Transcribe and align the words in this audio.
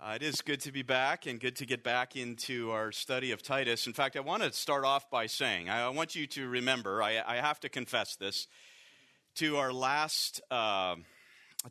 Uh, 0.00 0.12
it 0.12 0.22
is 0.22 0.42
good 0.42 0.60
to 0.60 0.70
be 0.70 0.82
back 0.82 1.26
and 1.26 1.40
good 1.40 1.56
to 1.56 1.66
get 1.66 1.82
back 1.82 2.14
into 2.14 2.70
our 2.70 2.92
study 2.92 3.32
of 3.32 3.42
Titus. 3.42 3.88
In 3.88 3.92
fact, 3.92 4.16
I 4.16 4.20
want 4.20 4.44
to 4.44 4.52
start 4.52 4.84
off 4.84 5.10
by 5.10 5.26
saying 5.26 5.68
I 5.68 5.88
want 5.88 6.14
you 6.14 6.28
to 6.28 6.46
remember, 6.46 7.02
I, 7.02 7.20
I 7.26 7.36
have 7.38 7.58
to 7.60 7.68
confess 7.68 8.14
this, 8.14 8.46
to 9.36 9.56
our 9.56 9.72
last, 9.72 10.40
uh, 10.52 10.94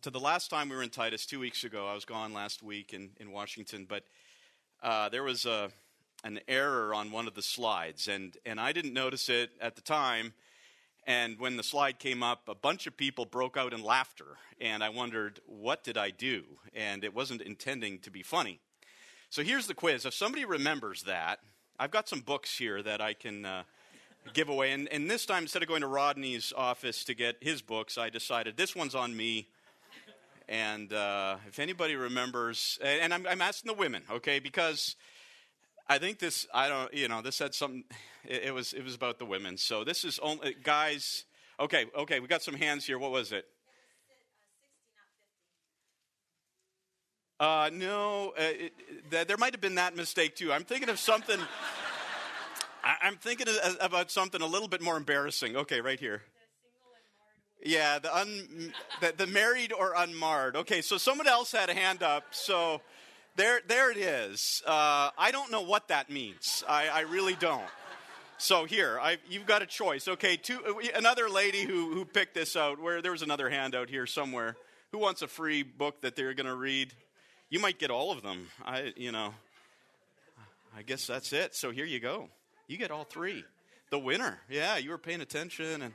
to 0.01 0.09
the 0.09 0.19
last 0.19 0.49
time 0.49 0.67
we 0.67 0.75
were 0.75 0.83
in 0.83 0.89
Titus 0.89 1.25
two 1.25 1.39
weeks 1.39 1.63
ago. 1.63 1.87
I 1.87 1.93
was 1.93 2.03
gone 2.03 2.33
last 2.33 2.61
week 2.61 2.93
in, 2.93 3.11
in 3.17 3.31
Washington, 3.31 3.85
but 3.87 4.03
uh, 4.83 5.07
there 5.07 5.23
was 5.23 5.45
a, 5.45 5.69
an 6.25 6.41
error 6.49 6.93
on 6.93 7.13
one 7.13 7.29
of 7.29 7.33
the 7.33 7.41
slides, 7.41 8.09
and, 8.09 8.35
and 8.45 8.59
I 8.59 8.73
didn't 8.73 8.93
notice 8.93 9.29
it 9.29 9.51
at 9.61 9.77
the 9.77 9.81
time. 9.81 10.33
And 11.07 11.39
when 11.39 11.55
the 11.55 11.63
slide 11.63 11.99
came 11.99 12.21
up, 12.21 12.49
a 12.49 12.53
bunch 12.53 12.85
of 12.85 12.97
people 12.97 13.25
broke 13.25 13.55
out 13.55 13.73
in 13.73 13.81
laughter. 13.81 14.37
And 14.59 14.83
I 14.83 14.89
wondered, 14.89 15.39
what 15.45 15.81
did 15.81 15.97
I 15.97 16.09
do? 16.09 16.43
And 16.73 17.05
it 17.05 17.15
wasn't 17.15 17.41
intending 17.41 17.99
to 17.99 18.11
be 18.11 18.23
funny. 18.23 18.59
So 19.29 19.41
here's 19.41 19.67
the 19.67 19.73
quiz. 19.73 20.05
If 20.05 20.13
somebody 20.13 20.43
remembers 20.43 21.03
that, 21.03 21.39
I've 21.79 21.91
got 21.91 22.09
some 22.09 22.19
books 22.19 22.57
here 22.57 22.83
that 22.83 22.99
I 22.99 23.13
can 23.13 23.45
uh, 23.45 23.63
give 24.33 24.49
away. 24.49 24.73
And, 24.73 24.89
and 24.89 25.09
this 25.09 25.25
time, 25.25 25.43
instead 25.43 25.61
of 25.61 25.69
going 25.69 25.81
to 25.81 25.87
Rodney's 25.87 26.51
office 26.55 27.05
to 27.05 27.13
get 27.13 27.37
his 27.39 27.61
books, 27.61 27.97
I 27.97 28.09
decided 28.09 28.57
this 28.57 28.75
one's 28.75 28.95
on 28.95 29.15
me. 29.15 29.47
And 30.49 30.91
uh, 30.91 31.37
if 31.47 31.59
anybody 31.59 31.95
remembers, 31.95 32.79
and 32.81 33.13
I'm, 33.13 33.25
I'm 33.27 33.41
asking 33.41 33.71
the 33.71 33.77
women, 33.77 34.03
okay, 34.11 34.39
because 34.39 34.97
I 35.89 35.97
think 35.99 36.19
this, 36.19 36.45
I 36.53 36.67
don't, 36.67 36.93
you 36.93 37.07
know, 37.07 37.21
this 37.21 37.39
had 37.39 37.53
something, 37.55 37.85
it, 38.25 38.45
it, 38.45 38.53
was, 38.53 38.73
it 38.73 38.83
was 38.83 38.93
about 38.93 39.19
the 39.19 39.25
women. 39.25 39.57
So 39.57 39.83
this 39.83 40.03
is 40.03 40.19
only, 40.19 40.55
guys, 40.61 41.23
okay, 41.59 41.85
okay, 41.97 42.19
we 42.19 42.27
got 42.27 42.43
some 42.43 42.55
hands 42.55 42.85
here. 42.85 42.99
What 42.99 43.11
was 43.11 43.31
it? 43.31 43.45
Uh, 47.39 47.69
no, 47.71 48.33
uh, 48.37 48.41
it, 48.41 48.73
th- 49.11 49.27
there 49.27 49.37
might 49.37 49.53
have 49.53 49.61
been 49.61 49.75
that 49.75 49.95
mistake 49.95 50.35
too. 50.35 50.51
I'm 50.51 50.63
thinking 50.63 50.89
of 50.89 50.99
something, 50.99 51.39
I, 52.83 53.07
am 53.07 53.15
thinking 53.15 53.47
of, 53.47 53.77
about 53.79 54.11
something 54.11 54.41
a 54.41 54.45
little 54.47 54.67
bit 54.67 54.81
more 54.81 54.97
embarrassing. 54.97 55.55
Okay, 55.55 55.79
right 55.79 55.99
here. 55.99 56.23
Yeah, 57.63 57.99
the, 57.99 58.15
un, 58.15 58.73
the, 59.01 59.13
the 59.15 59.27
married 59.27 59.71
or 59.71 59.93
unmarred. 59.95 60.55
Okay, 60.55 60.81
so 60.81 60.97
someone 60.97 61.27
else 61.27 61.51
had 61.51 61.69
a 61.69 61.73
hand 61.73 62.03
up, 62.03 62.23
so 62.31 62.81
there, 63.37 63.61
there 63.67 63.91
it 63.91 63.97
is. 63.97 64.61
Uh, 64.65 65.11
I 65.17 65.29
don't 65.31 65.51
know 65.51 65.61
what 65.61 65.87
that 65.87 66.09
means. 66.09 66.63
I, 66.67 66.87
I 66.89 66.99
really 67.01 67.35
don't. 67.35 67.63
So 68.39 68.65
here, 68.65 68.99
I, 69.01 69.17
you've 69.29 69.45
got 69.45 69.61
a 69.61 69.65
choice. 69.65 70.07
Okay, 70.07 70.37
two, 70.37 70.59
another 70.93 71.29
lady 71.29 71.63
who, 71.63 71.93
who 71.93 72.03
picked 72.03 72.35
this 72.35 72.55
out. 72.55 72.81
Where 72.81 73.01
there 73.01 73.11
was 73.11 73.21
another 73.21 73.49
handout 73.49 73.89
here 73.89 74.05
somewhere. 74.05 74.57
Who 74.91 74.97
wants 74.97 75.21
a 75.21 75.27
free 75.27 75.63
book 75.63 76.01
that 76.01 76.15
they're 76.15 76.33
going 76.33 76.47
to 76.47 76.55
read? 76.55 76.93
You 77.49 77.59
might 77.59 77.79
get 77.79 77.91
all 77.91 78.11
of 78.11 78.23
them. 78.23 78.47
I, 78.65 78.93
you 78.95 79.11
know, 79.11 79.33
I 80.75 80.81
guess 80.81 81.07
that's 81.07 81.31
it. 81.31 81.55
So 81.55 81.71
here 81.71 81.85
you 81.85 81.99
go. 81.99 82.29
You 82.67 82.77
get 82.77 82.91
all 82.91 83.05
three. 83.05 83.45
The 83.89 83.99
winner. 83.99 84.39
Yeah, 84.49 84.77
you 84.77 84.89
were 84.89 84.97
paying 84.97 85.21
attention. 85.21 85.81
And 85.81 85.93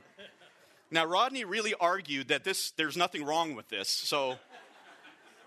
now 0.91 1.05
Rodney 1.05 1.45
really 1.45 1.73
argued 1.79 2.29
that 2.29 2.43
this. 2.43 2.71
There's 2.71 2.97
nothing 2.97 3.23
wrong 3.23 3.55
with 3.55 3.69
this. 3.69 3.89
So 3.89 4.37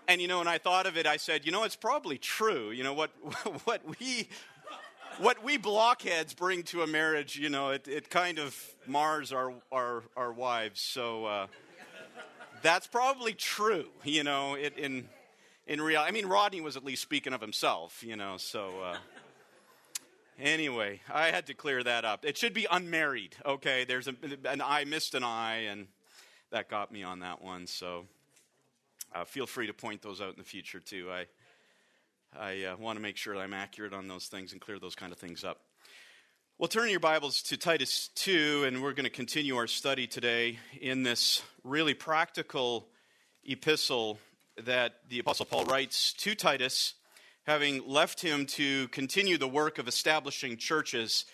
and 0.07 0.21
you 0.21 0.27
know, 0.27 0.39
when 0.39 0.47
I 0.47 0.57
thought 0.57 0.85
of 0.85 0.97
it, 0.97 1.05
I 1.05 1.17
said, 1.17 1.45
you 1.45 1.51
know, 1.51 1.63
it's 1.63 1.75
probably 1.75 2.17
true. 2.17 2.71
You 2.71 2.83
know, 2.83 2.93
what, 2.93 3.11
what 3.65 3.81
we, 3.99 4.29
what 5.19 5.43
we 5.43 5.57
blockheads 5.57 6.33
bring 6.33 6.63
to 6.63 6.81
a 6.83 6.87
marriage, 6.87 7.37
you 7.37 7.49
know, 7.49 7.71
it, 7.71 7.87
it 7.87 8.09
kind 8.09 8.39
of 8.39 8.55
mars 8.85 9.33
our, 9.33 9.53
our, 9.71 10.03
our 10.15 10.31
wives. 10.31 10.79
So 10.79 11.25
uh, 11.25 11.47
that's 12.61 12.87
probably 12.87 13.33
true, 13.33 13.87
you 14.03 14.23
know, 14.23 14.55
it, 14.55 14.77
in, 14.77 15.09
in 15.67 15.81
reality. 15.81 16.09
I 16.09 16.11
mean, 16.13 16.25
Rodney 16.27 16.61
was 16.61 16.77
at 16.77 16.85
least 16.85 17.01
speaking 17.01 17.33
of 17.33 17.41
himself, 17.41 18.01
you 18.01 18.15
know, 18.15 18.37
so. 18.37 18.81
Uh, 18.81 18.97
anyway, 20.39 21.01
I 21.13 21.31
had 21.31 21.47
to 21.47 21.53
clear 21.53 21.83
that 21.83 22.05
up. 22.05 22.23
It 22.23 22.37
should 22.37 22.53
be 22.53 22.65
unmarried, 22.71 23.35
okay? 23.45 23.83
There's 23.83 24.07
a, 24.07 24.15
an 24.45 24.61
I 24.63 24.85
missed 24.85 25.15
an 25.15 25.23
I, 25.25 25.65
and 25.69 25.87
that 26.51 26.69
got 26.69 26.93
me 26.93 27.03
on 27.03 27.19
that 27.19 27.41
one, 27.41 27.67
so. 27.67 28.05
Uh, 29.13 29.23
feel 29.23 29.47
free 29.47 29.67
to 29.67 29.73
point 29.73 30.01
those 30.01 30.21
out 30.21 30.29
in 30.29 30.37
the 30.37 30.43
future 30.43 30.79
too. 30.79 31.09
I 31.11 31.25
I 32.37 32.63
uh, 32.65 32.77
want 32.77 32.97
to 32.97 33.01
make 33.01 33.17
sure 33.17 33.35
I'm 33.37 33.53
accurate 33.53 33.93
on 33.93 34.07
those 34.07 34.27
things 34.27 34.51
and 34.51 34.61
clear 34.61 34.79
those 34.79 34.95
kind 34.95 35.11
of 35.11 35.17
things 35.17 35.43
up. 35.43 35.61
Well, 36.59 36.67
turn 36.67 36.89
your 36.89 36.99
Bibles 36.99 37.41
to 37.43 37.57
Titus 37.57 38.09
2, 38.15 38.65
and 38.65 38.83
we're 38.83 38.93
going 38.93 39.05
to 39.05 39.09
continue 39.09 39.55
our 39.55 39.67
study 39.67 40.07
today 40.07 40.59
in 40.81 41.03
this 41.03 41.41
really 41.63 41.93
practical 41.93 42.87
epistle 43.45 44.19
that 44.63 44.95
the 45.07 45.19
Apostle 45.19 45.45
Paul 45.45 45.65
writes 45.65 46.13
to 46.13 46.35
Titus, 46.35 46.95
having 47.45 47.87
left 47.87 48.21
him 48.21 48.45
to 48.47 48.87
continue 48.89 49.37
the 49.37 49.47
work 49.47 49.77
of 49.77 49.87
establishing 49.87 50.57
churches. 50.57 51.25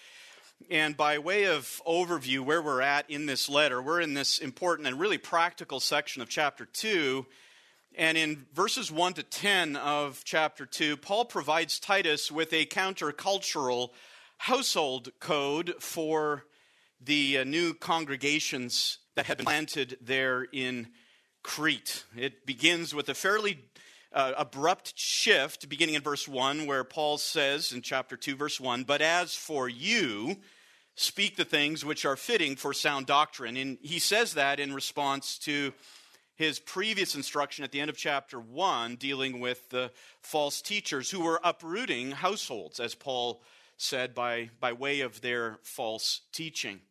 And 0.69 0.95
by 0.95 1.17
way 1.17 1.45
of 1.45 1.81
overview, 1.87 2.41
where 2.41 2.61
we're 2.61 2.81
at 2.81 3.09
in 3.09 3.25
this 3.25 3.49
letter, 3.49 3.81
we're 3.81 4.01
in 4.01 4.13
this 4.13 4.39
important 4.39 4.87
and 4.87 4.99
really 4.99 5.17
practical 5.17 5.79
section 5.79 6.21
of 6.21 6.29
chapter 6.29 6.65
2 6.65 7.25
and 7.95 8.17
in 8.17 8.45
verses 8.53 8.91
1 8.91 9.13
to 9.13 9.23
10 9.23 9.75
of 9.75 10.21
chapter 10.23 10.65
2, 10.65 10.97
Paul 10.97 11.25
provides 11.25 11.79
Titus 11.79 12.31
with 12.31 12.51
a 12.53 12.65
countercultural 12.65 13.89
household 14.37 15.09
code 15.19 15.75
for 15.79 16.45
the 16.99 17.39
uh, 17.39 17.43
new 17.43 17.73
congregations 17.73 18.97
that 19.15 19.25
had 19.25 19.37
been 19.37 19.45
planted 19.45 19.97
there 20.01 20.43
in 20.51 20.87
Crete. 21.43 22.05
It 22.15 22.45
begins 22.45 22.95
with 22.95 23.09
a 23.09 23.13
fairly 23.13 23.59
uh, 24.11 24.33
abrupt 24.37 24.93
shift, 24.95 25.69
beginning 25.69 25.95
in 25.95 26.01
verse 26.01 26.27
1, 26.27 26.65
where 26.65 26.83
Paul 26.83 27.17
says 27.17 27.71
in 27.71 27.81
chapter 27.81 28.15
2, 28.15 28.35
verse 28.35 28.59
1, 28.59 28.83
But 28.83 29.01
as 29.01 29.35
for 29.35 29.67
you, 29.69 30.37
speak 30.95 31.35
the 31.35 31.45
things 31.45 31.83
which 31.83 32.05
are 32.05 32.15
fitting 32.15 32.55
for 32.55 32.73
sound 32.73 33.05
doctrine. 33.05 33.57
And 33.57 33.77
he 33.81 33.99
says 33.99 34.33
that 34.35 34.59
in 34.59 34.73
response 34.73 35.37
to 35.39 35.73
his 36.35 36.59
previous 36.59 37.15
instruction 37.15 37.63
at 37.63 37.71
the 37.71 37.79
end 37.79 37.89
of 37.89 37.97
chapter 37.97 38.39
1, 38.39 38.95
dealing 38.95 39.39
with 39.39 39.69
the 39.69 39.91
false 40.21 40.61
teachers 40.61 41.11
who 41.11 41.21
were 41.21 41.39
uprooting 41.43 42.11
households, 42.11 42.79
as 42.79 42.95
Paul 42.95 43.43
said, 43.77 44.15
by, 44.15 44.49
by 44.59 44.73
way 44.73 45.01
of 45.01 45.21
their 45.21 45.59
false 45.63 46.21
teaching. 46.31 46.81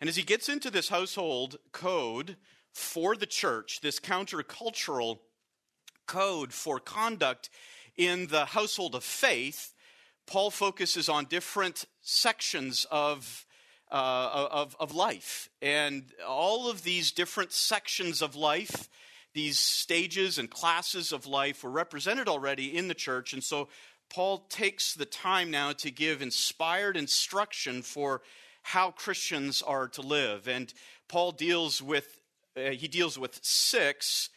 And 0.00 0.08
as 0.08 0.16
he 0.16 0.22
gets 0.22 0.48
into 0.48 0.70
this 0.70 0.88
household 0.88 1.58
code 1.72 2.36
for 2.72 3.14
the 3.14 3.26
church, 3.26 3.80
this 3.82 4.00
countercultural 4.00 5.18
code 6.06 6.52
for 6.52 6.80
conduct 6.80 7.50
in 7.96 8.26
the 8.28 8.46
household 8.46 8.94
of 8.94 9.04
faith, 9.04 9.74
Paul 10.26 10.50
focuses 10.50 11.08
on 11.08 11.26
different 11.26 11.84
sections 12.00 12.86
of 12.90 13.46
uh, 13.92 14.48
of, 14.50 14.74
of 14.80 14.94
life. 14.94 15.50
And 15.60 16.04
all 16.26 16.70
of 16.70 16.82
these 16.82 17.12
different 17.12 17.52
sections 17.52 18.22
of 18.22 18.34
life, 18.34 18.88
these 19.34 19.58
stages 19.58 20.38
and 20.38 20.50
classes 20.50 21.12
of 21.12 21.26
life, 21.26 21.62
were 21.62 21.70
represented 21.70 22.26
already 22.26 22.76
in 22.76 22.88
the 22.88 22.94
church. 22.94 23.34
And 23.34 23.44
so 23.44 23.68
Paul 24.08 24.46
takes 24.48 24.94
the 24.94 25.04
time 25.04 25.50
now 25.50 25.72
to 25.72 25.90
give 25.90 26.22
inspired 26.22 26.96
instruction 26.96 27.82
for 27.82 28.22
how 28.62 28.92
Christians 28.92 29.60
are 29.60 29.88
to 29.88 30.00
live. 30.00 30.48
And 30.48 30.72
Paul 31.08 31.32
deals 31.32 31.82
with, 31.82 32.20
uh, 32.56 32.70
he 32.70 32.88
deals 32.88 33.18
with 33.18 33.38
six, 33.42 34.30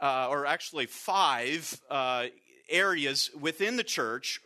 uh, 0.00 0.28
or 0.30 0.46
actually 0.46 0.86
five 0.86 1.78
uh, 1.90 2.26
areas 2.68 3.30
within 3.38 3.76
the 3.76 3.84
church. 3.84 4.40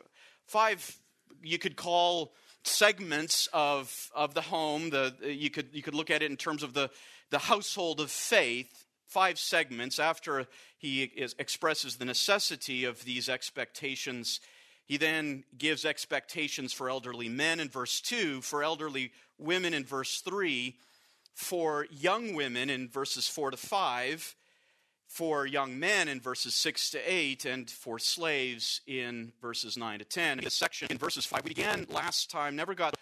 Five 0.47 0.99
you 1.43 1.59
could 1.59 1.77
call 1.77 2.33
segments 2.67 3.49
of, 3.53 4.11
of 4.15 4.35
the 4.35 4.43
home. 4.43 4.91
The, 4.91 5.15
you, 5.23 5.51
could, 5.51 5.69
you 5.73 5.83
could 5.83 5.95
look 5.95 6.11
at 6.11 6.23
it 6.23 6.31
in 6.31 6.37
terms 6.37 6.63
of 6.63 6.75
the, 6.75 6.91
the 7.31 7.39
household 7.39 8.01
of 8.01 8.11
faith, 8.11 8.87
five 9.07 9.39
segments. 9.39 9.99
After 9.99 10.47
he 10.79 11.05
is, 11.05 11.35
expresses 11.39 11.97
the 11.97 12.05
necessity 12.05 12.85
of 12.85 13.05
these 13.05 13.29
expectations, 13.29 14.41
he 14.85 14.97
then 14.97 15.45
gives 15.57 15.85
expectations 15.85 16.73
for 16.73 16.89
elderly 16.89 17.29
men 17.29 17.61
in 17.61 17.69
verse 17.69 18.01
2, 18.01 18.41
for 18.43 18.63
elderly 18.63 19.13
women 19.39 19.75
in 19.75 19.85
verse 19.85 20.21
3, 20.21 20.77
for 21.35 21.87
young 21.91 22.35
women 22.35 22.71
in 22.71 22.89
verses 22.89 23.29
4 23.29 23.53
to 23.53 23.57
5 23.57 24.35
for 25.07 25.47
young 25.47 25.79
men 25.79 26.09
in 26.09 26.21
verses 26.21 26.55
6 26.55 26.91
to 26.91 26.99
8 26.99 27.45
and 27.45 27.71
for 27.71 27.99
slaves 27.99 28.81
in 28.87 29.33
verses 29.41 29.77
9 29.77 30.01
to 30.01 30.05
10. 30.05 30.41
This 30.43 30.55
section 30.55 30.89
in 30.91 30.99
verses 30.99 31.25
5 31.25 31.45
we 31.45 31.51
began 31.51 31.87
last 31.89 32.31
time, 32.31 32.57
never 32.57 32.75
got, 32.75 32.97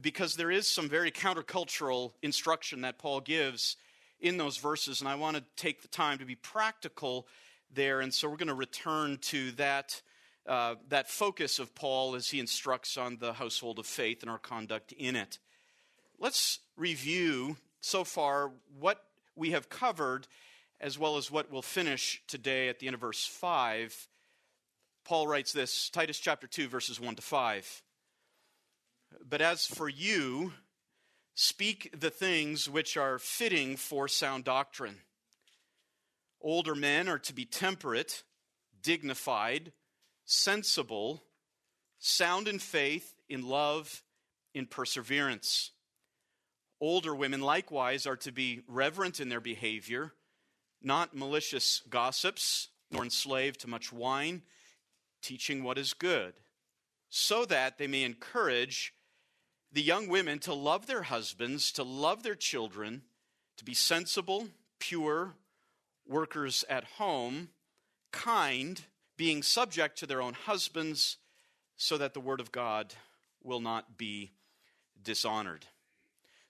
because 0.00 0.34
there 0.34 0.50
is 0.50 0.66
some 0.66 0.88
very 0.88 1.10
countercultural 1.10 2.12
instruction 2.22 2.80
that 2.82 2.98
Paul 2.98 3.20
gives 3.20 3.76
in 4.20 4.36
those 4.36 4.56
verses, 4.56 5.00
and 5.00 5.08
I 5.08 5.14
want 5.14 5.36
to 5.36 5.44
take 5.56 5.82
the 5.82 5.88
time 5.88 6.18
to 6.18 6.24
be 6.24 6.34
practical 6.34 7.26
there, 7.72 8.00
and 8.00 8.12
so 8.12 8.28
we're 8.28 8.36
going 8.36 8.48
to 8.48 8.54
return 8.54 9.18
to 9.22 9.52
that. 9.52 10.00
Uh, 10.46 10.74
that 10.88 11.08
focus 11.08 11.58
of 11.58 11.74
Paul 11.74 12.14
as 12.14 12.30
he 12.30 12.40
instructs 12.40 12.96
on 12.96 13.18
the 13.20 13.34
household 13.34 13.78
of 13.78 13.86
faith 13.86 14.22
and 14.22 14.30
our 14.30 14.38
conduct 14.38 14.90
in 14.90 15.14
it. 15.14 15.38
Let's 16.18 16.60
review 16.76 17.58
so 17.82 18.04
far 18.04 18.50
what 18.78 19.04
we 19.36 19.50
have 19.50 19.68
covered 19.68 20.26
as 20.80 20.98
well 20.98 21.16
as 21.16 21.30
what 21.30 21.50
we'll 21.50 21.62
finish 21.62 22.22
today 22.26 22.68
at 22.68 22.78
the 22.78 22.86
end 22.86 22.94
of 22.94 23.00
verse 23.00 23.26
5. 23.26 24.08
Paul 25.04 25.26
writes 25.26 25.52
this 25.52 25.90
Titus 25.90 26.18
chapter 26.18 26.46
2, 26.46 26.68
verses 26.68 27.00
1 27.00 27.16
to 27.16 27.22
5. 27.22 27.82
But 29.28 29.40
as 29.40 29.66
for 29.66 29.88
you, 29.88 30.52
speak 31.34 31.94
the 31.98 32.10
things 32.10 32.68
which 32.68 32.96
are 32.96 33.18
fitting 33.18 33.76
for 33.76 34.08
sound 34.08 34.44
doctrine. 34.44 34.96
Older 36.40 36.74
men 36.74 37.08
are 37.08 37.18
to 37.18 37.34
be 37.34 37.44
temperate, 37.44 38.22
dignified, 38.82 39.72
sensible, 40.24 41.22
sound 41.98 42.48
in 42.48 42.58
faith, 42.58 43.14
in 43.28 43.46
love, 43.46 44.02
in 44.54 44.66
perseverance. 44.66 45.72
Older 46.80 47.14
women 47.14 47.42
likewise 47.42 48.06
are 48.06 48.16
to 48.16 48.32
be 48.32 48.62
reverent 48.66 49.20
in 49.20 49.28
their 49.28 49.40
behavior, 49.40 50.14
not 50.82 51.14
malicious 51.14 51.82
gossips, 51.90 52.68
nor 52.90 53.04
enslaved 53.04 53.60
to 53.60 53.68
much 53.68 53.92
wine, 53.92 54.42
teaching 55.22 55.62
what 55.62 55.78
is 55.78 55.92
good, 55.92 56.34
so 57.08 57.44
that 57.44 57.78
they 57.78 57.86
may 57.86 58.02
encourage 58.02 58.94
the 59.72 59.82
young 59.82 60.08
women 60.08 60.38
to 60.40 60.54
love 60.54 60.86
their 60.86 61.02
husbands, 61.02 61.70
to 61.72 61.82
love 61.82 62.22
their 62.22 62.34
children, 62.34 63.02
to 63.56 63.64
be 63.64 63.74
sensible, 63.74 64.48
pure, 64.78 65.34
workers 66.06 66.64
at 66.68 66.84
home, 66.84 67.50
kind, 68.10 68.82
being 69.16 69.42
subject 69.42 69.98
to 69.98 70.06
their 70.06 70.22
own 70.22 70.34
husbands, 70.34 71.18
so 71.76 71.96
that 71.98 72.14
the 72.14 72.20
word 72.20 72.40
of 72.40 72.50
God 72.50 72.94
will 73.42 73.60
not 73.60 73.96
be 73.96 74.32
dishonored. 75.02 75.66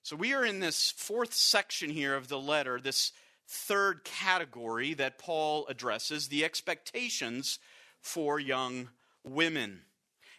So 0.03 0.17
we 0.17 0.33
are 0.33 0.45
in 0.45 0.61
this 0.61 0.91
fourth 0.91 1.35
section 1.35 1.91
here 1.91 2.15
of 2.15 2.29
the 2.29 2.41
letter, 2.41 2.81
this 2.81 3.13
third 3.51 4.05
category 4.05 4.95
that 4.95 5.19
Paul 5.19 5.67
addresses 5.69 6.29
the 6.29 6.45
expectations 6.45 7.59
for 8.01 8.39
young 8.39 8.91
women. 9.25 9.83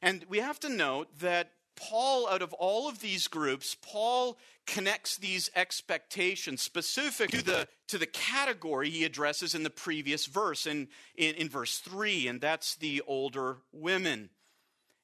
And 0.02 0.26
we 0.30 0.40
have 0.40 0.60
to 0.62 0.70
note 0.70 1.20
that 1.20 1.52
Paul, 1.76 2.30
out 2.30 2.42
of 2.42 2.54
all 2.54 2.88
of 2.88 3.02
these 3.02 3.28
groups, 3.28 3.76
Paul 3.82 4.38
connects 4.66 5.18
these 5.18 5.50
expectations 5.56 6.62
specific 6.62 7.32
to 7.32 7.44
the, 7.44 7.68
to 7.88 7.98
the 7.98 8.06
category 8.06 8.90
he 8.90 9.04
addresses 9.04 9.56
in 9.56 9.64
the 9.64 9.70
previous 9.70 10.26
verse, 10.26 10.66
in, 10.66 10.88
in, 11.16 11.36
in 11.36 11.50
verse 11.50 11.80
3, 11.80 12.28
and 12.28 12.40
that's 12.40 12.76
the 12.76 13.02
older 13.08 13.58
women. 13.74 14.30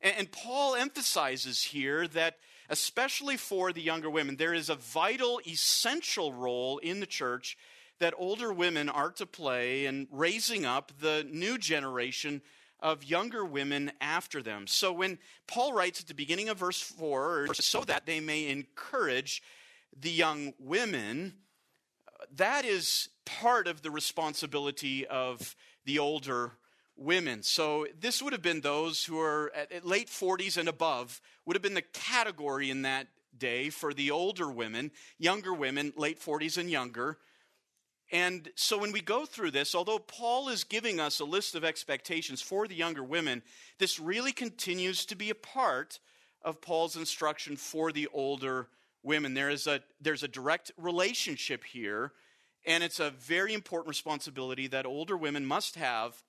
And, 0.02 0.16
and 0.18 0.32
Paul 0.32 0.76
emphasizes 0.76 1.62
here 1.62 2.08
that, 2.10 2.38
especially 2.70 3.38
for 3.38 3.74
the 3.74 3.82
younger 3.82 4.10
women, 4.10 4.38
there 4.38 4.54
is 4.54 4.70
a 4.70 4.76
vital, 4.76 5.42
essential 5.46 6.32
role 6.32 6.78
in 6.78 7.02
the 7.02 7.06
church 7.06 7.58
that 8.00 8.14
older 8.18 8.54
women 8.54 8.90
are 8.90 9.12
to 9.12 9.26
play 9.26 9.86
in 9.86 10.08
raising 10.12 10.66
up 10.66 10.92
the 11.00 11.26
new 11.30 11.58
generation 11.58 12.42
of 12.80 13.04
younger 13.04 13.44
women 13.44 13.92
after 14.00 14.42
them. 14.42 14.68
So 14.68 14.94
when 14.94 15.18
Paul 15.48 15.74
writes 15.74 16.02
at 16.02 16.08
the 16.08 16.14
beginning 16.14 16.50
of 16.50 16.60
verse 16.60 16.80
4, 16.80 17.54
so 17.56 17.82
that 17.82 18.06
they 18.06 18.20
may 18.20 18.50
encourage 18.50 19.42
the 20.00 20.12
young 20.12 20.54
women, 20.60 21.34
that 22.36 22.66
is 22.66 23.10
part 23.26 23.68
of 23.68 23.82
the 23.82 23.92
responsibility 23.92 25.08
of 25.08 25.56
the 25.86 26.00
older 26.00 26.52
women. 26.96 27.42
So 27.44 27.88
this 28.00 28.22
would 28.22 28.34
have 28.34 28.42
been 28.42 28.62
those 28.62 29.06
who 29.06 29.20
are 29.20 29.52
at 29.56 29.86
late 29.86 30.08
40s 30.08 30.58
and 30.58 30.70
above, 30.70 31.22
would 31.46 31.56
have 31.56 31.64
been 31.64 31.74
the 31.74 31.82
category 31.82 32.70
in 32.70 32.84
that 32.84 33.08
day 33.38 33.70
for 33.70 33.94
the 33.94 34.12
older 34.12 34.50
women, 34.50 34.92
younger 35.18 35.54
women, 35.54 35.94
late 35.96 36.20
40s 36.20 36.58
and 36.58 36.70
younger. 36.70 37.18
And 38.12 38.50
so 38.56 38.78
when 38.78 38.94
we 38.94 39.02
go 39.02 39.26
through 39.26 39.52
this, 39.52 39.76
although 39.76 40.00
Paul 40.00 40.48
is 40.50 40.64
giving 40.64 41.00
us 41.00 41.20
a 41.20 41.26
list 41.26 41.56
of 41.56 41.66
expectations 41.66 42.42
for 42.42 42.68
the 42.68 42.76
younger 42.76 43.04
women, 43.04 43.42
this 43.80 44.00
really 44.00 44.32
continues 44.32 45.06
to 45.08 45.16
be 45.16 45.30
a 45.30 45.36
part 45.36 46.00
of 46.42 46.62
Paul's 46.62 46.96
instruction 46.96 47.58
for 47.58 47.92
the 47.92 48.08
older 48.14 48.70
women. 49.04 49.34
There 49.34 49.50
is 49.50 49.68
a, 49.68 49.82
there's 50.00 50.24
a 50.24 50.28
direct 50.28 50.72
relationship 50.78 51.66
here, 51.66 52.14
and 52.66 52.84
it's 52.84 53.02
a 53.02 53.12
very 53.12 53.54
important 53.54 53.90
responsibility 53.90 54.68
that 54.68 54.86
older 54.86 55.18
women 55.18 55.46
must 55.46 55.76
have 55.76 56.24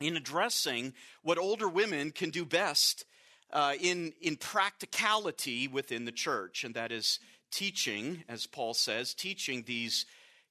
in 0.00 0.16
addressing 0.16 0.94
what 1.22 1.38
older 1.38 1.68
women 1.68 2.10
can 2.10 2.30
do 2.30 2.44
best 2.44 3.04
uh, 3.52 3.74
in, 3.80 4.12
in 4.20 4.36
practicality 4.36 5.68
within 5.68 6.04
the 6.04 6.12
church, 6.12 6.64
and 6.64 6.74
that 6.74 6.92
is 6.92 7.18
teaching, 7.50 8.24
as 8.28 8.46
Paul 8.46 8.74
says, 8.74 9.14
teaching 9.14 9.64
these 9.66 10.06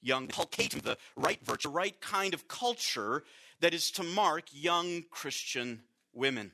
young, 0.07 0.27
the 0.27 0.97
right 1.15 1.39
virtue, 1.43 1.69
right 1.69 1.99
kind 2.01 2.33
of 2.33 2.47
culture 2.47 3.23
that 3.59 3.73
is 3.73 3.91
to 3.91 4.03
mark 4.03 4.45
young 4.51 5.03
Christian 5.11 5.81
women. 6.13 6.51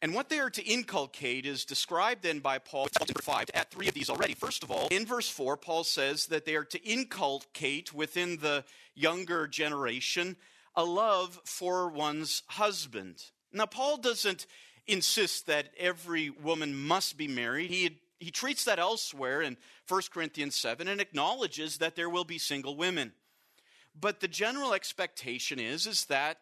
And 0.00 0.14
what 0.14 0.28
they 0.28 0.38
are 0.38 0.50
to 0.50 0.64
inculcate 0.64 1.44
is 1.44 1.64
described 1.64 2.22
then 2.22 2.38
by 2.38 2.58
Paul 2.58 2.86
five 3.20 3.50
at 3.52 3.70
three 3.72 3.88
of 3.88 3.94
these 3.94 4.08
already. 4.08 4.34
First 4.34 4.62
of 4.62 4.70
all, 4.70 4.86
in 4.92 5.04
verse 5.04 5.28
four, 5.28 5.56
Paul 5.56 5.82
says 5.82 6.26
that 6.26 6.44
they 6.44 6.54
are 6.54 6.64
to 6.64 6.82
inculcate 6.84 7.92
within 7.92 8.36
the 8.36 8.64
younger 8.94 9.48
generation 9.48 10.36
a 10.76 10.84
love 10.84 11.40
for 11.44 11.88
one's 11.88 12.42
husband. 12.46 13.24
Now, 13.52 13.66
Paul 13.66 13.96
doesn't 13.96 14.46
insist 14.86 15.46
that 15.48 15.70
every 15.76 16.30
woman 16.30 16.76
must 16.76 17.16
be 17.16 17.26
married. 17.26 17.70
He 17.70 17.98
he 18.18 18.30
treats 18.30 18.64
that 18.64 18.78
elsewhere 18.78 19.42
in 19.42 19.56
1 19.88 20.02
Corinthians 20.12 20.56
7 20.56 20.88
and 20.88 21.00
acknowledges 21.00 21.78
that 21.78 21.96
there 21.96 22.10
will 22.10 22.24
be 22.24 22.38
single 22.38 22.76
women. 22.76 23.12
But 23.98 24.20
the 24.20 24.28
general 24.28 24.74
expectation 24.74 25.58
is, 25.58 25.86
is 25.86 26.06
that 26.06 26.38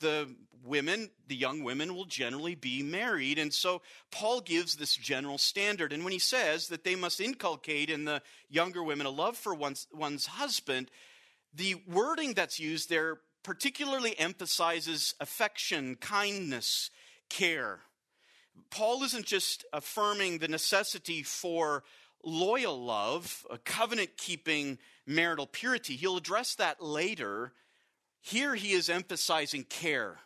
the 0.00 0.34
women, 0.64 1.10
the 1.28 1.36
young 1.36 1.62
women, 1.62 1.94
will 1.94 2.04
generally 2.04 2.54
be 2.54 2.82
married. 2.82 3.38
And 3.38 3.52
so 3.52 3.82
Paul 4.10 4.40
gives 4.40 4.76
this 4.76 4.96
general 4.96 5.38
standard. 5.38 5.92
And 5.92 6.04
when 6.04 6.12
he 6.12 6.18
says 6.18 6.68
that 6.68 6.84
they 6.84 6.94
must 6.94 7.20
inculcate 7.20 7.90
in 7.90 8.04
the 8.04 8.22
younger 8.48 8.82
women 8.82 9.06
a 9.06 9.10
love 9.10 9.36
for 9.36 9.54
one's, 9.54 9.86
one's 9.92 10.26
husband, 10.26 10.90
the 11.54 11.76
wording 11.86 12.34
that's 12.34 12.60
used 12.60 12.90
there 12.90 13.18
particularly 13.42 14.18
emphasizes 14.18 15.14
affection, 15.20 15.94
kindness, 15.96 16.90
care. 17.28 17.80
Paul 18.70 19.02
isn't 19.04 19.26
just 19.26 19.64
affirming 19.72 20.38
the 20.38 20.48
necessity 20.48 21.22
for 21.22 21.84
loyal 22.24 22.82
love, 22.84 23.46
a 23.50 23.58
covenant 23.58 24.16
keeping 24.16 24.78
marital 25.06 25.46
purity. 25.46 25.96
He'll 25.96 26.16
address 26.16 26.54
that 26.56 26.82
later. 26.82 27.52
Here 28.20 28.54
he 28.54 28.72
is 28.72 28.90
emphasizing 28.90 29.64
care, 29.64 30.18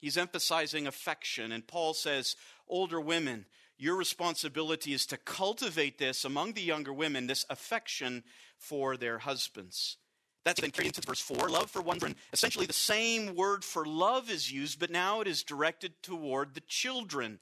he's 0.00 0.16
emphasizing 0.16 0.86
affection. 0.86 1.52
And 1.52 1.66
Paul 1.66 1.94
says, 1.94 2.36
older 2.68 3.00
women, 3.00 3.46
your 3.76 3.96
responsibility 3.96 4.92
is 4.92 5.06
to 5.06 5.16
cultivate 5.16 5.98
this 5.98 6.24
among 6.24 6.52
the 6.52 6.62
younger 6.62 6.92
women, 6.92 7.26
this 7.26 7.46
affection 7.48 8.24
for 8.56 8.96
their 8.96 9.18
husbands. 9.18 9.96
That's 10.44 10.60
then 10.60 10.70
carried 10.70 10.96
into 10.96 11.02
verse 11.02 11.20
4. 11.20 11.48
Love 11.48 11.70
for 11.70 11.82
one, 11.82 11.98
essentially 12.32 12.66
the 12.66 12.72
same 12.72 13.34
word 13.34 13.64
for 13.64 13.84
love 13.84 14.30
is 14.30 14.50
used, 14.50 14.80
but 14.80 14.90
now 14.90 15.20
it 15.20 15.28
is 15.28 15.42
directed 15.42 16.02
toward 16.02 16.54
the 16.54 16.62
children 16.62 17.38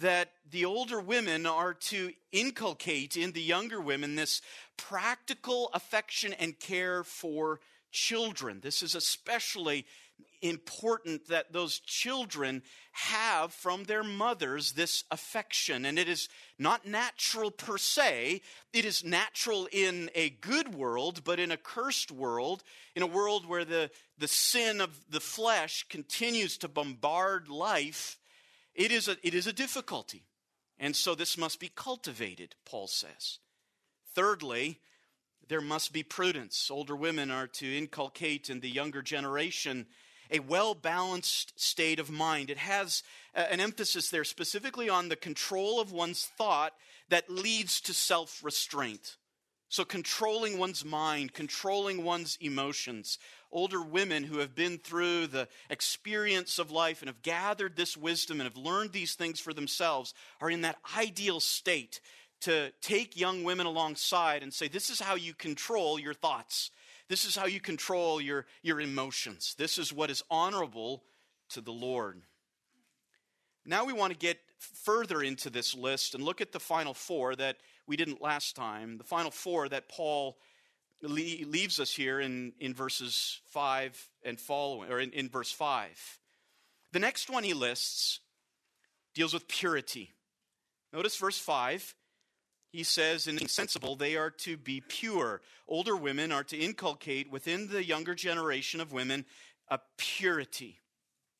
that 0.00 0.32
the 0.50 0.64
older 0.64 1.00
women 1.00 1.46
are 1.46 1.74
to 1.74 2.12
inculcate 2.32 3.16
in 3.16 3.32
the 3.32 3.42
younger 3.42 3.80
women 3.80 4.14
this 4.14 4.42
practical 4.76 5.70
affection 5.72 6.32
and 6.34 6.58
care 6.58 7.02
for 7.02 7.60
children. 7.90 8.60
This 8.60 8.82
is 8.82 8.94
especially 8.94 9.86
important 10.42 11.28
that 11.28 11.52
those 11.52 11.78
children 11.80 12.62
have 12.92 13.52
from 13.52 13.84
their 13.84 14.02
mothers 14.02 14.72
this 14.72 15.04
affection. 15.10 15.84
And 15.84 15.98
it 15.98 16.08
is 16.08 16.28
not 16.58 16.86
natural 16.86 17.50
per 17.50 17.78
se, 17.78 18.42
it 18.72 18.84
is 18.84 19.04
natural 19.04 19.68
in 19.72 20.10
a 20.14 20.30
good 20.30 20.74
world, 20.74 21.24
but 21.24 21.40
in 21.40 21.50
a 21.50 21.56
cursed 21.56 22.10
world, 22.10 22.62
in 22.94 23.02
a 23.02 23.06
world 23.06 23.46
where 23.46 23.64
the, 23.64 23.90
the 24.18 24.28
sin 24.28 24.80
of 24.80 24.98
the 25.10 25.20
flesh 25.20 25.86
continues 25.88 26.58
to 26.58 26.68
bombard 26.68 27.48
life 27.48 28.18
it 28.76 28.92
is 28.92 29.08
a, 29.08 29.16
it 29.22 29.34
is 29.34 29.46
a 29.46 29.52
difficulty. 29.52 30.22
And 30.78 30.94
so 30.94 31.14
this 31.14 31.38
must 31.38 31.58
be 31.58 31.70
cultivated, 31.74 32.54
Paul 32.64 32.86
says. 32.86 33.38
Thirdly, 34.14 34.80
there 35.48 35.60
must 35.60 35.92
be 35.92 36.02
prudence. 36.02 36.70
Older 36.70 36.94
women 36.94 37.30
are 37.30 37.46
to 37.46 37.78
inculcate 37.78 38.50
in 38.50 38.60
the 38.60 38.68
younger 38.68 39.02
generation 39.02 39.86
a 40.30 40.40
well 40.40 40.74
balanced 40.74 41.58
state 41.60 41.98
of 41.98 42.10
mind. 42.10 42.50
It 42.50 42.58
has 42.58 43.02
uh, 43.34 43.44
an 43.50 43.60
emphasis 43.60 44.10
there 44.10 44.24
specifically 44.24 44.88
on 44.88 45.08
the 45.08 45.16
control 45.16 45.80
of 45.80 45.92
one's 45.92 46.24
thought 46.24 46.74
that 47.08 47.30
leads 47.30 47.80
to 47.82 47.94
self 47.94 48.42
restraint. 48.42 49.16
So, 49.68 49.84
controlling 49.84 50.58
one's 50.58 50.84
mind, 50.84 51.32
controlling 51.32 52.04
one's 52.04 52.38
emotions. 52.40 53.18
Older 53.50 53.82
women 53.82 54.22
who 54.22 54.38
have 54.38 54.54
been 54.54 54.78
through 54.78 55.26
the 55.26 55.48
experience 55.70 56.58
of 56.58 56.70
life 56.70 57.02
and 57.02 57.08
have 57.08 57.22
gathered 57.22 57.74
this 57.74 57.96
wisdom 57.96 58.40
and 58.40 58.48
have 58.48 58.56
learned 58.56 58.92
these 58.92 59.14
things 59.14 59.40
for 59.40 59.52
themselves 59.52 60.14
are 60.40 60.50
in 60.50 60.60
that 60.60 60.78
ideal 60.96 61.40
state 61.40 62.00
to 62.42 62.70
take 62.80 63.18
young 63.18 63.42
women 63.42 63.66
alongside 63.66 64.42
and 64.42 64.54
say, 64.54 64.68
This 64.68 64.88
is 64.88 65.00
how 65.00 65.16
you 65.16 65.34
control 65.34 65.98
your 65.98 66.14
thoughts. 66.14 66.70
This 67.08 67.24
is 67.24 67.36
how 67.36 67.46
you 67.46 67.60
control 67.60 68.20
your, 68.20 68.46
your 68.62 68.80
emotions. 68.80 69.54
This 69.58 69.78
is 69.78 69.92
what 69.92 70.10
is 70.10 70.22
honorable 70.30 71.02
to 71.50 71.60
the 71.60 71.72
Lord. 71.72 72.22
Now 73.64 73.84
we 73.84 73.92
want 73.92 74.12
to 74.12 74.18
get 74.18 74.38
further 74.58 75.22
into 75.22 75.50
this 75.50 75.74
list 75.74 76.14
and 76.14 76.24
look 76.24 76.40
at 76.40 76.52
the 76.52 76.60
final 76.60 76.94
four 76.94 77.36
that 77.36 77.56
we 77.86 77.96
didn't 77.96 78.22
last 78.22 78.56
time. 78.56 78.98
The 78.98 79.04
final 79.04 79.30
four 79.30 79.68
that 79.68 79.88
Paul 79.88 80.36
leaves 81.02 81.78
us 81.78 81.92
here 81.92 82.20
in, 82.20 82.52
in 82.58 82.74
verses 82.74 83.40
5 83.48 84.08
and 84.24 84.40
following, 84.40 84.90
or 84.90 84.98
in, 84.98 85.10
in 85.12 85.28
verse 85.28 85.52
5. 85.52 86.18
The 86.92 86.98
next 86.98 87.30
one 87.30 87.44
he 87.44 87.54
lists 87.54 88.20
deals 89.14 89.34
with 89.34 89.48
purity. 89.48 90.12
Notice 90.92 91.16
verse 91.16 91.38
5. 91.38 91.94
He 92.72 92.82
says, 92.82 93.26
in 93.26 93.38
insensible, 93.38 93.96
they 93.96 94.16
are 94.16 94.30
to 94.30 94.56
be 94.56 94.82
pure. 94.86 95.40
Older 95.68 95.96
women 95.96 96.32
are 96.32 96.44
to 96.44 96.56
inculcate 96.56 97.30
within 97.30 97.68
the 97.68 97.84
younger 97.84 98.14
generation 98.14 98.80
of 98.80 98.92
women 98.92 99.24
a 99.68 99.78
purity. 99.96 100.80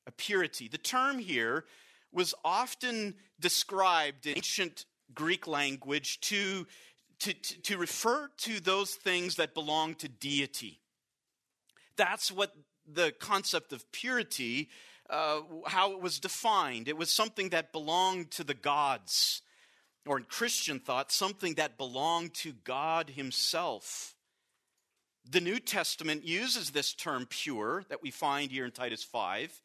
A 0.07 0.13
purity. 0.13 0.69
The 0.69 0.79
term 0.79 1.19
here 1.19 1.65
was 2.13 2.35
often 2.45 3.15
described 3.39 4.27
in 4.27 4.37
ancient 4.37 4.87
Greek 5.15 5.47
language 5.47 6.21
to, 6.21 6.67
to, 7.21 7.33
to, 7.35 7.79
refer 7.79 8.29
to 8.39 8.61
those 8.61 8.95
things 8.95 9.37
that 9.37 9.55
belong 9.55 9.95
to 9.97 10.09
deity. 10.09 10.81
That's 11.97 12.31
what 12.31 12.55
the 12.87 13.13
concept 13.19 13.73
of 13.73 13.91
purity, 13.93 14.69
uh, 15.09 15.41
how 15.67 15.93
it 15.93 16.01
was 16.01 16.19
defined. 16.19 16.89
It 16.89 16.97
was 16.97 17.11
something 17.11 17.51
that 17.51 17.73
belonged 17.73 18.31
to 18.33 18.45
the 18.45 18.55
gods, 18.55 19.43
or 20.07 20.19
in 20.19 20.25
Christian 20.25 20.79
thought, 20.79 21.11
something 21.11 21.55
that 21.55 21.79
belonged 21.79 22.35
to 22.35 22.53
God 22.65 23.11
Himself. 23.11 24.15
The 25.29 25.41
New 25.41 25.59
Testament 25.59 26.25
uses 26.25 26.71
this 26.71 26.93
term 26.93 27.27
pure 27.29 27.85
that 27.89 28.03
we 28.03 28.11
find 28.11 28.51
here 28.51 28.65
in 28.65 28.71
Titus 28.71 29.03
5 29.03 29.61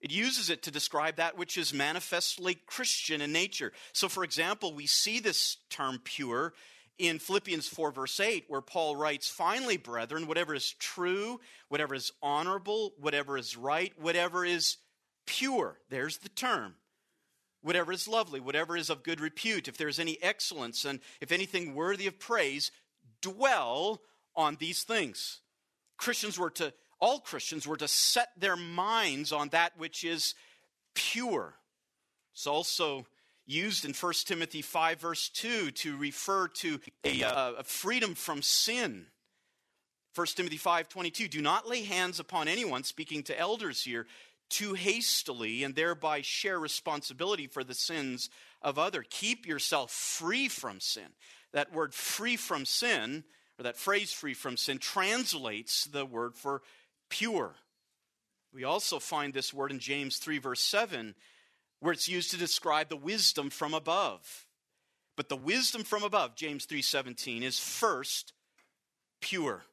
it 0.00 0.10
uses 0.10 0.48
it 0.50 0.62
to 0.62 0.70
describe 0.70 1.16
that 1.16 1.36
which 1.36 1.58
is 1.58 1.74
manifestly 1.74 2.54
Christian 2.66 3.20
in 3.20 3.32
nature. 3.32 3.72
So, 3.92 4.08
for 4.08 4.24
example, 4.24 4.74
we 4.74 4.86
see 4.86 5.20
this 5.20 5.58
term 5.68 6.00
pure 6.02 6.54
in 6.98 7.18
Philippians 7.18 7.66
4, 7.66 7.92
verse 7.92 8.20
8, 8.20 8.44
where 8.48 8.60
Paul 8.60 8.96
writes, 8.96 9.28
Finally, 9.28 9.78
brethren, 9.78 10.26
whatever 10.26 10.54
is 10.54 10.72
true, 10.72 11.40
whatever 11.68 11.94
is 11.94 12.12
honorable, 12.22 12.92
whatever 12.98 13.36
is 13.38 13.56
right, 13.56 13.92
whatever 13.98 14.44
is 14.44 14.76
pure, 15.26 15.78
there's 15.88 16.18
the 16.18 16.28
term. 16.28 16.74
Whatever 17.62 17.92
is 17.92 18.08
lovely, 18.08 18.40
whatever 18.40 18.76
is 18.76 18.88
of 18.88 19.02
good 19.02 19.20
repute, 19.20 19.68
if 19.68 19.76
there's 19.76 19.98
any 19.98 20.22
excellence 20.22 20.84
and 20.86 21.00
if 21.20 21.30
anything 21.30 21.74
worthy 21.74 22.06
of 22.06 22.18
praise, 22.18 22.70
dwell 23.20 24.00
on 24.34 24.56
these 24.58 24.82
things. 24.82 25.40
Christians 25.98 26.38
were 26.38 26.50
to 26.50 26.72
all 27.00 27.20
Christians 27.20 27.66
were 27.66 27.76
to 27.76 27.88
set 27.88 28.28
their 28.36 28.56
minds 28.56 29.32
on 29.32 29.48
that 29.48 29.72
which 29.78 30.04
is 30.04 30.34
pure. 30.94 31.54
It's 32.32 32.46
also 32.46 33.06
used 33.46 33.84
in 33.84 33.92
1 33.92 34.12
Timothy 34.26 34.62
5, 34.62 35.00
verse 35.00 35.28
2, 35.30 35.70
to 35.72 35.96
refer 35.96 36.48
to 36.48 36.80
a, 37.04 37.22
uh, 37.22 37.52
a 37.58 37.64
freedom 37.64 38.14
from 38.14 38.42
sin. 38.42 39.06
1 40.14 40.26
Timothy 40.28 40.56
5 40.56 40.88
22, 40.88 41.28
do 41.28 41.40
not 41.40 41.68
lay 41.68 41.82
hands 41.82 42.20
upon 42.20 42.48
anyone, 42.48 42.82
speaking 42.82 43.22
to 43.24 43.38
elders 43.38 43.82
here, 43.82 44.06
too 44.48 44.74
hastily 44.74 45.62
and 45.62 45.74
thereby 45.74 46.20
share 46.20 46.58
responsibility 46.58 47.46
for 47.46 47.62
the 47.62 47.74
sins 47.74 48.28
of 48.60 48.78
other. 48.78 49.04
Keep 49.08 49.46
yourself 49.46 49.90
free 49.90 50.48
from 50.48 50.80
sin. 50.80 51.06
That 51.52 51.72
word 51.72 51.94
free 51.94 52.36
from 52.36 52.64
sin, 52.64 53.24
or 53.58 53.62
that 53.62 53.76
phrase 53.76 54.12
free 54.12 54.34
from 54.34 54.56
sin, 54.56 54.78
translates 54.78 55.84
the 55.84 56.04
word 56.04 56.34
for 56.34 56.62
pure. 57.10 57.54
We 58.52 58.64
also 58.64 58.98
find 58.98 59.34
this 59.34 59.52
word 59.52 59.70
in 59.70 59.78
James 59.78 60.16
3, 60.16 60.38
verse 60.38 60.60
7, 60.60 61.14
where 61.80 61.92
it's 61.92 62.08
used 62.08 62.30
to 62.30 62.36
describe 62.36 62.88
the 62.88 62.96
wisdom 62.96 63.50
from 63.50 63.74
above. 63.74 64.46
But 65.16 65.28
the 65.28 65.36
wisdom 65.36 65.84
from 65.84 66.02
above, 66.02 66.34
James 66.34 66.64
3:17, 66.64 67.42
is 67.42 67.60
first 67.60 68.32
pure, 69.20 69.66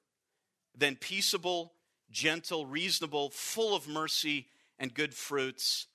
then 0.76 0.96
peaceable, 0.98 1.74
gentle, 2.12 2.66
reasonable, 2.66 3.30
full 3.30 3.74
of 3.76 3.88
mercy 3.88 4.50
and 4.78 4.94
good 4.94 5.14
fruits, 5.14 5.88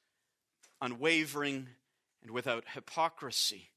unwavering 0.81 1.69
and 2.23 2.31
without 2.31 2.69
hypocrisy. 2.69 3.71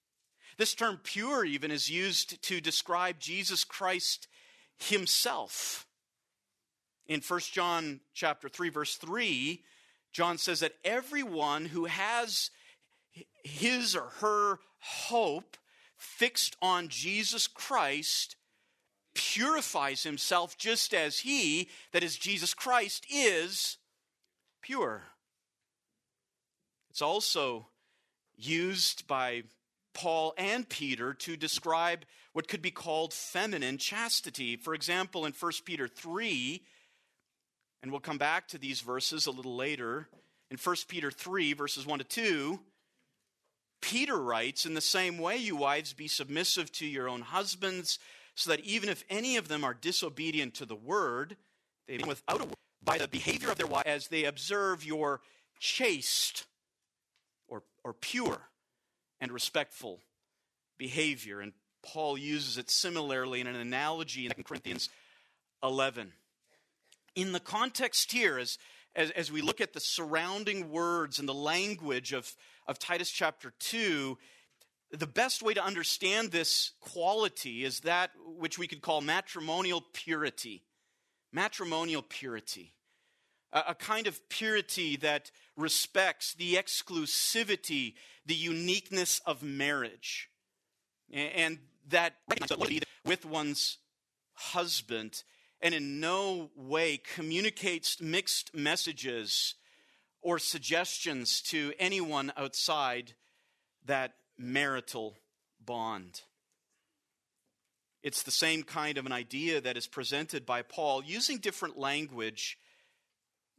This 0.58 0.74
term 0.74 1.00
pure 1.04 1.44
even 1.44 1.72
is 1.72 1.90
used 1.90 2.42
to 2.44 2.62
describe 2.62 3.20
Jesus 3.20 3.64
Christ 3.64 4.28
himself. 4.78 5.86
In 7.08 7.22
1 7.22 7.40
John 7.52 8.00
chapter 8.14 8.50
3 8.50 8.70
verse 8.70 8.96
3, 8.96 9.64
John 10.12 10.38
says 10.38 10.62
that 10.62 10.76
everyone 10.84 11.66
who 11.66 11.86
has 11.86 12.50
his 13.44 13.96
or 13.96 14.10
her 14.20 14.60
hope 14.80 15.58
fixed 15.98 16.56
on 16.62 16.88
Jesus 16.88 17.48
Christ 17.48 18.36
purifies 19.14 20.04
himself 20.04 20.58
just 20.58 20.94
as 20.94 21.20
he, 21.20 21.70
that 21.92 22.04
is 22.04 22.18
Jesus 22.18 22.54
Christ, 22.54 23.06
is 23.10 23.78
pure. 24.62 25.04
It's 26.90 27.02
also 27.02 27.68
used 28.36 29.08
by 29.08 29.44
Paul 29.94 30.34
and 30.38 30.68
Peter 30.68 31.14
to 31.14 31.38
describe 31.38 32.06
what 32.34 32.48
could 32.48 32.62
be 32.62 32.72
called 32.72 33.14
feminine 33.14 33.78
chastity. 33.78 34.58
For 34.58 34.74
example, 34.74 35.26
in 35.26 35.34
1 35.34 35.52
Peter 35.66 35.88
3, 35.88 36.62
and 37.86 37.92
we'll 37.92 38.01
come 38.01 38.18
back 38.18 38.48
to 38.48 38.58
these 38.58 38.82
verses 38.82 39.27
a 39.27 39.32
little 39.32 39.56
later. 39.56 40.08
In 40.50 40.58
1 40.58 40.75
Peter 40.88 41.12
3, 41.12 41.54
verses 41.54 41.86
1 41.86 42.00
to 42.00 42.04
2, 42.04 42.60
Peter 43.80 44.18
writes, 44.18 44.65
In 44.65 44.74
the 44.74 44.82
same 44.82 45.20
way, 45.20 45.38
you 45.38 45.56
wives, 45.56 45.94
be 45.94 46.08
submissive 46.08 46.72
to 46.72 46.88
your 46.88 47.08
own 47.08 47.22
husbands, 47.22 48.00
so 48.34 48.50
that 48.50 48.62
even 48.62 48.89
if 48.89 49.04
any 49.08 49.38
of 49.38 49.50
them 49.50 49.63
are 49.63 49.75
disobedient 49.75 50.56
to 50.56 50.65
the 50.65 50.75
word, 50.75 51.38
they 51.88 51.98
be 51.98 52.06
without 52.06 52.42
a 52.42 52.46
word 52.46 52.56
by 52.84 52.98
the 52.98 53.08
behavior 53.08 53.51
of 53.51 53.58
their 53.60 53.68
wives 53.68 53.86
as 53.86 54.08
they 54.08 54.24
observe 54.24 54.84
your 54.84 55.22
chaste 55.60 56.48
or, 57.48 57.62
or 57.84 57.94
pure 57.94 58.50
and 59.22 59.32
respectful 59.32 60.00
behavior. 60.80 61.39
And 61.39 61.54
Paul 61.84 62.18
uses 62.18 62.58
it 62.58 62.72
similarly 62.72 63.42
in 63.42 63.46
an 63.48 63.56
analogy 63.56 64.25
in 64.25 64.32
2 64.32 64.42
Corinthians 64.42 64.89
11 65.62 66.13
in 67.16 67.32
the 67.32 67.40
context 67.40 68.12
here, 68.12 68.38
as, 68.38 68.58
as, 68.96 69.10
as, 69.12 69.32
we 69.32 69.42
look 69.42 69.62
at 69.62 69.74
the 69.74 69.80
surrounding 69.80 70.70
words 70.70 71.18
and 71.18 71.28
the 71.28 71.34
language 71.34 72.14
of, 72.14 72.36
of 72.68 72.78
Titus 72.78 73.10
chapter 73.10 73.54
2, 73.60 74.18
the 74.92 75.08
best 75.08 75.42
way 75.42 75.54
to 75.54 75.64
understand 75.64 76.32
this 76.32 76.72
quality 76.80 77.64
is 77.64 77.82
that 77.82 78.12
which 78.38 78.60
we 78.60 78.68
could 78.68 78.82
call 78.82 79.02
matrimonial 79.02 79.84
purity. 79.94 80.64
Matrimonial 81.32 82.02
purity. 82.02 82.74
A, 83.52 83.64
a 83.70 83.76
kind 83.76 84.08
of 84.08 84.28
purity 84.30 84.98
that 84.98 85.32
respects 85.56 86.34
the 86.34 86.56
exclusivity, 86.56 87.96
the 88.26 88.36
uniqueness 88.36 89.22
of 89.26 89.42
marriage. 89.42 90.30
And, 91.12 91.32
and 91.34 91.60
that 91.90 92.16
with 93.06 93.26
one's 93.26 93.78
husband 94.34 95.24
and 95.66 95.74
in 95.74 96.00
no 96.00 96.52
way 96.56 96.96
communicates 97.16 98.00
mixed 98.00 98.54
messages 98.54 99.56
or 100.22 100.38
suggestions 100.38 101.42
to 101.42 101.74
anyone 101.80 102.32
outside 102.38 103.14
that 103.84 104.14
marital 104.38 105.18
bond. 105.60 106.22
It's 108.04 108.22
the 108.22 108.30
same 108.30 108.62
kind 108.62 109.00
of 109.00 109.08
an 109.08 109.12
idea 109.12 109.60
that 109.60 109.76
is 109.76 109.88
presented 109.88 110.46
by 110.46 110.62
Paul 110.62 111.04
using 111.04 111.40
different 111.40 111.80
language 111.80 112.60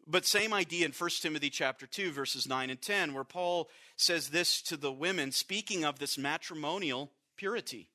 but 0.06 0.24
same 0.24 0.52
idea 0.52 0.86
in 0.86 0.92
1 0.92 1.10
Timothy 1.20 1.50
chapter 1.50 1.88
2 1.88 2.12
verses 2.12 2.46
9 2.46 2.70
and 2.70 2.80
10 2.80 3.14
where 3.14 3.24
Paul 3.24 3.68
says 3.96 4.28
this 4.28 4.62
to 4.62 4.76
the 4.76 4.92
women 4.92 5.32
speaking 5.32 5.84
of 5.84 5.98
this 5.98 6.16
matrimonial 6.16 7.10
purity. 7.36 7.90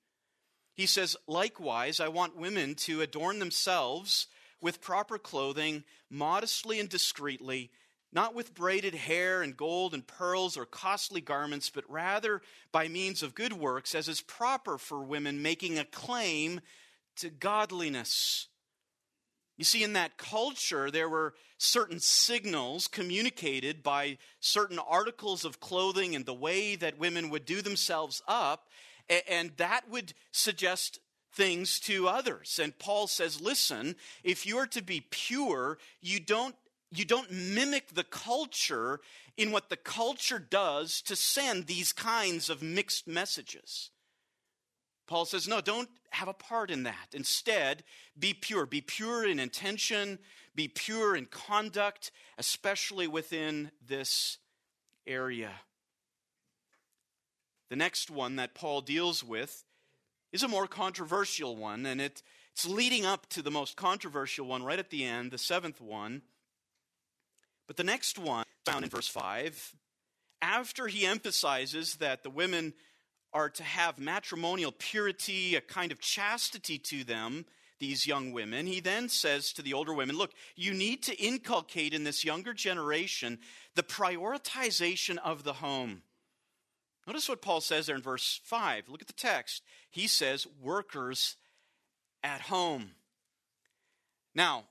He 0.74 0.86
says, 0.86 1.18
Likewise, 1.28 2.00
I 2.00 2.08
want 2.08 2.38
women 2.38 2.76
to 2.76 3.02
adorn 3.02 3.40
themselves 3.40 4.28
with 4.62 4.82
proper 4.82 5.18
clothing, 5.18 5.84
modestly 6.10 6.80
and 6.80 6.88
discreetly, 6.88 7.72
not 8.14 8.36
with 8.36 8.54
braided 8.54 8.94
hair 8.94 9.42
and 9.42 9.56
gold 9.56 9.94
and 9.94 10.06
pearls 10.06 10.58
or 10.58 10.66
costly 10.66 11.22
garments, 11.22 11.70
but 11.70 11.90
rather 11.90 12.42
by 12.72 12.88
means 12.88 13.24
of 13.24 13.36
good 13.36 13.54
works, 13.54 13.96
as 13.96 14.08
is 14.08 14.22
proper 14.22 14.78
for 14.78 15.02
women 15.02 15.42
making 15.42 15.80
a 15.80 15.86
claim 15.86 16.62
to 17.18 17.30
godliness. 17.30 18.48
You 19.58 19.66
see, 19.66 19.84
in 19.84 19.94
that 19.94 20.18
culture, 20.18 20.90
there 20.90 21.10
were 21.10 21.36
certain 21.58 22.00
signals 22.00 22.88
communicated 22.88 23.84
by 23.84 24.18
certain 24.40 24.80
articles 24.80 25.46
of 25.46 25.60
clothing 25.60 26.16
and 26.16 26.26
the 26.26 26.34
way 26.34 26.76
that 26.76 26.98
women 26.98 27.30
would 27.30 27.46
do 27.46 27.62
themselves 27.62 28.22
up 28.28 28.68
and 29.28 29.52
that 29.58 29.90
would 29.90 30.14
suggest 30.32 31.00
things 31.34 31.80
to 31.82 32.08
others. 32.08 32.60
And 32.62 32.78
Paul 32.78 33.08
says, 33.08 33.42
listen, 33.42 33.96
if 34.24 34.46
you 34.46 34.58
are 34.58 34.68
to 34.68 34.82
be 34.82 35.06
pure, 35.10 35.78
you 36.02 36.20
don't 36.20 36.56
you 36.94 37.06
don't 37.06 37.32
mimic 37.32 37.94
the 37.94 38.04
culture 38.04 39.00
in 39.38 39.52
what 39.52 39.70
the 39.70 39.78
culture 39.78 40.40
does 40.40 41.02
to 41.04 41.16
send 41.16 41.66
these 41.66 41.94
kinds 41.94 42.50
of 42.50 42.62
mixed 42.62 43.08
messages. 43.08 43.92
Paul 45.08 45.26
says, 45.26 45.48
no, 45.48 45.62
don't 45.62 45.90
have 46.12 46.28
a 46.28 46.34
part 46.34 46.70
in 46.70 46.84
that. 46.84 47.08
Instead, 47.14 47.84
be 48.20 48.34
pure. 48.34 48.66
Be 48.66 48.82
pure 48.82 49.26
in 49.26 49.40
intention, 49.40 50.20
be 50.54 50.68
pure 50.68 51.16
in 51.16 51.26
conduct, 51.26 52.12
especially 52.38 53.08
within 53.08 53.72
this 53.86 54.38
area. 55.08 55.52
The 57.72 57.78
next 57.78 58.12
one 58.12 58.36
that 58.36 58.54
Paul 58.54 58.82
deals 58.82 59.24
with 59.24 59.64
is 60.34 60.44
a 60.44 60.50
more 60.50 60.68
controversial 60.68 61.56
one, 61.56 61.86
and 61.86 62.02
it, 62.02 62.22
it's 62.52 62.68
leading 62.68 63.06
up 63.06 63.30
to 63.30 63.42
the 63.42 63.50
most 63.50 63.78
controversial 63.78 64.46
one 64.46 64.62
right 64.62 64.78
at 64.78 64.90
the 64.90 65.06
end, 65.06 65.32
the 65.32 65.38
seventh 65.38 65.80
one. 65.80 66.22
But 67.68 67.78
the 67.78 67.86
next 67.86 68.20
one, 68.20 68.44
found 68.66 68.84
in 68.84 68.90
verse 68.90 69.08
5, 69.08 69.74
after 70.42 70.88
he 70.88 71.06
emphasizes 71.06 71.96
that 71.96 72.24
the 72.24 72.30
women 72.30 72.74
are 73.32 73.50
to 73.52 73.64
have 73.64 73.98
matrimonial 73.98 74.74
purity, 74.78 75.56
a 75.56 75.62
kind 75.62 75.94
of 75.94 76.02
chastity 76.02 76.78
to 76.78 77.06
them, 77.06 77.46
these 77.80 78.06
young 78.06 78.34
women, 78.34 78.68
he 78.68 78.82
then 78.82 79.08
says 79.08 79.54
to 79.54 79.62
the 79.62 79.74
older 79.74 79.94
women, 79.94 80.18
Look, 80.18 80.34
you 80.58 80.74
need 80.74 81.04
to 81.04 81.16
inculcate 81.18 81.94
in 81.94 82.04
this 82.04 82.26
younger 82.26 82.54
generation 82.54 83.40
the 83.76 83.84
prioritization 83.84 85.18
of 85.20 85.46
the 85.46 85.54
home. 85.54 86.02
Notice 87.08 87.30
what 87.30 87.42
Paul 87.42 87.62
says 87.62 87.88
there 87.88 87.96
in 87.96 88.02
verse 88.02 88.40
5. 88.44 88.90
Look 88.90 89.02
at 89.02 89.08
the 89.08 89.14
text. 89.14 89.64
He 89.90 90.08
says, 90.08 90.48
Workers 90.62 91.36
at 92.24 92.42
home. 92.42 92.92
Now, 94.36 94.66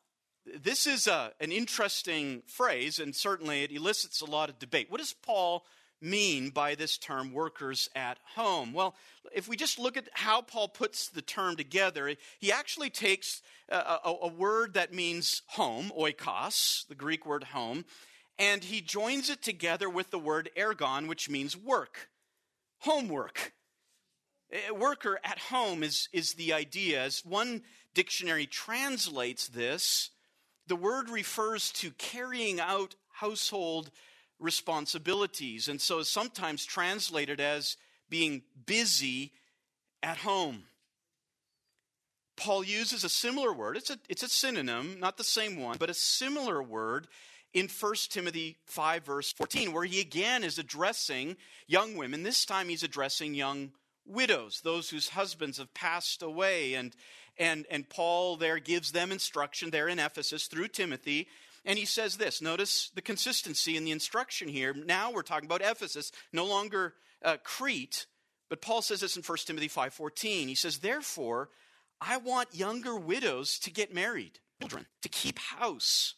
this 0.63 0.87
is 0.87 1.07
a, 1.07 1.33
an 1.41 1.53
interesting 1.53 2.43
phrase, 2.47 2.99
and 2.99 3.15
certainly 3.15 3.63
it 3.63 3.73
elicits 3.73 4.21
a 4.21 4.27
lot 4.27 4.49
of 4.49 4.59
debate. 4.59 4.91
What 4.91 4.99
does 4.99 5.13
Paul 5.13 5.65
mean 6.01 6.49
by 6.51 6.75
this 6.75 6.97
term, 6.97 7.33
workers 7.33 7.91
at 7.95 8.19
home? 8.35 8.73
Well, 8.73 8.95
if 9.35 9.49
we 9.49 9.57
just 9.57 9.79
look 9.79 9.97
at 9.97 10.09
how 10.13 10.41
Paul 10.41 10.69
puts 10.69 11.09
the 11.09 11.23
term 11.23 11.57
together, 11.57 12.15
he 12.39 12.51
actually 12.51 12.91
takes 12.91 13.43
a, 13.69 13.77
a, 13.77 14.17
a 14.23 14.29
word 14.29 14.75
that 14.75 14.95
means 14.95 15.43
home, 15.49 15.93
oikos, 15.99 16.87
the 16.89 16.95
Greek 16.95 17.27
word 17.27 17.45
home, 17.45 17.85
and 18.39 18.65
he 18.65 18.81
joins 18.81 19.29
it 19.29 19.43
together 19.43 19.91
with 19.91 20.11
the 20.11 20.19
word 20.19 20.49
ergon, 20.57 21.07
which 21.07 21.29
means 21.29 21.57
work, 21.57 22.09
homework. 22.81 23.53
A 24.69 24.75
worker 24.75 25.21
at 25.23 25.39
home 25.39 25.83
is, 25.83 26.09
is 26.13 26.35
the 26.35 26.53
idea. 26.53 27.03
As 27.03 27.25
one 27.25 27.63
dictionary 27.95 28.47
translates 28.47 29.49
this, 29.49 30.11
the 30.67 30.77
word 30.77 31.09
refers 31.09 31.71
to 31.73 31.93
carrying 31.93 32.61
out 32.61 32.97
household 33.13 33.91
responsibilities, 34.39 35.69
and 35.69 35.81
so 35.81 35.99
is 35.99 36.09
sometimes 36.09 36.65
translated 36.65 37.41
as 37.41 37.77
being 38.09 38.43
busy 38.67 39.33
at 40.03 40.19
home. 40.19 40.65
Paul 42.37 42.65
uses 42.65 43.05
a 43.05 43.11
similar 43.11 43.53
word. 43.53 43.77
It's 43.77 43.91
a, 43.91 43.99
it's 44.09 44.23
a 44.23 44.29
synonym, 44.29 44.99
not 44.99 45.19
the 45.19 45.25
same 45.25 45.61
one, 45.61 45.77
but 45.79 45.91
a 45.91 45.95
similar 45.95 46.63
word 46.63 47.07
in 47.53 47.69
1 47.69 47.95
Timothy 48.09 48.57
5, 48.67 49.05
verse 49.05 49.33
14, 49.33 49.73
where 49.73 49.85
he 49.85 50.01
again 50.01 50.45
is 50.45 50.59
addressing 50.59 51.37
young 51.67 51.97
women. 51.97 52.23
This 52.23 52.45
time 52.45 52.69
he's 52.69 52.83
addressing 52.83 53.35
young 53.35 53.73
widows, 54.07 54.61
those 54.63 54.91
whose 54.91 55.11
husbands 55.11 55.59
have 55.59 55.73
passed 55.75 56.23
away. 56.23 56.75
And, 56.75 56.95
and, 57.39 57.67
and 57.71 57.89
Paul 57.89 58.37
there 58.37 58.59
gives 58.59 58.93
them 58.93 59.13
instruction 59.13 59.71
there 59.71 59.89
in 59.89 59.99
Ephesus 59.99 60.47
through 60.47 60.69
Timothy. 60.69 61.29
And 61.65 61.79
he 61.79 61.85
says 61.85 62.17
this 62.17 62.41
notice 62.41 62.91
the 62.95 63.03
consistency 63.03 63.77
in 63.77 63.85
the 63.85 63.91
instruction 63.91 64.49
here. 64.49 64.73
Now 64.73 65.11
we're 65.11 65.23
talking 65.23 65.47
about 65.47 65.63
Ephesus, 65.63 66.13
no 66.33 66.47
longer 66.47 66.95
uh, 67.23 67.37
Crete. 67.43 68.07
But 68.49 68.63
Paul 68.63 68.83
says 68.83 69.01
this 69.01 69.17
in 69.17 69.23
1 69.23 69.39
Timothy 69.47 69.69
5:14. 69.69 70.49
He 70.49 70.55
says, 70.55 70.79
"Therefore, 70.79 71.51
I 72.01 72.17
want 72.17 72.55
younger 72.55 72.97
widows 72.97 73.59
to 73.61 73.71
get 73.71 73.93
married, 73.93 74.41
children, 74.61 74.87
to 75.03 75.09
keep 75.09 75.39
house, 75.39 76.15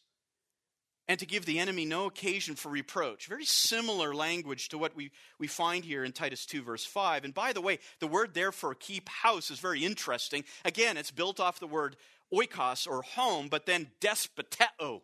and 1.08 1.18
to 1.18 1.26
give 1.26 1.44
the 1.44 1.58
enemy 1.58 1.84
no 1.84 2.06
occasion 2.06 2.54
for 2.54 2.68
reproach. 2.68 3.26
Very 3.26 3.44
similar 3.44 4.14
language 4.14 4.68
to 4.68 4.78
what 4.78 4.94
we, 4.94 5.10
we 5.38 5.46
find 5.46 5.84
here 5.84 6.04
in 6.04 6.12
Titus 6.12 6.46
2, 6.46 6.62
verse 6.62 6.84
5. 6.84 7.24
And 7.24 7.34
by 7.34 7.52
the 7.52 7.60
way, 7.60 7.78
the 7.98 8.06
word 8.06 8.34
therefore 8.34 8.74
keep 8.74 9.08
house 9.08 9.50
is 9.50 9.58
very 9.58 9.84
interesting. 9.84 10.44
Again, 10.64 10.96
it's 10.96 11.10
built 11.10 11.40
off 11.40 11.60
the 11.60 11.66
word 11.66 11.96
oikos 12.32 12.88
or 12.88 13.02
home, 13.02 13.48
but 13.48 13.66
then 13.66 13.88
despoteo, 14.00 15.02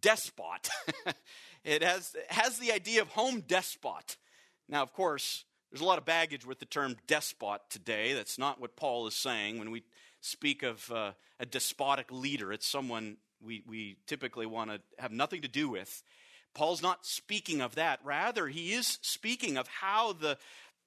despot. 0.00 0.68
it 1.64 1.82
has, 1.82 2.16
has 2.28 2.58
the 2.58 2.72
idea 2.72 3.02
of 3.02 3.08
home 3.08 3.42
despot. 3.46 4.16
Now, 4.68 4.82
of 4.82 4.92
course, 4.94 5.44
there's 5.70 5.82
a 5.82 5.86
lot 5.86 5.98
of 5.98 6.04
baggage 6.04 6.46
with 6.46 6.58
the 6.58 6.66
term 6.66 6.96
despot 7.06 7.60
today. 7.68 8.14
That's 8.14 8.38
not 8.38 8.60
what 8.60 8.76
Paul 8.76 9.06
is 9.06 9.14
saying 9.14 9.58
when 9.58 9.70
we 9.70 9.82
speak 10.20 10.62
of 10.62 10.90
uh, 10.90 11.12
a 11.38 11.46
despotic 11.46 12.10
leader. 12.10 12.52
It's 12.52 12.66
someone 12.66 13.18
we, 13.44 13.62
we 13.66 13.96
typically 14.06 14.46
want 14.46 14.70
to 14.70 14.80
have 14.98 15.12
nothing 15.12 15.42
to 15.42 15.48
do 15.48 15.68
with. 15.68 16.02
Paul's 16.54 16.82
not 16.82 17.04
speaking 17.04 17.60
of 17.60 17.74
that. 17.74 18.00
Rather, 18.04 18.46
he 18.46 18.72
is 18.72 18.98
speaking 19.02 19.56
of 19.56 19.66
how 19.66 20.12
the 20.12 20.38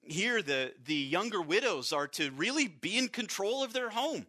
here 0.02 0.42
the, 0.42 0.74
the 0.86 0.96
younger 0.96 1.42
widows 1.42 1.92
are 1.92 2.08
to 2.08 2.32
really 2.32 2.68
be 2.68 2.98
in 2.98 3.10
control 3.10 3.64
of 3.64 3.74
their 3.74 3.90
home. 3.90 4.26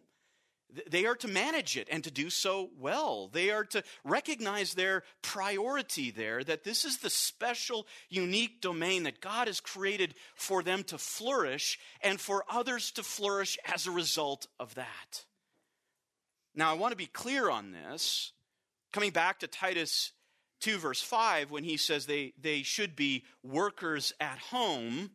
They 0.87 1.07
are 1.07 1.15
to 1.15 1.27
manage 1.27 1.77
it 1.77 1.87
and 1.89 2.03
to 2.03 2.11
do 2.11 2.29
so 2.29 2.69
well. 2.77 3.27
They 3.27 3.49
are 3.49 3.63
to 3.65 3.83
recognize 4.03 4.73
their 4.73 5.03
priority 5.23 6.11
there, 6.11 6.43
that 6.43 6.63
this 6.63 6.85
is 6.85 6.97
the 6.97 7.09
special, 7.09 7.87
unique 8.09 8.61
domain 8.61 9.03
that 9.03 9.19
God 9.19 9.47
has 9.47 9.59
created 9.59 10.13
for 10.35 10.61
them 10.61 10.83
to 10.83 10.99
flourish 10.99 11.79
and 12.01 12.21
for 12.21 12.43
others 12.47 12.91
to 12.91 13.03
flourish 13.03 13.57
as 13.65 13.87
a 13.87 13.91
result 13.91 14.45
of 14.59 14.75
that. 14.75 15.25
Now, 16.55 16.71
I 16.71 16.75
want 16.75 16.91
to 16.91 16.97
be 16.97 17.05
clear 17.05 17.49
on 17.49 17.71
this. 17.71 18.33
Coming 18.91 19.11
back 19.11 19.39
to 19.39 19.47
Titus 19.47 20.11
2, 20.61 20.77
verse 20.77 21.01
5, 21.01 21.51
when 21.51 21.63
he 21.63 21.77
says 21.77 22.05
they, 22.05 22.33
they 22.41 22.63
should 22.63 22.95
be 22.95 23.23
workers 23.43 24.13
at 24.19 24.39
home, 24.39 25.11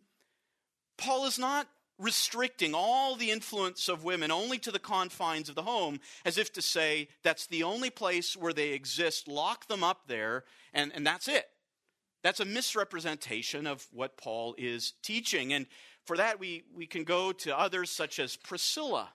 Paul 0.96 1.26
is 1.26 1.38
not 1.38 1.66
restricting 1.98 2.74
all 2.74 3.14
the 3.14 3.30
influence 3.30 3.88
of 3.88 4.04
women 4.04 4.30
only 4.30 4.58
to 4.58 4.72
the 4.72 4.78
confines 4.78 5.48
of 5.48 5.54
the 5.54 5.62
home, 5.62 6.00
as 6.24 6.38
if 6.38 6.52
to 6.52 6.62
say 6.62 7.08
that's 7.22 7.46
the 7.46 7.62
only 7.62 7.90
place 7.90 8.36
where 8.36 8.52
they 8.52 8.70
exist, 8.70 9.28
lock 9.28 9.68
them 9.68 9.84
up 9.84 10.02
there, 10.08 10.44
and, 10.72 10.92
and 10.94 11.06
that's 11.06 11.28
it. 11.28 11.46
That's 12.22 12.40
a 12.40 12.44
misrepresentation 12.44 13.66
of 13.66 13.86
what 13.92 14.16
Paul 14.16 14.54
is 14.56 14.94
teaching. 15.02 15.52
And 15.52 15.66
for 16.04 16.16
that, 16.16 16.40
we, 16.40 16.64
we 16.74 16.86
can 16.86 17.04
go 17.04 17.32
to 17.32 17.58
others 17.58 17.90
such 17.90 18.18
as 18.18 18.36
Priscilla 18.36 19.12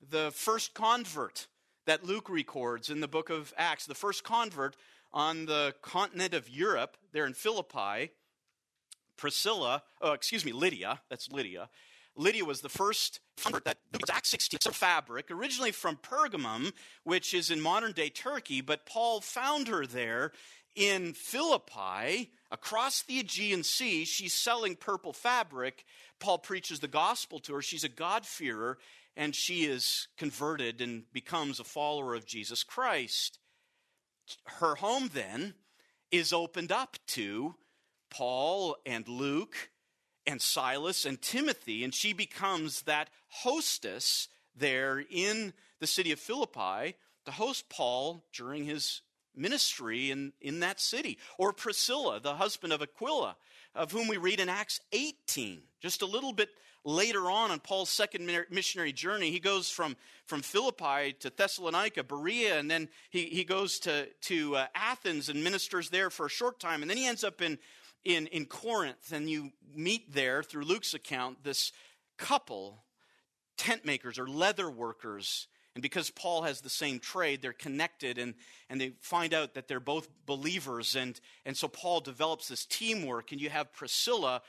the 0.00 0.30
first 0.32 0.74
convert 0.74 1.46
that 1.86 2.04
Luke 2.04 2.28
records 2.28 2.90
in 2.90 3.00
the 3.00 3.08
book 3.08 3.30
of 3.30 3.52
Acts, 3.56 3.86
the 3.86 3.94
first 3.94 4.24
convert 4.24 4.76
on 5.12 5.46
the 5.46 5.74
continent 5.82 6.34
of 6.34 6.48
Europe, 6.48 6.96
there 7.12 7.26
in 7.26 7.34
Philippi, 7.34 8.10
Priscilla, 9.16 9.82
oh, 10.00 10.12
excuse 10.12 10.44
me, 10.44 10.52
Lydia, 10.52 11.00
that's 11.08 11.30
Lydia. 11.30 11.68
Lydia 12.16 12.44
was 12.44 12.60
the 12.60 12.68
first 12.68 13.20
convert 13.42 13.64
that 13.64 13.78
Acts 14.10 14.30
16, 14.30 14.56
it's 14.56 14.66
a 14.66 14.72
fabric, 14.72 15.30
originally 15.30 15.72
from 15.72 15.96
Pergamum, 15.96 16.72
which 17.02 17.34
is 17.34 17.50
in 17.50 17.60
modern 17.60 17.92
day 17.92 18.08
Turkey, 18.08 18.60
but 18.60 18.86
Paul 18.86 19.20
found 19.20 19.68
her 19.68 19.86
there 19.86 20.32
in 20.74 21.12
Philippi, 21.12 22.32
across 22.50 23.02
the 23.02 23.20
Aegean 23.20 23.62
Sea. 23.62 24.04
She's 24.04 24.34
selling 24.34 24.74
purple 24.74 25.12
fabric. 25.12 25.84
Paul 26.18 26.38
preaches 26.38 26.80
the 26.80 26.88
gospel 26.88 27.38
to 27.40 27.54
her. 27.54 27.62
She's 27.62 27.84
a 27.84 27.88
God-fearer, 27.88 28.78
and 29.16 29.34
she 29.34 29.64
is 29.64 30.08
converted 30.16 30.80
and 30.80 31.04
becomes 31.12 31.60
a 31.60 31.64
follower 31.64 32.14
of 32.14 32.26
Jesus 32.26 32.62
Christ. 32.64 33.38
Her 34.44 34.76
home 34.76 35.10
then 35.12 35.54
is 36.10 36.32
opened 36.32 36.72
up 36.72 36.96
to 37.08 37.54
Paul 38.10 38.76
and 38.86 39.06
Luke 39.08 39.70
and 40.26 40.40
Silas 40.40 41.04
and 41.04 41.20
Timothy, 41.20 41.84
and 41.84 41.94
she 41.94 42.12
becomes 42.12 42.82
that 42.82 43.10
hostess 43.28 44.28
there 44.56 45.04
in 45.10 45.52
the 45.80 45.86
city 45.86 46.12
of 46.12 46.18
Philippi 46.18 46.96
to 47.24 47.30
host 47.32 47.68
Paul 47.68 48.24
during 48.32 48.64
his 48.64 49.02
ministry 49.34 50.10
in, 50.10 50.32
in 50.40 50.60
that 50.60 50.80
city. 50.80 51.18
Or 51.38 51.52
Priscilla, 51.52 52.20
the 52.20 52.34
husband 52.34 52.72
of 52.72 52.82
Aquila, 52.82 53.36
of 53.74 53.92
whom 53.92 54.08
we 54.08 54.16
read 54.16 54.40
in 54.40 54.48
Acts 54.48 54.80
18, 54.92 55.62
just 55.80 56.02
a 56.02 56.06
little 56.06 56.32
bit 56.32 56.50
later 56.84 57.30
on 57.30 57.50
on 57.50 57.60
Paul's 57.60 57.90
second 57.90 58.30
missionary 58.50 58.92
journey, 58.92 59.30
he 59.30 59.40
goes 59.40 59.70
from, 59.70 59.96
from 60.26 60.42
Philippi 60.42 61.14
to 61.20 61.30
Thessalonica, 61.30 62.04
Berea, 62.04 62.58
and 62.58 62.70
then 62.70 62.88
he, 63.10 63.24
he 63.24 63.44
goes 63.44 63.78
to, 63.80 64.06
to 64.22 64.56
uh, 64.56 64.66
Athens 64.74 65.28
and 65.28 65.42
ministers 65.42 65.88
there 65.90 66.10
for 66.10 66.26
a 66.26 66.30
short 66.30 66.60
time. 66.60 66.82
And 66.82 66.90
then 66.90 66.98
he 66.98 67.06
ends 67.06 67.24
up 67.24 67.40
in, 67.40 67.58
in, 68.04 68.26
in 68.28 68.44
Corinth, 68.44 69.12
and 69.12 69.28
you 69.28 69.50
meet 69.74 70.12
there, 70.12 70.42
through 70.42 70.64
Luke's 70.64 70.94
account, 70.94 71.42
this 71.42 71.72
couple, 72.18 72.84
tent 73.56 73.84
makers 73.84 74.18
or 74.18 74.28
leather 74.28 74.70
workers. 74.70 75.48
And 75.74 75.82
because 75.82 76.10
Paul 76.10 76.42
has 76.42 76.60
the 76.60 76.70
same 76.70 77.00
trade, 77.00 77.42
they're 77.42 77.52
connected 77.52 78.16
and, 78.16 78.34
and 78.70 78.80
they 78.80 78.92
find 79.00 79.34
out 79.34 79.54
that 79.54 79.66
they're 79.66 79.80
both 79.80 80.08
believers. 80.24 80.94
And, 80.94 81.20
and 81.44 81.56
so 81.56 81.66
Paul 81.66 82.00
develops 82.00 82.48
this 82.48 82.64
teamwork. 82.64 83.32
And 83.32 83.40
you 83.40 83.50
have 83.50 83.72
Priscilla, 83.72 84.42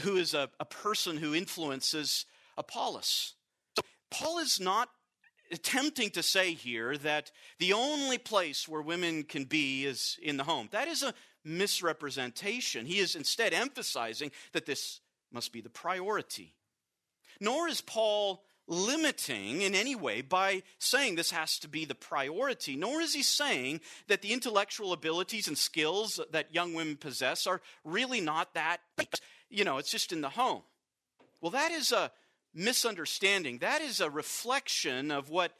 who 0.00 0.16
is 0.16 0.34
a, 0.34 0.50
a 0.60 0.66
person 0.66 1.16
who 1.16 1.34
influences 1.34 2.26
Apollos. 2.58 3.34
So 3.76 3.82
Paul 4.10 4.38
is 4.40 4.60
not 4.60 4.90
attempting 5.50 6.10
to 6.10 6.22
say 6.22 6.52
here 6.52 6.98
that 6.98 7.30
the 7.58 7.72
only 7.72 8.18
place 8.18 8.68
where 8.68 8.82
women 8.82 9.22
can 9.22 9.44
be 9.44 9.86
is 9.86 10.18
in 10.22 10.36
the 10.36 10.44
home. 10.44 10.68
That 10.72 10.88
is 10.88 11.02
a 11.02 11.14
misrepresentation. 11.44 12.84
He 12.84 12.98
is 12.98 13.14
instead 13.14 13.54
emphasizing 13.54 14.32
that 14.52 14.66
this 14.66 15.00
must 15.32 15.52
be 15.52 15.62
the 15.62 15.70
priority. 15.70 16.54
Nor 17.40 17.68
is 17.68 17.80
Paul 17.80 18.42
limiting 18.68 19.62
in 19.62 19.74
any 19.74 19.96
way 19.96 20.20
by 20.20 20.62
saying 20.78 21.14
this 21.14 21.30
has 21.30 21.58
to 21.58 21.68
be 21.68 21.84
the 21.84 21.94
priority, 21.94 22.76
nor 22.76 23.00
is 23.00 23.14
he 23.14 23.22
saying 23.22 23.80
that 24.06 24.22
the 24.22 24.32
intellectual 24.32 24.92
abilities 24.92 25.48
and 25.48 25.56
skills 25.56 26.20
that 26.30 26.54
young 26.54 26.74
women 26.74 26.96
possess 26.96 27.46
are 27.46 27.62
really 27.82 28.20
not 28.20 28.54
that, 28.54 28.80
you 29.48 29.64
know, 29.64 29.78
it's 29.78 29.90
just 29.90 30.12
in 30.12 30.20
the 30.20 30.28
home. 30.28 30.62
Well, 31.40 31.50
that 31.52 31.72
is 31.72 31.92
a 31.92 32.12
misunderstanding. 32.54 33.58
That 33.58 33.80
is 33.80 34.00
a 34.00 34.10
reflection 34.10 35.10
of 35.10 35.30
what 35.30 35.52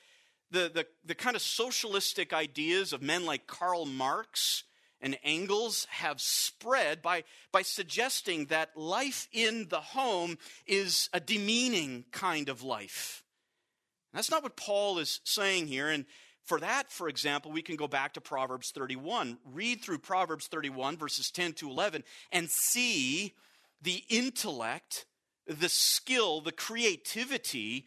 the, 0.50 0.70
the, 0.72 0.86
the 1.04 1.14
kind 1.14 1.36
of 1.36 1.42
socialistic 1.42 2.32
ideas 2.32 2.92
of 2.92 3.02
men 3.02 3.24
like 3.24 3.46
Karl 3.46 3.86
Marx 3.86 4.64
and 5.00 5.18
Engels 5.22 5.86
have 5.90 6.20
spread 6.20 7.02
by, 7.02 7.24
by 7.52 7.62
suggesting 7.62 8.46
that 8.46 8.76
life 8.76 9.28
in 9.32 9.68
the 9.68 9.80
home 9.80 10.38
is 10.66 11.08
a 11.12 11.20
demeaning 11.20 12.04
kind 12.10 12.48
of 12.48 12.62
life. 12.62 13.22
That's 14.12 14.30
not 14.30 14.42
what 14.42 14.56
Paul 14.56 14.98
is 14.98 15.20
saying 15.24 15.68
here. 15.68 15.88
And 15.88 16.06
for 16.44 16.60
that, 16.60 16.90
for 16.90 17.08
example, 17.08 17.52
we 17.52 17.62
can 17.62 17.76
go 17.76 17.86
back 17.86 18.14
to 18.14 18.20
Proverbs 18.20 18.70
31. 18.70 19.38
Read 19.44 19.82
through 19.82 19.98
Proverbs 19.98 20.46
31, 20.46 20.96
verses 20.96 21.30
10 21.30 21.52
to 21.54 21.70
11, 21.70 22.02
and 22.32 22.50
see 22.50 23.34
the 23.82 24.02
intellect, 24.08 25.04
the 25.46 25.68
skill, 25.68 26.40
the 26.40 26.52
creativity 26.52 27.86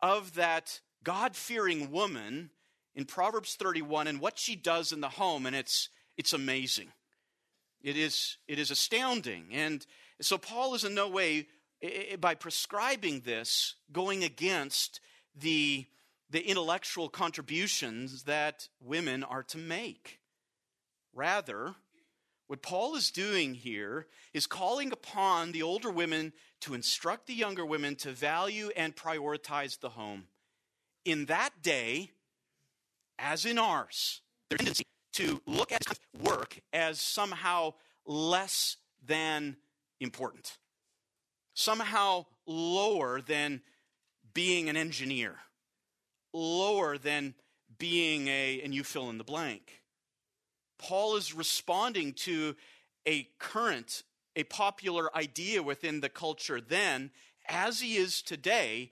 of 0.00 0.34
that 0.34 0.80
God 1.02 1.34
fearing 1.34 1.90
woman 1.90 2.50
in 2.94 3.06
Proverbs 3.06 3.54
31 3.54 4.06
and 4.06 4.20
what 4.20 4.38
she 4.38 4.54
does 4.54 4.92
in 4.92 5.00
the 5.00 5.08
home. 5.08 5.46
And 5.46 5.56
it's 5.56 5.88
it's 6.16 6.32
amazing. 6.32 6.88
It 7.82 7.96
is, 7.96 8.36
it 8.46 8.58
is 8.58 8.70
astounding. 8.70 9.46
And 9.52 9.84
so 10.20 10.38
Paul 10.38 10.74
is 10.74 10.84
in 10.84 10.94
no 10.94 11.08
way, 11.08 11.48
by 12.20 12.34
prescribing 12.36 13.20
this, 13.20 13.74
going 13.92 14.22
against 14.22 15.00
the, 15.34 15.86
the 16.30 16.48
intellectual 16.48 17.08
contributions 17.08 18.22
that 18.24 18.68
women 18.80 19.24
are 19.24 19.42
to 19.44 19.58
make. 19.58 20.20
Rather, 21.12 21.74
what 22.46 22.62
Paul 22.62 22.94
is 22.94 23.10
doing 23.10 23.54
here 23.54 24.06
is 24.32 24.46
calling 24.46 24.92
upon 24.92 25.52
the 25.52 25.62
older 25.62 25.90
women 25.90 26.32
to 26.60 26.74
instruct 26.74 27.26
the 27.26 27.34
younger 27.34 27.66
women 27.66 27.96
to 27.96 28.12
value 28.12 28.70
and 28.76 28.94
prioritize 28.94 29.80
the 29.80 29.88
home. 29.88 30.24
In 31.04 31.26
that 31.26 31.62
day, 31.62 32.12
as 33.18 33.44
in 33.44 33.58
ours, 33.58 34.20
there's 34.48 34.58
tendency 34.58 34.81
to 35.12 35.40
look 35.46 35.72
at 35.72 35.82
work 36.20 36.58
as 36.72 37.00
somehow 37.00 37.74
less 38.06 38.76
than 39.04 39.56
important, 40.00 40.58
somehow 41.54 42.26
lower 42.46 43.20
than 43.20 43.60
being 44.34 44.68
an 44.68 44.76
engineer, 44.76 45.36
lower 46.32 46.98
than 46.98 47.34
being 47.78 48.28
a, 48.28 48.60
and 48.62 48.74
you 48.74 48.84
fill 48.84 49.10
in 49.10 49.18
the 49.18 49.24
blank. 49.24 49.82
Paul 50.78 51.16
is 51.16 51.34
responding 51.34 52.12
to 52.14 52.56
a 53.06 53.28
current, 53.38 54.02
a 54.34 54.44
popular 54.44 55.14
idea 55.16 55.62
within 55.62 56.00
the 56.00 56.08
culture 56.08 56.60
then, 56.60 57.10
as 57.48 57.80
he 57.80 57.96
is 57.96 58.22
today, 58.22 58.90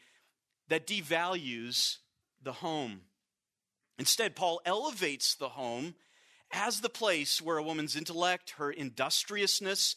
that 0.68 0.86
devalues 0.86 1.98
the 2.42 2.52
home. 2.52 3.00
Instead, 3.98 4.36
Paul 4.36 4.60
elevates 4.64 5.34
the 5.34 5.50
home 5.50 5.94
as 6.52 6.80
the 6.80 6.88
place 6.88 7.40
where 7.40 7.58
a 7.58 7.62
woman's 7.62 7.96
intellect, 7.96 8.54
her 8.58 8.70
industriousness, 8.70 9.96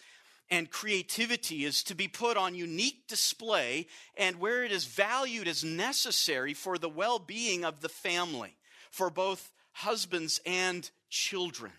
and 0.50 0.70
creativity 0.70 1.66
is 1.66 1.84
to 1.84 1.96
be 1.96 2.08
put 2.08 2.38
on 2.38 2.54
unique 2.54 3.08
display 3.08 3.88
and 4.18 4.40
where 4.40 4.64
it 4.64 4.72
is 4.72 4.86
valued 4.86 5.48
as 5.48 5.64
necessary 5.64 6.54
for 6.54 6.78
the 6.78 6.90
well 6.90 7.18
being 7.18 7.66
of 7.66 7.82
the 7.82 7.90
family, 7.90 8.56
for 8.92 9.10
both 9.10 9.52
husbands 9.72 10.40
and 10.46 10.92
children. 11.10 11.72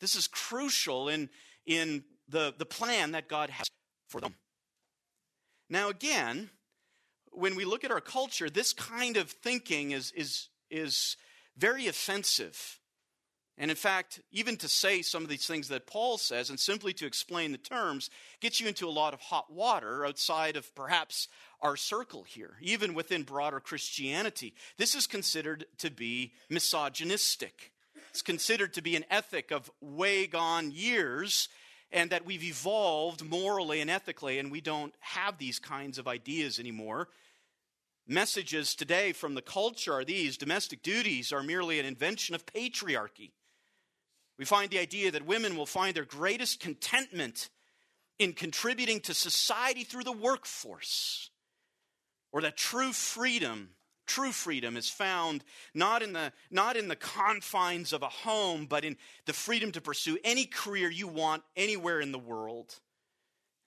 This 0.00 0.16
is 0.16 0.26
crucial 0.26 1.08
in, 1.08 1.30
in 1.66 2.04
the, 2.28 2.54
the 2.58 2.66
plan 2.66 3.12
that 3.12 3.28
God 3.28 3.50
has 3.50 3.68
for 4.08 4.20
them. 4.20 4.34
Now, 5.68 5.88
again, 5.88 6.50
when 7.32 7.54
we 7.54 7.64
look 7.64 7.84
at 7.84 7.92
our 7.92 8.00
culture, 8.00 8.50
this 8.50 8.72
kind 8.72 9.16
of 9.16 9.30
thinking 9.30 9.92
is, 9.92 10.12
is, 10.12 10.48
is 10.68 11.16
very 11.56 11.86
offensive 11.86 12.79
and 13.60 13.70
in 13.70 13.76
fact, 13.76 14.22
even 14.32 14.56
to 14.56 14.68
say 14.68 15.02
some 15.02 15.22
of 15.22 15.28
these 15.28 15.46
things 15.46 15.68
that 15.68 15.86
Paul 15.86 16.16
says 16.16 16.48
and 16.48 16.58
simply 16.58 16.94
to 16.94 17.04
explain 17.04 17.52
the 17.52 17.58
terms 17.58 18.08
gets 18.40 18.58
you 18.58 18.66
into 18.66 18.88
a 18.88 18.90
lot 18.90 19.12
of 19.12 19.20
hot 19.20 19.52
water 19.52 20.06
outside 20.06 20.56
of 20.56 20.74
perhaps 20.74 21.28
our 21.60 21.76
circle 21.76 22.22
here, 22.22 22.54
even 22.62 22.94
within 22.94 23.22
broader 23.22 23.60
Christianity. 23.60 24.54
This 24.78 24.94
is 24.94 25.06
considered 25.06 25.66
to 25.76 25.90
be 25.90 26.32
misogynistic. 26.48 27.72
It's 28.08 28.22
considered 28.22 28.72
to 28.74 28.82
be 28.82 28.96
an 28.96 29.04
ethic 29.10 29.50
of 29.50 29.70
way 29.82 30.26
gone 30.26 30.70
years 30.70 31.50
and 31.92 32.08
that 32.08 32.24
we've 32.24 32.42
evolved 32.42 33.22
morally 33.22 33.82
and 33.82 33.90
ethically 33.90 34.38
and 34.38 34.50
we 34.50 34.62
don't 34.62 34.94
have 35.00 35.36
these 35.36 35.58
kinds 35.58 35.98
of 35.98 36.08
ideas 36.08 36.58
anymore. 36.58 37.08
Messages 38.08 38.74
today 38.74 39.12
from 39.12 39.34
the 39.34 39.42
culture 39.42 39.92
are 39.92 40.04
these 40.04 40.38
domestic 40.38 40.82
duties 40.82 41.30
are 41.30 41.42
merely 41.42 41.78
an 41.78 41.84
invention 41.84 42.34
of 42.34 42.46
patriarchy. 42.46 43.32
We 44.40 44.46
find 44.46 44.70
the 44.70 44.78
idea 44.78 45.10
that 45.10 45.26
women 45.26 45.54
will 45.54 45.66
find 45.66 45.94
their 45.94 46.06
greatest 46.06 46.60
contentment 46.60 47.50
in 48.18 48.32
contributing 48.32 49.00
to 49.00 49.12
society 49.12 49.84
through 49.84 50.04
the 50.04 50.12
workforce, 50.12 51.28
or 52.32 52.40
that 52.40 52.56
true 52.56 52.94
freedom, 52.94 53.72
true 54.06 54.32
freedom 54.32 54.78
is 54.78 54.88
found 54.88 55.44
not 55.74 56.02
in 56.02 56.14
the, 56.14 56.32
not 56.50 56.78
in 56.78 56.88
the 56.88 56.96
confines 56.96 57.92
of 57.92 58.02
a 58.02 58.08
home, 58.08 58.64
but 58.64 58.82
in 58.82 58.96
the 59.26 59.34
freedom 59.34 59.72
to 59.72 59.82
pursue 59.82 60.16
any 60.24 60.46
career 60.46 60.90
you 60.90 61.06
want 61.06 61.42
anywhere 61.54 62.00
in 62.00 62.10
the 62.10 62.18
world. 62.18 62.80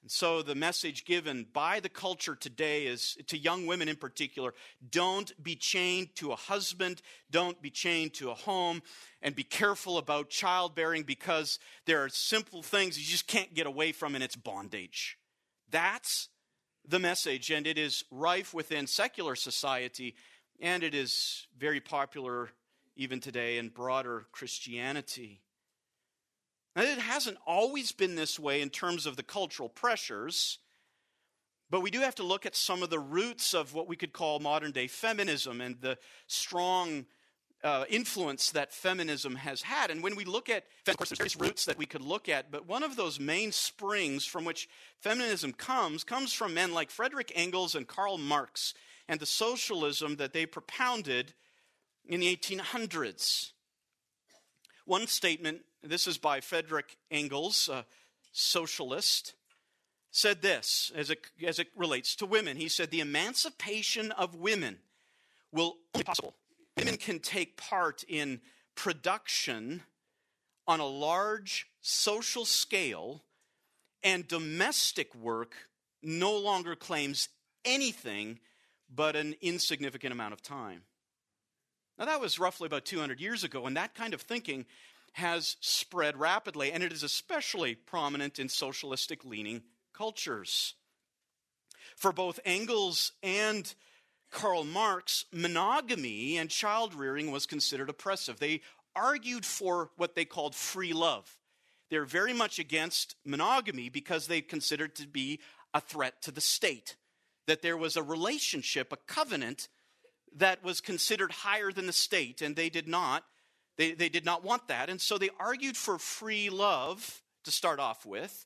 And 0.03 0.11
so 0.11 0.41
the 0.41 0.53
message 0.53 1.05
given 1.05 1.45
by 1.53 1.79
the 1.79 1.87
culture 1.87 2.35
today 2.35 2.87
is 2.87 3.17
to 3.27 3.37
young 3.37 3.65
women 3.65 3.87
in 3.87 3.95
particular 3.95 4.53
don't 4.91 5.31
be 5.41 5.55
chained 5.55 6.13
to 6.15 6.33
a 6.33 6.35
husband, 6.35 7.01
don't 7.31 7.61
be 7.61 7.69
chained 7.69 8.13
to 8.15 8.29
a 8.29 8.33
home, 8.33 8.81
and 9.21 9.33
be 9.33 9.45
careful 9.45 9.97
about 9.97 10.29
childbearing 10.29 11.03
because 11.03 11.57
there 11.85 12.03
are 12.03 12.09
simple 12.09 12.61
things 12.61 12.99
you 12.99 13.05
just 13.05 13.27
can't 13.27 13.53
get 13.53 13.65
away 13.65 13.93
from 13.93 14.13
and 14.13 14.21
it's 14.21 14.35
bondage. 14.35 15.17
That's 15.71 16.27
the 16.85 16.99
message, 16.99 17.49
and 17.49 17.65
it 17.65 17.77
is 17.77 18.03
rife 18.11 18.53
within 18.53 18.87
secular 18.87 19.37
society, 19.37 20.15
and 20.59 20.83
it 20.83 20.93
is 20.93 21.47
very 21.57 21.79
popular 21.79 22.49
even 22.97 23.21
today 23.21 23.57
in 23.57 23.69
broader 23.69 24.25
Christianity. 24.33 25.42
And 26.75 26.87
it 26.87 26.99
hasn't 26.99 27.37
always 27.45 27.91
been 27.91 28.15
this 28.15 28.39
way 28.39 28.61
in 28.61 28.69
terms 28.69 29.05
of 29.05 29.15
the 29.15 29.23
cultural 29.23 29.69
pressures, 29.69 30.57
but 31.69 31.81
we 31.81 31.91
do 31.91 31.99
have 31.99 32.15
to 32.15 32.23
look 32.23 32.45
at 32.45 32.55
some 32.55 32.83
of 32.83 32.89
the 32.89 32.99
roots 32.99 33.53
of 33.53 33.73
what 33.73 33.87
we 33.87 33.95
could 33.95 34.13
call 34.13 34.39
modern 34.39 34.71
day 34.71 34.87
feminism 34.87 35.61
and 35.61 35.79
the 35.81 35.97
strong 36.27 37.05
uh, 37.63 37.85
influence 37.89 38.51
that 38.51 38.73
feminism 38.73 39.35
has 39.35 39.61
had. 39.61 39.89
And 39.89 40.03
when 40.03 40.15
we 40.15 40.25
look 40.25 40.49
at, 40.49 40.65
of 40.87 40.97
course, 40.97 41.09
there's 41.09 41.17
various 41.17 41.39
roots 41.39 41.65
that 41.65 41.77
we 41.77 41.85
could 41.85 42.01
look 42.01 42.27
at, 42.27 42.51
but 42.51 42.67
one 42.67 42.83
of 42.83 42.95
those 42.95 43.19
main 43.19 43.51
springs 43.51 44.25
from 44.25 44.43
which 44.43 44.67
feminism 44.99 45.53
comes 45.53 46.03
comes 46.03 46.33
from 46.33 46.53
men 46.53 46.73
like 46.73 46.91
Frederick 46.91 47.31
Engels 47.35 47.73
and 47.73 47.87
Karl 47.87 48.17
Marx 48.17 48.73
and 49.07 49.19
the 49.19 49.25
socialism 49.25 50.17
that 50.17 50.33
they 50.33 50.45
propounded 50.45 51.33
in 52.05 52.19
the 52.19 52.35
1800s. 52.35 53.51
One 54.85 55.07
statement 55.07 55.61
this 55.83 56.07
is 56.07 56.17
by 56.17 56.39
Frederick 56.39 56.97
Engels, 57.11 57.69
a 57.69 57.85
socialist, 58.31 59.33
said 60.11 60.41
this 60.41 60.91
as 60.95 61.09
it, 61.09 61.19
as 61.45 61.59
it 61.59 61.67
relates 61.75 62.15
to 62.17 62.25
women. 62.25 62.57
He 62.57 62.69
said, 62.69 62.89
The 62.89 63.01
emancipation 63.01 64.11
of 64.11 64.35
women 64.35 64.77
will 65.51 65.75
only 65.95 65.99
be 65.99 66.03
possible. 66.03 66.35
Women 66.77 66.97
can 66.97 67.19
take 67.19 67.57
part 67.57 68.03
in 68.07 68.41
production 68.75 69.83
on 70.67 70.79
a 70.79 70.85
large 70.85 71.67
social 71.81 72.45
scale, 72.45 73.23
and 74.03 74.27
domestic 74.27 75.13
work 75.15 75.53
no 76.01 76.37
longer 76.37 76.75
claims 76.75 77.29
anything 77.65 78.39
but 78.93 79.15
an 79.15 79.35
insignificant 79.41 80.11
amount 80.11 80.33
of 80.33 80.41
time. 80.41 80.83
Now, 81.97 82.05
that 82.05 82.21
was 82.21 82.39
roughly 82.39 82.65
about 82.65 82.85
200 82.85 83.19
years 83.19 83.43
ago, 83.43 83.65
and 83.65 83.77
that 83.77 83.93
kind 83.93 84.13
of 84.13 84.21
thinking 84.21 84.65
has 85.13 85.57
spread 85.59 86.19
rapidly, 86.19 86.71
and 86.71 86.83
it 86.83 86.91
is 86.91 87.03
especially 87.03 87.75
prominent 87.75 88.39
in 88.39 88.49
socialistic 88.49 89.23
leaning 89.23 89.61
cultures. 89.93 90.75
For 91.95 92.11
both 92.11 92.39
Engels 92.45 93.11
and 93.21 93.73
Karl 94.31 94.63
Marx, 94.63 95.25
monogamy 95.31 96.37
and 96.37 96.49
child 96.49 96.95
rearing 96.95 97.31
was 97.31 97.45
considered 97.45 97.89
oppressive. 97.89 98.39
They 98.39 98.61
argued 98.95 99.45
for 99.45 99.91
what 99.97 100.15
they 100.15 100.25
called 100.25 100.55
free 100.55 100.93
love. 100.93 101.37
They're 101.89 102.05
very 102.05 102.33
much 102.33 102.57
against 102.57 103.15
monogamy 103.23 103.89
because 103.89 104.25
they 104.25 104.41
considered 104.41 104.95
to 104.95 105.07
be 105.07 105.39
a 105.75 105.81
threat 105.81 106.21
to 106.23 106.31
the 106.31 106.41
state, 106.41 106.95
that 107.45 107.61
there 107.61 107.77
was 107.77 107.95
a 107.95 108.03
relationship, 108.03 108.91
a 108.91 108.97
covenant 108.97 109.69
that 110.35 110.63
was 110.63 110.81
considered 110.81 111.31
higher 111.31 111.71
than 111.71 111.85
the 111.85 111.93
state, 111.93 112.41
and 112.41 112.55
they 112.55 112.69
did 112.69 112.87
not. 112.87 113.23
They, 113.77 113.93
they 113.93 114.09
did 114.09 114.25
not 114.25 114.43
want 114.43 114.67
that. 114.67 114.89
And 114.89 115.01
so 115.01 115.17
they 115.17 115.29
argued 115.39 115.77
for 115.77 115.97
free 115.97 116.49
love 116.49 117.21
to 117.43 117.51
start 117.51 117.79
off 117.79 118.05
with. 118.05 118.45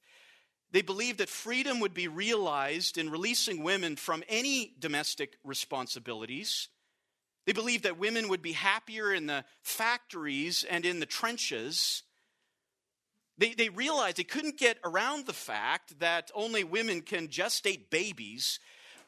They 0.72 0.82
believed 0.82 1.20
that 1.20 1.30
freedom 1.30 1.80
would 1.80 1.94
be 1.94 2.08
realized 2.08 2.98
in 2.98 3.10
releasing 3.10 3.63
women 3.63 3.96
from 3.96 4.24
any 4.28 4.74
domestic 4.80 5.38
responsibilities. 5.44 6.70
They 7.46 7.54
believed 7.54 7.84
that 7.84 7.98
women 7.98 8.28
would 8.28 8.42
be 8.42 8.52
happier 8.52 9.13
in 9.13 9.28
the 9.28 9.46
factories 9.62 10.66
and 10.70 10.86
in 10.86 11.00
the 11.00 11.06
trenches. 11.06 12.04
They, 13.38 13.54
they 13.54 13.70
realized 13.70 14.18
they 14.18 14.24
couldn't 14.24 14.58
get 14.58 14.78
around 14.84 15.26
the 15.26 15.34
fact 15.34 16.00
that 16.00 16.32
only 16.36 16.63
women 16.63 17.02
can 17.02 17.28
gestate 17.30 17.90
babies 17.90 18.60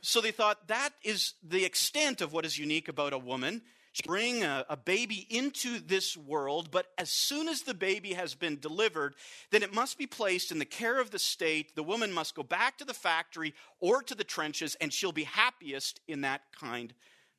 so 0.02 0.22
they 0.22 0.32
thought 0.32 0.68
that 0.68 0.92
is 1.04 1.34
the 1.44 1.66
extent 1.66 2.22
of 2.22 2.32
what 2.32 2.46
is 2.46 2.58
unique 2.58 2.88
about 2.88 3.14
a 3.14 3.18
woman. 3.18 3.62
She 3.92 4.04
bring 4.06 4.44
a, 4.44 4.66
a, 4.70 4.78
baby 4.78 5.26
into 5.30 5.80
this 5.80 6.16
world, 6.16 6.70
but 6.70 6.88
as 6.98 7.10
soon 7.10 7.48
as 7.48 7.62
the 7.62 7.74
baby 7.74 8.14
has 8.14 8.36
been 8.36 8.60
delivered, 8.60 9.16
then 9.50 9.64
it 9.64 9.74
must 9.74 9.98
be 9.98 10.06
placed 10.06 10.52
in 10.52 10.60
the 10.60 10.66
care 10.66 11.00
of 11.00 11.10
the 11.10 11.18
state. 11.18 11.76
The 11.76 11.84
woman 11.84 12.14
must 12.14 12.36
go 12.36 12.44
back 12.44 12.78
to 12.78 12.86
the 12.86 12.94
factory 12.94 13.54
or 13.80 14.04
to 14.04 14.14
the 14.14 14.24
trenches, 14.24 14.76
and 14.80 14.94
she'll 14.94 15.12
be 15.12 15.24
happiest 15.24 16.00
in 16.08 16.22
that 16.22 16.42
kind 16.58 16.94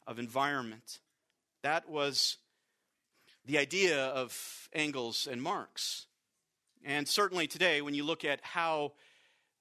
of 0.09 0.19
environment. 0.19 0.99
That 1.63 1.89
was 1.89 2.37
the 3.47 3.59
idea 3.59 4.07
of 4.07 4.69
Engels 4.73 5.29
and 5.31 5.41
Marx. 5.41 6.07
And 6.85 7.07
certainly 7.07 7.47
today, 7.47 7.81
when 7.81 7.95
you 7.95 8.05
look 8.05 8.25
at 8.25 8.41
how 8.43 8.95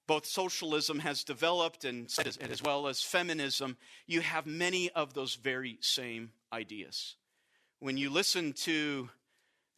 both 0.08 0.26
socialism 0.26 0.98
has 0.98 1.22
developed 1.22 1.84
and 1.84 2.12
as 2.24 2.62
well 2.62 2.88
as 2.88 3.00
feminism, 3.00 3.76
you 4.08 4.22
have 4.22 4.44
many 4.44 4.90
of 4.90 5.14
those 5.14 5.36
very 5.36 5.78
same 5.80 6.32
ideas. 6.52 7.16
When 7.78 7.96
you 7.96 8.10
listen 8.10 8.52
to 8.64 9.08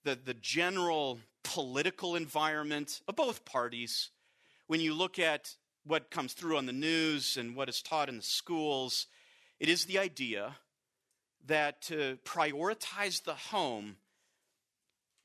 the, 0.04 0.18
the 0.22 0.34
general 0.34 1.20
political 1.44 2.16
environment 2.16 3.00
of 3.06 3.16
both 3.16 3.44
parties, 3.44 4.10
when 4.66 4.80
you 4.80 4.94
look 4.94 5.18
at 5.18 5.54
what 5.84 6.10
comes 6.10 6.32
through 6.32 6.56
on 6.56 6.66
the 6.66 6.72
news 6.72 7.36
and 7.36 7.56
what 7.56 7.68
is 7.68 7.82
taught 7.82 8.08
in 8.08 8.16
the 8.16 8.22
schools, 8.22 9.06
it 9.60 9.68
is 9.68 9.84
the 9.84 9.98
idea 9.98 10.56
that 11.46 11.82
to 11.82 12.18
prioritize 12.24 13.22
the 13.24 13.34
home 13.34 13.96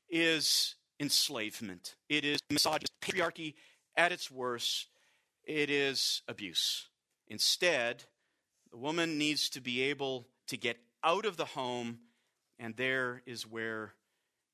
is 0.08 0.74
enslavement. 1.00 1.94
It 2.08 2.24
is 2.24 2.40
misogyny, 2.50 2.86
patriarchy 3.00 3.54
at 3.96 4.12
its 4.12 4.30
worst, 4.30 4.88
it 5.44 5.70
is 5.70 6.22
abuse. 6.28 6.88
Instead, 7.26 8.04
the 8.70 8.76
woman 8.76 9.18
needs 9.18 9.48
to 9.50 9.60
be 9.60 9.82
able 9.82 10.26
to 10.46 10.56
get 10.56 10.78
out 11.04 11.26
of 11.26 11.36
the 11.36 11.44
home, 11.44 11.98
and 12.58 12.76
there 12.76 13.22
is 13.26 13.46
where 13.46 13.94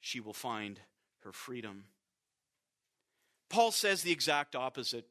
she 0.00 0.20
will 0.20 0.32
find 0.34 0.80
her 1.20 1.32
freedom. 1.32 1.84
Paul 3.48 3.70
says 3.70 4.02
the 4.02 4.12
exact 4.12 4.54
opposite. 4.54 5.06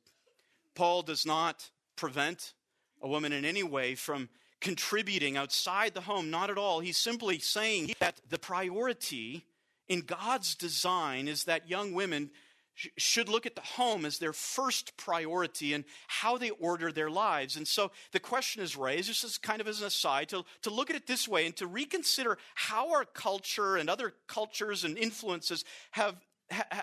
Paul 0.75 1.01
does 1.01 1.25
not 1.25 1.69
prevent 1.95 2.53
a 3.01 3.07
woman 3.07 3.33
in 3.33 3.45
any 3.45 3.63
way 3.63 3.95
from 3.95 4.29
contributing 4.59 5.37
outside 5.37 5.93
the 5.93 6.01
home, 6.01 6.29
not 6.29 6.49
at 6.49 6.57
all. 6.57 6.79
He's 6.79 6.97
simply 6.97 7.39
saying 7.39 7.93
that 7.99 8.21
the 8.29 8.39
priority 8.39 9.45
in 9.87 10.01
God's 10.01 10.55
design 10.55 11.27
is 11.27 11.43
that 11.43 11.69
young 11.69 11.93
women 11.93 12.31
should 12.75 13.29
look 13.29 13.45
at 13.45 13.55
the 13.55 13.61
home 13.61 14.05
as 14.05 14.17
their 14.17 14.33
first 14.33 14.97
priority 14.97 15.73
and 15.73 15.83
how 16.07 16.37
they 16.37 16.49
order 16.51 16.91
their 16.91 17.09
lives. 17.09 17.55
And 17.55 17.67
so 17.67 17.91
the 18.11 18.19
question 18.19 18.63
is 18.63 18.75
raised, 18.75 19.07
just 19.07 19.23
as 19.23 19.37
kind 19.37 19.61
of 19.61 19.67
as 19.67 19.81
an 19.81 19.87
aside, 19.87 20.29
to, 20.29 20.43
to 20.63 20.69
look 20.69 20.89
at 20.89 20.95
it 20.95 21.07
this 21.07 21.27
way 21.27 21.45
and 21.45 21.55
to 21.57 21.67
reconsider 21.67 22.37
how 22.55 22.93
our 22.93 23.05
culture 23.05 23.77
and 23.77 23.89
other 23.89 24.13
cultures 24.27 24.83
and 24.83 24.97
influences 24.97 25.63
have 25.91 26.15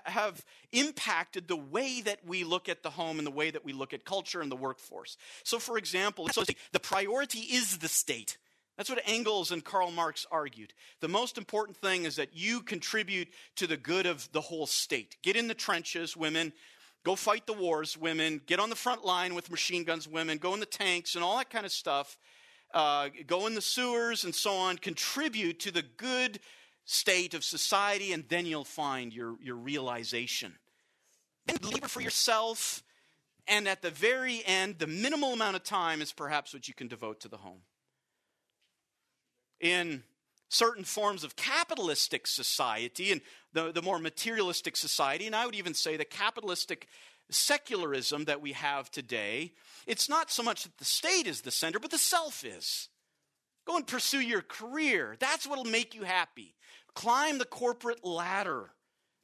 have 0.05 0.45
impacted 0.73 1.47
the 1.47 1.57
way 1.57 2.01
that 2.01 2.19
we 2.27 2.43
look 2.43 2.69
at 2.69 2.83
the 2.83 2.91
home 2.91 3.19
and 3.19 3.27
the 3.27 3.31
way 3.31 3.51
that 3.51 3.65
we 3.65 3.73
look 3.73 3.93
at 3.93 4.05
culture 4.05 4.41
and 4.41 4.51
the 4.51 4.57
workforce. 4.57 5.17
So, 5.45 5.59
for 5.59 5.79
example, 5.79 6.29
the 6.73 6.81
priority 6.81 7.41
is 7.41 7.79
the 7.79 7.87
state. 7.87 8.39
That's 8.81 8.89
what 8.89 9.03
Engels 9.05 9.53
and 9.53 9.63
Karl 9.63 9.91
Marx 9.91 10.25
argued. 10.33 10.73
The 11.01 11.09
most 11.09 11.37
important 11.37 11.77
thing 11.77 12.07
is 12.07 12.17
that 12.17 12.35
you 12.35 12.63
contribute 12.63 13.29
to 13.57 13.67
the 13.67 13.77
good 13.77 14.07
of 14.07 14.33
the 14.33 14.41
whole 14.41 14.67
state. 14.67 15.19
Get 15.23 15.37
in 15.37 15.49
the 15.49 15.55
trenches, 15.55 16.17
women. 16.17 16.55
Go 17.05 17.15
fight 17.15 17.47
the 17.47 17.53
wars, 17.53 17.99
women. 17.99 18.41
Get 18.47 18.59
on 18.59 18.71
the 18.71 18.75
front 18.75 19.05
line 19.05 19.35
with 19.35 19.51
machine 19.51 19.85
guns, 19.85 20.09
women. 20.09 20.39
Go 20.39 20.55
in 20.55 20.61
the 20.61 20.65
tanks 20.65 21.15
and 21.15 21.23
all 21.23 21.37
that 21.37 21.51
kind 21.51 21.67
of 21.67 21.73
stuff. 21.73 22.17
Uh, 22.73 23.11
go 23.27 23.47
in 23.47 23.55
the 23.55 23.61
sewers 23.61 24.25
and 24.25 24.35
so 24.35 24.55
on. 24.55 24.79
Contribute 24.79 25.61
to 25.61 25.71
the 25.71 25.85
good 25.99 26.41
state 26.87 27.35
of 27.35 27.45
society, 27.45 28.15
and 28.15 28.25
then 28.31 28.47
you'll 28.47 28.65
find 28.65 29.13
your, 29.13 29.37
your 29.43 29.57
realization. 29.57 30.55
Then 31.45 31.59
labor 31.71 31.89
for 31.89 32.01
yourself, 32.01 32.83
and 33.47 33.69
at 33.69 33.83
the 33.83 33.91
very 33.91 34.43
end, 34.47 34.79
the 34.79 34.87
minimal 34.87 35.35
amount 35.35 35.57
of 35.57 35.65
time 35.65 36.01
is 36.01 36.15
perhaps 36.15 36.55
what 36.55 36.67
you 36.67 36.73
can 36.73 36.89
devote 36.89 37.21
to 37.21 37.29
the 37.29 37.37
home 37.37 37.61
in 39.61 40.03
certain 40.49 40.85
forms 40.85 41.23
of 41.23 41.37
capitalistic 41.37 42.27
society 42.27 43.13
and 43.13 43.21
the, 43.53 43.73
the 43.73 43.83
more 43.83 43.99
materialistic 43.99 44.77
society, 44.77 45.27
and 45.27 45.37
I 45.37 45.47
would 45.47 45.55
even 45.55 45.75
say 45.75 45.97
the 45.97 46.05
capitalistic 46.05 46.89
secularism 47.31 48.25
that 48.25 48.41
we 48.41 48.53
have 48.53 48.91
today, 48.91 49.53
it's 49.87 50.09
not 50.09 50.31
so 50.31 50.43
much 50.43 50.65
that 50.65 50.77
the 50.79 50.85
state 50.85 51.27
is 51.27 51.43
the 51.43 51.51
center, 51.51 51.79
but 51.79 51.91
the 51.91 51.99
self 51.99 52.45
is. 52.45 52.89
Go 53.67 53.77
and 53.77 53.87
pursue 53.87 54.21
your 54.21 54.43
career. 54.43 55.17
That's 55.21 55.47
what 55.47 55.59
will 55.59 55.71
make 55.71 55.95
you 55.95 56.03
happy. 56.03 56.55
Climb 56.95 57.39
the 57.39 57.45
corporate 57.45 58.05
ladder. 58.05 58.71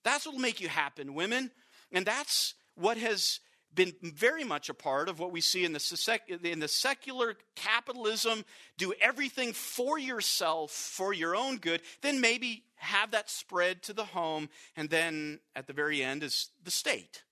That's 0.04 0.26
what 0.26 0.36
will 0.36 0.42
make 0.42 0.60
you 0.60 0.68
happen, 0.68 1.14
women. 1.14 1.50
And 1.90 2.06
that's 2.06 2.54
what 2.76 2.96
has 2.98 3.40
been 3.76 3.94
very 4.02 4.42
much 4.42 4.68
a 4.68 4.74
part 4.74 5.08
of 5.08 5.20
what 5.20 5.30
we 5.30 5.40
see 5.40 5.64
in 5.64 5.72
the, 5.72 6.38
in 6.42 6.58
the 6.58 6.66
secular 6.66 7.36
capitalism 7.54 8.44
do 8.76 8.92
everything 9.00 9.52
for 9.52 9.98
yourself, 9.98 10.72
for 10.72 11.12
your 11.12 11.36
own 11.36 11.58
good, 11.58 11.82
then 12.02 12.20
maybe 12.20 12.64
have 12.76 13.12
that 13.12 13.30
spread 13.30 13.82
to 13.82 13.92
the 13.92 14.04
home, 14.04 14.48
and 14.76 14.90
then 14.90 15.38
at 15.54 15.66
the 15.66 15.72
very 15.72 16.02
end 16.02 16.24
is 16.24 16.50
the 16.64 16.70
state. 16.70 17.22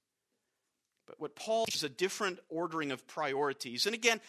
But 1.06 1.20
what 1.20 1.34
Paul 1.34 1.66
is 1.68 1.82
a 1.82 1.88
different 1.88 2.38
ordering 2.48 2.92
of 2.92 3.06
priorities. 3.06 3.86
And 3.86 3.94
again, 3.94 4.20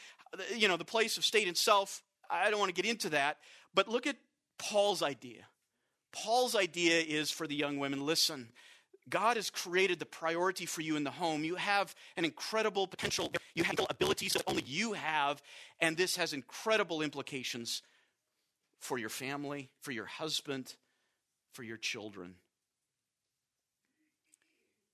you 0.56 0.68
know, 0.68 0.78
the 0.78 0.86
place 0.86 1.18
of 1.18 1.26
state 1.26 1.48
itself, 1.48 2.02
I 2.30 2.50
don't 2.50 2.60
want 2.60 2.74
to 2.76 2.82
get 2.82 2.90
into 2.90 3.10
that, 3.10 3.38
but 3.74 3.88
look 3.88 4.08
at 4.08 4.18
Paul's 4.58 5.02
idea. 5.02 5.44
Paul's 6.12 6.56
idea 6.56 7.02
is 7.02 7.30
for 7.30 7.46
the 7.46 7.56
young 7.56 7.78
women 7.78 8.06
listen, 8.06 8.50
God 9.08 9.38
has 9.38 9.50
created 9.50 10.00
the 10.00 10.06
priority 10.06 10.66
for 10.66 10.82
you 10.82 10.96
in 10.96 11.04
the 11.04 11.12
home. 11.12 11.44
You 11.44 11.56
have 11.56 11.94
an 12.18 12.26
incredible 12.26 12.88
potential. 12.88 13.32
You 13.54 13.64
have 13.64 13.76
abilities 13.90 14.34
that 14.34 14.44
only 14.48 14.64
you 14.66 14.94
have, 14.94 15.42
and 15.80 15.96
this 15.96 16.16
has 16.16 16.34
incredible 16.34 17.02
implications 17.02 17.84
for 18.80 18.98
your 18.98 19.10
family, 19.10 19.70
for 19.82 19.92
your 19.92 20.06
husband, 20.06 20.74
for 21.54 21.64
your 21.64 21.78
children. 21.78 22.36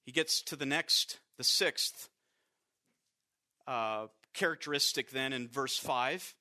He 0.06 0.12
gets 0.12 0.42
to 0.44 0.56
the 0.56 0.66
next, 0.66 1.20
the 1.38 1.44
sixth 1.44 2.10
uh, 3.68 4.08
characteristic, 4.34 5.12
then 5.12 5.32
in 5.34 5.48
verse 5.48 5.78
5. 5.78 6.36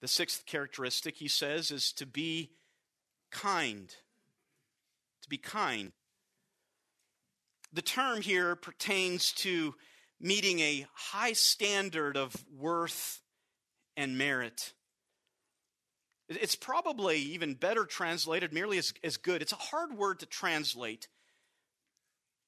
The 0.00 0.08
sixth 0.08 0.46
characteristic, 0.46 1.16
he 1.16 1.28
says, 1.28 1.70
is 1.70 1.92
to 1.94 2.06
be 2.06 2.50
kind. 3.30 3.88
To 5.22 5.28
be 5.28 5.38
kind. 5.38 5.92
The 7.76 7.82
term 7.82 8.22
here 8.22 8.56
pertains 8.56 9.32
to 9.32 9.74
meeting 10.18 10.60
a 10.60 10.86
high 10.94 11.34
standard 11.34 12.16
of 12.16 12.34
worth 12.50 13.20
and 13.98 14.16
merit. 14.16 14.72
It's 16.30 16.56
probably 16.56 17.18
even 17.18 17.52
better 17.52 17.84
translated 17.84 18.54
merely 18.54 18.78
as, 18.78 18.94
as 19.04 19.18
good. 19.18 19.42
It's 19.42 19.52
a 19.52 19.56
hard 19.56 19.92
word 19.92 20.20
to 20.20 20.26
translate. 20.26 21.08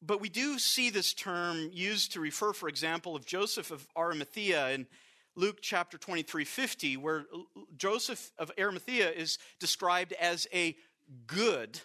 But 0.01 0.23
we 0.23 0.31
do 0.31 0.59
see 0.59 0.89
this 0.89 1.13
term 1.13 1.69
used 1.75 2.13
to 2.13 2.21
refer, 2.21 2.55
for 2.55 2.67
example, 2.67 3.15
of 3.15 3.27
Joseph 3.27 3.71
of 3.71 3.87
Arimathea 3.99 4.71
in 4.71 4.87
Luke 5.37 5.59
chapter 5.61 5.99
23 5.99 6.47
50, 6.47 6.97
where 6.97 7.27
Joseph 7.77 8.33
of 8.39 8.51
Arimathea 8.59 9.11
is 9.11 9.39
described 9.61 10.15
as 10.15 10.47
a 10.55 10.75
good 11.27 11.83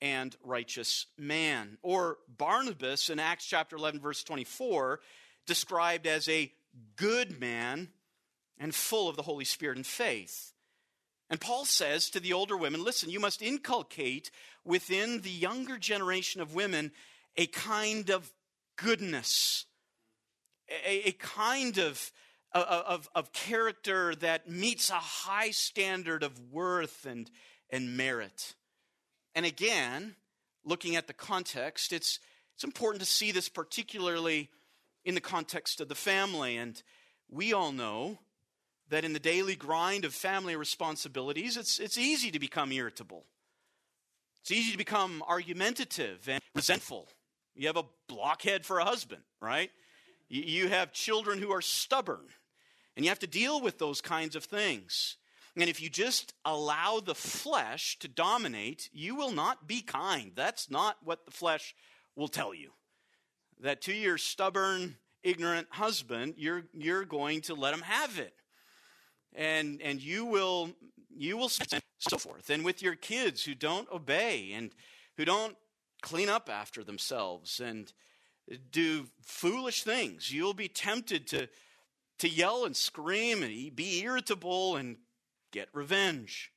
and 0.00 0.36
righteous 0.42 1.06
man. 1.18 1.78
Or 1.82 2.18
Barnabas 2.28 3.10
in 3.10 3.18
Acts 3.18 3.46
chapter 3.46 3.76
11, 3.76 4.00
verse 4.00 4.22
24, 4.22 5.00
described 5.46 6.06
as 6.06 6.28
a 6.28 6.52
good 6.96 7.40
man 7.40 7.88
and 8.58 8.74
full 8.74 9.08
of 9.08 9.16
the 9.16 9.22
Holy 9.22 9.44
Spirit 9.44 9.76
and 9.76 9.86
faith. 9.86 10.52
And 11.28 11.40
Paul 11.40 11.64
says 11.64 12.10
to 12.10 12.20
the 12.20 12.32
older 12.32 12.56
women 12.56 12.84
listen, 12.84 13.10
you 13.10 13.20
must 13.20 13.42
inculcate 13.42 14.30
within 14.64 15.22
the 15.22 15.30
younger 15.30 15.76
generation 15.78 16.40
of 16.40 16.54
women 16.54 16.92
a 17.36 17.46
kind 17.46 18.10
of 18.10 18.32
goodness, 18.76 19.66
a, 20.68 21.08
a 21.08 21.12
kind 21.12 21.78
of, 21.78 22.12
of, 22.52 23.08
of 23.14 23.32
character 23.32 24.14
that 24.16 24.48
meets 24.48 24.90
a 24.90 24.94
high 24.94 25.50
standard 25.50 26.22
of 26.22 26.38
worth 26.52 27.06
and, 27.06 27.30
and 27.70 27.96
merit. 27.96 28.54
And 29.36 29.44
again, 29.44 30.16
looking 30.64 30.96
at 30.96 31.06
the 31.06 31.12
context, 31.12 31.92
it's, 31.92 32.18
it's 32.54 32.64
important 32.64 33.00
to 33.00 33.06
see 33.06 33.32
this 33.32 33.50
particularly 33.50 34.48
in 35.04 35.14
the 35.14 35.20
context 35.20 35.80
of 35.82 35.88
the 35.88 35.94
family. 35.94 36.56
And 36.56 36.82
we 37.28 37.52
all 37.52 37.70
know 37.70 38.18
that 38.88 39.04
in 39.04 39.12
the 39.12 39.20
daily 39.20 39.54
grind 39.54 40.06
of 40.06 40.14
family 40.14 40.56
responsibilities, 40.56 41.58
it's, 41.58 41.78
it's 41.78 41.98
easy 41.98 42.30
to 42.30 42.38
become 42.38 42.72
irritable. 42.72 43.26
It's 44.40 44.52
easy 44.52 44.72
to 44.72 44.78
become 44.78 45.22
argumentative 45.28 46.26
and 46.28 46.40
resentful. 46.54 47.06
You 47.54 47.66
have 47.66 47.76
a 47.76 47.84
blockhead 48.08 48.64
for 48.64 48.78
a 48.78 48.84
husband, 48.84 49.22
right? 49.40 49.70
You 50.28 50.68
have 50.68 50.92
children 50.92 51.40
who 51.40 51.52
are 51.52 51.60
stubborn, 51.60 52.24
and 52.96 53.04
you 53.04 53.10
have 53.10 53.18
to 53.18 53.26
deal 53.26 53.60
with 53.60 53.78
those 53.78 54.00
kinds 54.00 54.34
of 54.34 54.44
things. 54.44 55.16
And 55.58 55.70
if 55.70 55.80
you 55.80 55.88
just 55.88 56.34
allow 56.44 57.00
the 57.00 57.14
flesh 57.14 57.98
to 58.00 58.08
dominate, 58.08 58.90
you 58.92 59.14
will 59.14 59.32
not 59.32 59.66
be 59.66 59.80
kind. 59.80 60.32
That's 60.34 60.70
not 60.70 60.96
what 61.02 61.24
the 61.24 61.32
flesh 61.32 61.74
will 62.14 62.28
tell 62.28 62.52
you. 62.52 62.72
That 63.60 63.80
to 63.82 63.94
your 63.94 64.18
stubborn, 64.18 64.96
ignorant 65.22 65.68
husband, 65.70 66.34
you're, 66.36 66.64
you're 66.74 67.06
going 67.06 67.40
to 67.42 67.54
let 67.54 67.72
him 67.72 67.80
have 67.80 68.18
it 68.18 68.34
and 69.36 69.80
and 69.82 70.02
you 70.02 70.24
will 70.24 70.70
you 71.14 71.36
will 71.36 71.48
so 71.48 72.18
forth 72.18 72.50
and 72.50 72.64
with 72.64 72.82
your 72.82 72.94
kids 72.94 73.44
who 73.44 73.54
don't 73.54 73.90
obey 73.92 74.52
and 74.52 74.72
who 75.16 75.24
don't 75.24 75.56
clean 76.02 76.28
up 76.28 76.48
after 76.50 76.82
themselves 76.82 77.60
and 77.60 77.92
do 78.70 79.06
foolish 79.22 79.82
things 79.82 80.32
you'll 80.32 80.54
be 80.54 80.68
tempted 80.68 81.26
to 81.26 81.48
to 82.18 82.28
yell 82.28 82.64
and 82.64 82.76
scream 82.76 83.42
and 83.42 83.76
be 83.76 84.02
irritable 84.02 84.76
and 84.76 84.96
get 85.56 85.68
revenge 85.72 86.52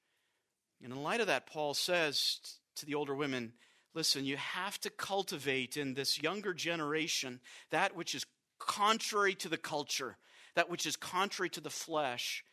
and 0.83 0.91
in 0.93 1.03
light 1.03 1.21
of 1.21 1.27
that 1.27 1.47
paul 1.47 1.73
says 1.73 2.39
to 2.75 2.85
the 2.85 2.95
older 2.95 3.15
women 3.15 3.53
listen 3.93 4.25
you 4.25 4.38
have 4.38 4.79
to 4.79 4.89
cultivate 4.89 5.77
in 5.77 5.93
this 5.93 6.21
younger 6.21 6.53
generation 6.53 7.39
that 7.71 7.95
which 7.95 8.13
is 8.13 8.25
contrary 8.59 9.33
to 9.33 9.47
the 9.47 9.57
culture 9.57 10.17
that 10.55 10.69
which 10.69 10.85
is 10.85 10.95
contrary 10.95 11.49
to 11.49 11.62
the 11.62 11.69
flesh 11.69 12.43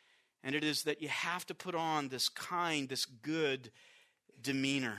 and 0.47 0.55
it 0.55 0.63
is 0.63 0.85
that 0.85 1.03
you 1.03 1.09
have 1.09 1.45
to 1.47 1.57
put 1.57 1.75
on 1.75 2.07
this 2.09 2.29
kind, 2.29 2.89
this 2.89 3.05
good 3.05 3.73
demeanor. 4.41 4.99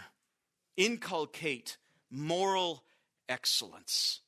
Inculcate 0.76 1.78
moral 2.12 2.84
excellence 3.30 4.20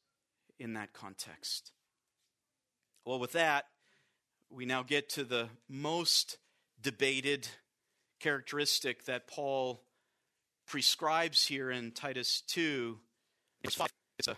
in 0.59 0.75
that 0.75 0.93
context. 0.93 1.73
Well, 3.03 3.19
with 3.19 3.33
that, 3.33 3.65
we 4.49 4.65
now 4.65 4.81
get 4.81 5.09
to 5.09 5.25
the 5.25 5.49
most 5.67 6.37
debated 6.81 7.47
characteristic 8.19 9.05
that 9.05 9.27
Paul 9.27 9.81
prescribes 10.67 11.45
here 11.45 11.71
in 11.71 11.91
Titus 11.91 12.41
2. 12.41 12.97
It's 13.63 13.79
a, 14.27 14.35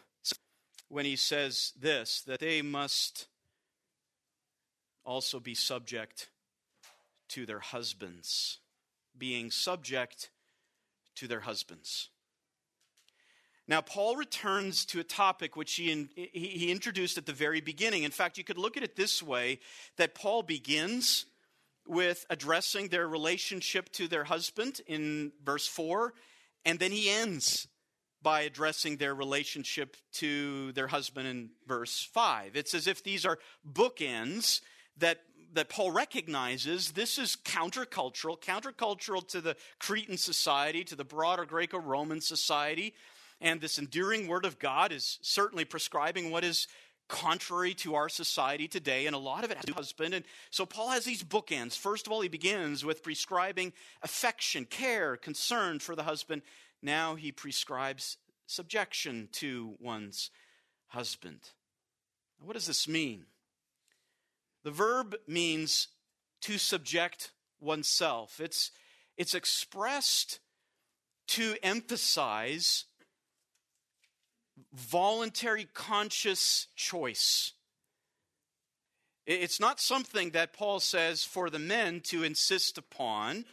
when 0.90 1.06
he 1.06 1.16
says 1.16 1.74
this, 1.80 2.22
that 2.22 2.40
they 2.40 2.62
must 2.62 3.28
also 5.04 5.40
be 5.40 5.56
subject 5.56 6.30
to 7.30 7.46
their 7.46 7.60
husbands, 7.60 8.60
being 9.18 9.52
subject 9.52 10.30
to 11.16 11.28
their 11.28 11.40
husbands. 11.42 12.10
Now, 13.68 13.80
Paul 13.82 14.16
returns 14.16 14.86
to 14.88 15.00
a 15.00 15.04
topic 15.04 15.56
which 15.56 15.74
he, 15.76 16.08
he 16.34 16.72
introduced 16.72 17.18
at 17.18 17.26
the 17.26 17.34
very 17.34 17.62
beginning. 17.62 18.04
In 18.04 18.12
fact, 18.12 18.38
you 18.38 18.44
could 18.44 18.58
look 18.58 18.76
at 18.76 18.84
it 18.84 18.96
this 18.96 19.24
way 19.24 19.60
that 19.98 20.14
Paul 20.14 20.44
begins 20.44 21.26
with 21.88 22.26
addressing 22.30 22.88
their 22.88 23.08
relationship 23.08 23.92
to 23.94 24.08
their 24.08 24.24
husband 24.24 24.82
in 24.88 25.32
verse 25.44 25.68
4, 25.68 26.14
and 26.66 26.80
then 26.80 26.92
he 26.92 27.10
ends 27.10 27.68
by 28.22 28.42
addressing 28.42 28.98
their 28.98 29.16
relationship 29.16 29.98
to 30.14 30.72
their 30.74 30.88
husband 30.88 31.28
in 31.28 31.50
verse 31.68 32.08
5. 32.14 32.56
It's 32.56 32.74
as 32.74 32.88
if 32.88 33.04
these 33.04 33.26
are 33.26 33.40
bookends 33.68 34.62
that 34.98 35.20
that 35.54 35.70
Paul 35.70 35.92
recognizes 35.92 36.92
this 36.92 37.18
is 37.18 37.36
countercultural, 37.36 38.40
countercultural 38.40 39.28
to 39.30 39.42
the 39.42 39.58
Cretan 39.80 40.18
society, 40.18 40.84
to 40.86 40.96
the 40.96 41.04
broader 41.04 41.46
Greco 41.46 41.80
Roman 41.80 42.22
society. 42.22 42.94
And 43.42 43.60
this 43.60 43.78
enduring 43.78 44.28
word 44.28 44.46
of 44.46 44.60
God 44.60 44.92
is 44.92 45.20
certainly 45.22 45.66
prescribing 45.66 46.32
what 46.32 46.44
is 46.44 46.68
contrary 47.08 47.74
to 47.76 47.96
our 47.96 48.10
society 48.10 48.68
today, 48.68 49.06
and 49.06 49.16
a 49.16 49.20
lot 49.20 49.44
of 49.44 49.52
it 49.52 49.58
has 49.58 49.66
to 49.66 49.74
husband. 49.74 50.14
And 50.14 50.26
so 50.50 50.66
Paul 50.66 50.90
has 50.90 51.04
these 51.04 51.24
bookends. 51.24 51.78
First 51.78 52.08
of 52.08 52.14
all, 52.14 52.22
he 52.22 52.30
begins 52.30 52.86
with 52.86 53.04
prescribing 53.04 53.74
affection, 54.02 54.66
care, 54.66 55.18
concern 55.18 55.80
for 55.80 55.96
the 55.96 56.04
husband. 56.04 56.42
Now 56.82 57.16
he 57.16 57.32
prescribes 57.32 58.18
subjection 58.48 59.30
to 59.34 59.76
one's 59.80 60.32
husband. 60.88 61.40
What 62.44 62.54
does 62.54 62.68
this 62.68 62.88
mean? 62.88 63.26
The 64.64 64.72
verb 64.72 65.16
means 65.28 65.88
to 66.42 66.58
subject 66.58 67.32
oneself. 67.60 68.40
It's, 68.40 68.72
it's 69.18 69.36
expressed 69.36 70.40
to 71.28 71.56
emphasize 71.64 72.86
voluntary, 74.74 75.68
conscious 75.74 76.68
choice. 76.76 77.54
It's 79.26 79.60
not 79.60 79.80
something 79.80 80.32
that 80.32 80.54
Paul 80.54 80.80
says 80.80 81.24
for 81.24 81.50
the 81.50 81.60
men 81.60 82.02
to 82.06 82.24
insist 82.24 82.78
upon 82.78 83.46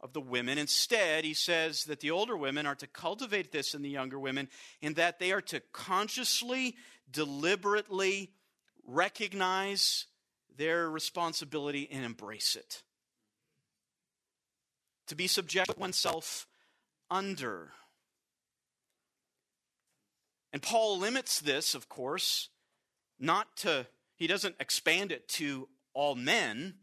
of 0.00 0.12
the 0.12 0.20
women. 0.20 0.58
Instead, 0.58 1.24
he 1.24 1.34
says 1.34 1.84
that 1.84 2.00
the 2.00 2.10
older 2.10 2.36
women 2.36 2.66
are 2.66 2.74
to 2.76 2.86
cultivate 2.86 3.50
this 3.50 3.74
in 3.74 3.82
the 3.82 3.90
younger 3.90 4.18
women, 4.18 4.48
in 4.80 4.94
that 4.94 5.18
they 5.18 5.32
are 5.32 5.40
to 5.42 5.60
consciously, 5.72 6.76
deliberately 7.10 8.30
recognize 8.86 10.06
their 10.56 10.88
responsibility 10.88 11.88
and 11.90 12.04
embrace 12.04 12.56
it. 12.56 12.82
To 15.08 15.16
be 15.16 15.26
subject 15.26 15.76
oneself 15.78 16.46
under. 17.10 17.72
And 20.52 20.62
Paul 20.62 20.98
limits 20.98 21.40
this, 21.40 21.74
of 21.74 21.88
course, 21.88 22.48
not 23.18 23.56
to, 23.58 23.86
he 24.16 24.26
doesn't 24.26 24.56
expand 24.60 25.12
it 25.12 25.28
to 25.30 25.68
all 25.94 26.14
men. 26.14 26.74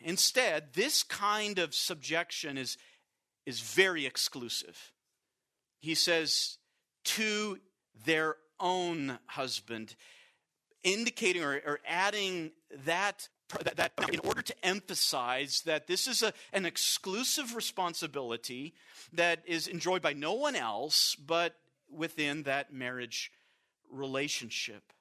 Instead, 0.00 0.74
this 0.74 1.02
kind 1.02 1.58
of 1.58 1.74
subjection 1.74 2.58
is, 2.58 2.76
is 3.46 3.60
very 3.60 4.06
exclusive. 4.06 4.92
He 5.80 5.94
says, 5.94 6.58
to 7.04 7.58
their 8.04 8.36
own 8.60 9.18
husband 9.26 9.94
indicating 10.82 11.42
or, 11.42 11.60
or 11.66 11.80
adding 11.86 12.52
that, 12.84 13.28
that, 13.62 13.76
that, 13.76 13.92
in 14.12 14.20
order 14.20 14.42
to 14.42 14.54
emphasize 14.64 15.62
that 15.62 15.86
this 15.86 16.06
is 16.06 16.22
a, 16.22 16.32
an 16.52 16.66
exclusive 16.66 17.54
responsibility 17.54 18.74
that 19.12 19.42
is 19.46 19.66
enjoyed 19.66 20.02
by 20.02 20.12
no 20.12 20.34
one 20.34 20.56
else 20.56 21.14
but 21.14 21.56
within 21.90 22.44
that 22.44 22.72
marriage 22.72 23.32
relationship. 23.90 24.92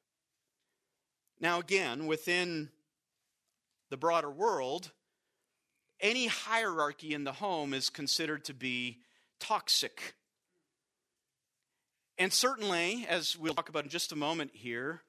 Now, 1.39 1.59
again, 1.59 2.07
within 2.07 2.69
the 3.89 3.97
broader 3.97 4.29
world, 4.29 4.91
any 5.99 6.27
hierarchy 6.27 7.13
in 7.13 7.23
the 7.23 7.33
home 7.33 7.73
is 7.73 7.89
considered 7.89 8.45
to 8.45 8.53
be 8.53 8.99
toxic. 9.39 10.15
And 12.17 12.33
certainly, 12.33 13.05
as 13.07 13.37
we'll 13.37 13.53
talk 13.53 13.69
about 13.69 13.83
in 13.83 13.89
just 13.89 14.11
a 14.11 14.15
moment 14.15 14.51
here, 14.53 15.01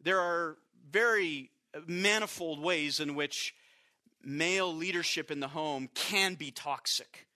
there 0.00 0.20
are 0.20 0.58
very 0.90 1.50
manifold 1.86 2.60
ways 2.60 3.00
in 3.00 3.14
which 3.14 3.54
male 4.22 4.72
leadership 4.72 5.30
in 5.30 5.40
the 5.40 5.48
home 5.48 5.88
can 5.94 6.34
be 6.34 6.50
toxic. 6.50 7.26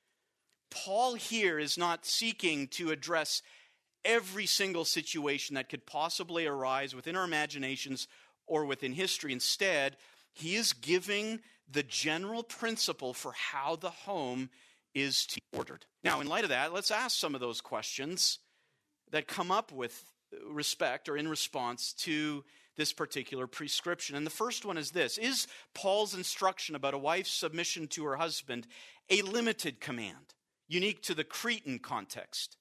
Paul 0.71 1.15
here 1.15 1.59
is 1.59 1.79
not 1.79 2.07
seeking 2.07 2.69
to 2.69 2.91
address 2.91 3.43
every 4.05 4.47
single 4.47 4.85
situation 4.85 5.55
that 5.55 5.69
could 5.69 5.87
possibly 5.87 6.47
arise 6.47 6.95
within 6.95 7.17
our 7.17 7.25
imaginations 7.25 8.07
or 8.47 8.65
within 8.65 8.93
history. 8.93 9.33
Instead, 9.33 9.97
he 10.33 10.57
is 10.57 10.73
giving 10.73 11.41
the 11.71 11.83
general 11.83 12.43
principle 12.43 13.13
for 13.13 13.33
how 13.33 13.77
the 13.77 13.91
home 13.91 14.51
is 14.95 15.27
to 15.27 15.41
be 15.41 15.59
ordered. 15.59 15.85
Now, 16.03 16.21
in 16.21 16.27
light 16.27 16.45
of 16.45 16.51
that, 16.51 16.73
let's 16.73 16.91
ask 16.91 17.19
some 17.19 17.35
of 17.35 17.41
those 17.41 17.61
questions 17.61 18.39
that 19.11 19.29
come 19.29 19.51
up 19.51 19.73
with 19.73 20.05
respect 20.47 21.09
or 21.09 21.17
in 21.17 21.29
response 21.29 21.93
to 21.93 22.45
this 22.77 22.93
particular 22.93 23.47
prescription. 23.47 24.17
And 24.17 24.25
the 24.25 24.31
first 24.31 24.65
one 24.65 24.79
is 24.79 24.91
this 24.91 25.19
Is 25.19 25.47
Paul's 25.75 26.15
instruction 26.15 26.75
about 26.75 26.95
a 26.95 26.99
wife's 26.99 27.33
submission 27.33 27.89
to 27.89 28.05
her 28.05 28.17
husband 28.17 28.67
a 29.11 29.23
limited 29.23 29.81
command, 29.81 30.35
unique 30.69 31.03
to 31.03 31.15
the 31.15 31.25
Cretan 31.25 31.79
context? 31.79 32.57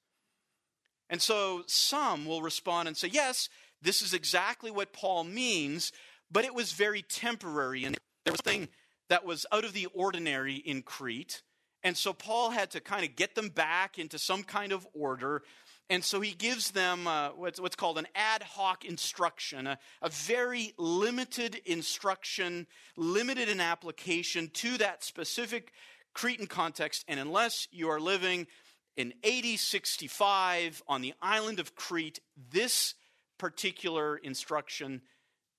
And 1.10 1.22
so 1.22 1.64
some 1.68 2.26
will 2.26 2.41
respond 2.41 2.88
and 2.88 2.97
say, 2.97 3.10
Yes, 3.12 3.49
this 3.82 4.01
is 4.01 4.14
exactly 4.14 4.72
what 4.72 4.93
Paul 4.93 5.24
means, 5.24 5.91
but 6.32 6.45
it 6.45 6.53
was 6.53 6.72
very 6.74 7.01
temporary. 7.01 7.86
And 7.86 7.97
there 8.26 8.34
was 8.34 8.41
a 8.41 8.49
thing 8.49 8.68
that 9.10 9.26
was 9.26 9.45
out 9.51 9.64
of 9.64 9.74
the 9.74 9.88
ordinary 9.93 10.55
in 10.55 10.82
Crete. 10.82 11.43
And 11.84 11.95
so 11.95 12.12
Paul 12.12 12.49
had 12.49 12.72
to 12.72 12.82
kind 12.82 13.05
of 13.05 13.16
get 13.16 13.36
them 13.36 13.49
back 13.49 13.99
into 13.99 14.18
some 14.18 14.43
kind 14.43 14.72
of 14.72 14.86
order. 14.93 15.43
And 15.89 16.03
so 16.03 16.20
he 16.20 16.34
gives 16.34 16.72
them 16.72 17.08
uh, 17.08 17.30
what's, 17.30 17.62
what's, 17.62 17.76
called 17.78 17.97
an 17.97 18.08
ad 18.14 18.43
hoc 18.43 18.84
instruction, 18.84 19.68
a, 19.68 19.78
a 20.01 20.10
very 20.10 20.74
limited 20.78 21.62
instruction, 21.66 22.68
limited 22.97 23.47
in 23.47 23.62
application 23.62 24.49
to 24.55 24.78
that 24.80 25.03
specific 25.03 25.72
Cretan 26.18 26.47
context. 26.47 27.05
And 27.07 27.20
unless 27.20 27.68
you 27.72 27.89
are 27.89 27.99
living 27.99 28.47
in 28.95 29.13
AD 29.24 29.59
65 29.59 30.82
on 30.88 31.01
the 31.01 31.13
island 31.22 31.59
of 31.59 31.76
Crete, 31.76 32.20
this 32.49 32.95
particular 33.38 34.18
instruction 34.18 35.03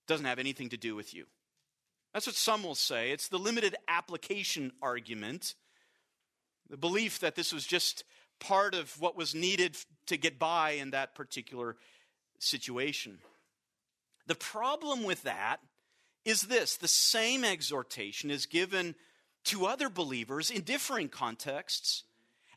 doesn't 0.09 0.27
have 0.27 0.41
anything 0.41 0.71
to 0.71 0.77
do 0.77 0.97
with 0.97 1.15
you. 1.15 1.27
That's 2.13 2.27
what 2.27 2.35
some 2.35 2.65
will 2.65 2.75
say. 2.75 3.13
It's 3.13 3.29
the 3.29 3.39
limited 3.39 3.77
application 3.87 4.73
argument, 4.83 5.55
the 6.69 6.77
belief 6.77 7.21
that 7.21 7.37
this 7.37 7.53
was 7.53 7.65
just 7.65 8.03
part 8.41 8.75
of 8.75 9.01
what 9.01 9.17
was 9.17 9.37
needed 9.37 9.77
to 10.07 10.17
get 10.17 10.41
by 10.41 10.73
in 10.73 10.91
that 10.91 11.15
particular 11.15 11.77
situation. 12.41 13.19
The 14.27 14.35
problem 14.35 15.05
with 15.05 15.23
that 15.23 15.59
is 16.25 16.43
this 16.43 16.77
the 16.77 16.89
same 16.89 17.45
exhortation 17.45 18.29
is 18.33 18.47
given 18.47 18.97
to 19.49 19.67
other 19.67 19.89
believers 19.89 20.51
in 20.51 20.63
differing 20.63 21.09
contexts 21.09 22.05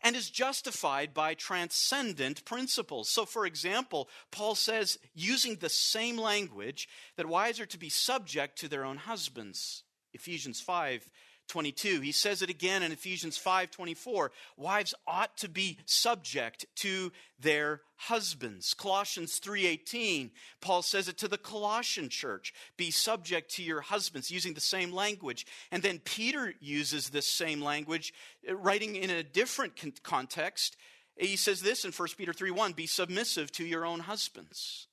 and 0.03 0.15
is 0.15 0.29
justified 0.29 1.13
by 1.13 1.33
transcendent 1.33 2.43
principles. 2.43 3.09
So, 3.09 3.25
for 3.25 3.45
example, 3.45 4.09
Paul 4.31 4.55
says, 4.55 4.97
using 5.13 5.55
the 5.55 5.69
same 5.69 6.17
language, 6.17 6.89
that 7.17 7.27
wives 7.27 7.59
are 7.59 7.67
to 7.67 7.77
be 7.77 7.89
subject 7.89 8.57
to 8.59 8.67
their 8.67 8.83
own 8.83 8.97
husbands. 8.97 9.83
Ephesians 10.13 10.59
5 10.59 11.09
22. 11.51 11.99
He 11.99 12.13
says 12.13 12.41
it 12.41 12.49
again 12.49 12.81
in 12.81 12.93
Ephesians 12.93 13.37
5:24. 13.37 14.31
Wives 14.55 14.93
ought 15.05 15.37
to 15.39 15.49
be 15.49 15.77
subject 15.85 16.65
to 16.77 17.11
their 17.37 17.81
husbands. 17.97 18.73
Colossians 18.73 19.37
3:18. 19.39 20.31
Paul 20.61 20.81
says 20.81 21.09
it 21.09 21.17
to 21.17 21.27
the 21.27 21.37
Colossian 21.37 22.07
church, 22.07 22.53
be 22.77 22.89
subject 22.89 23.51
to 23.55 23.63
your 23.63 23.81
husbands 23.81 24.31
using 24.31 24.53
the 24.53 24.61
same 24.61 24.93
language. 24.93 25.45
And 25.71 25.83
then 25.83 25.99
Peter 25.99 26.55
uses 26.61 27.09
this 27.09 27.27
same 27.27 27.61
language 27.61 28.13
uh, 28.47 28.55
writing 28.55 28.95
in 28.95 29.09
a 29.09 29.21
different 29.21 29.73
context. 30.03 30.77
He 31.17 31.35
says 31.35 31.61
this 31.61 31.83
in 31.83 31.91
1 31.91 32.15
Peter 32.17 32.31
3:1, 32.31 32.73
be 32.77 32.87
submissive 32.87 33.51
to 33.51 33.65
your 33.65 33.85
own 33.85 33.99
husbands. 33.99 34.87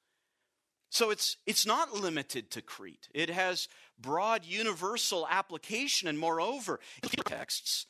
So 0.90 1.10
it's, 1.10 1.36
it's 1.46 1.66
not 1.66 1.92
limited 1.92 2.50
to 2.52 2.62
Crete. 2.62 3.08
It 3.14 3.28
has 3.30 3.68
broad 4.00 4.44
universal 4.44 5.26
application, 5.28 6.08
and 6.08 6.18
moreover, 6.18 6.80
in 7.02 7.08
texts, 7.24 7.86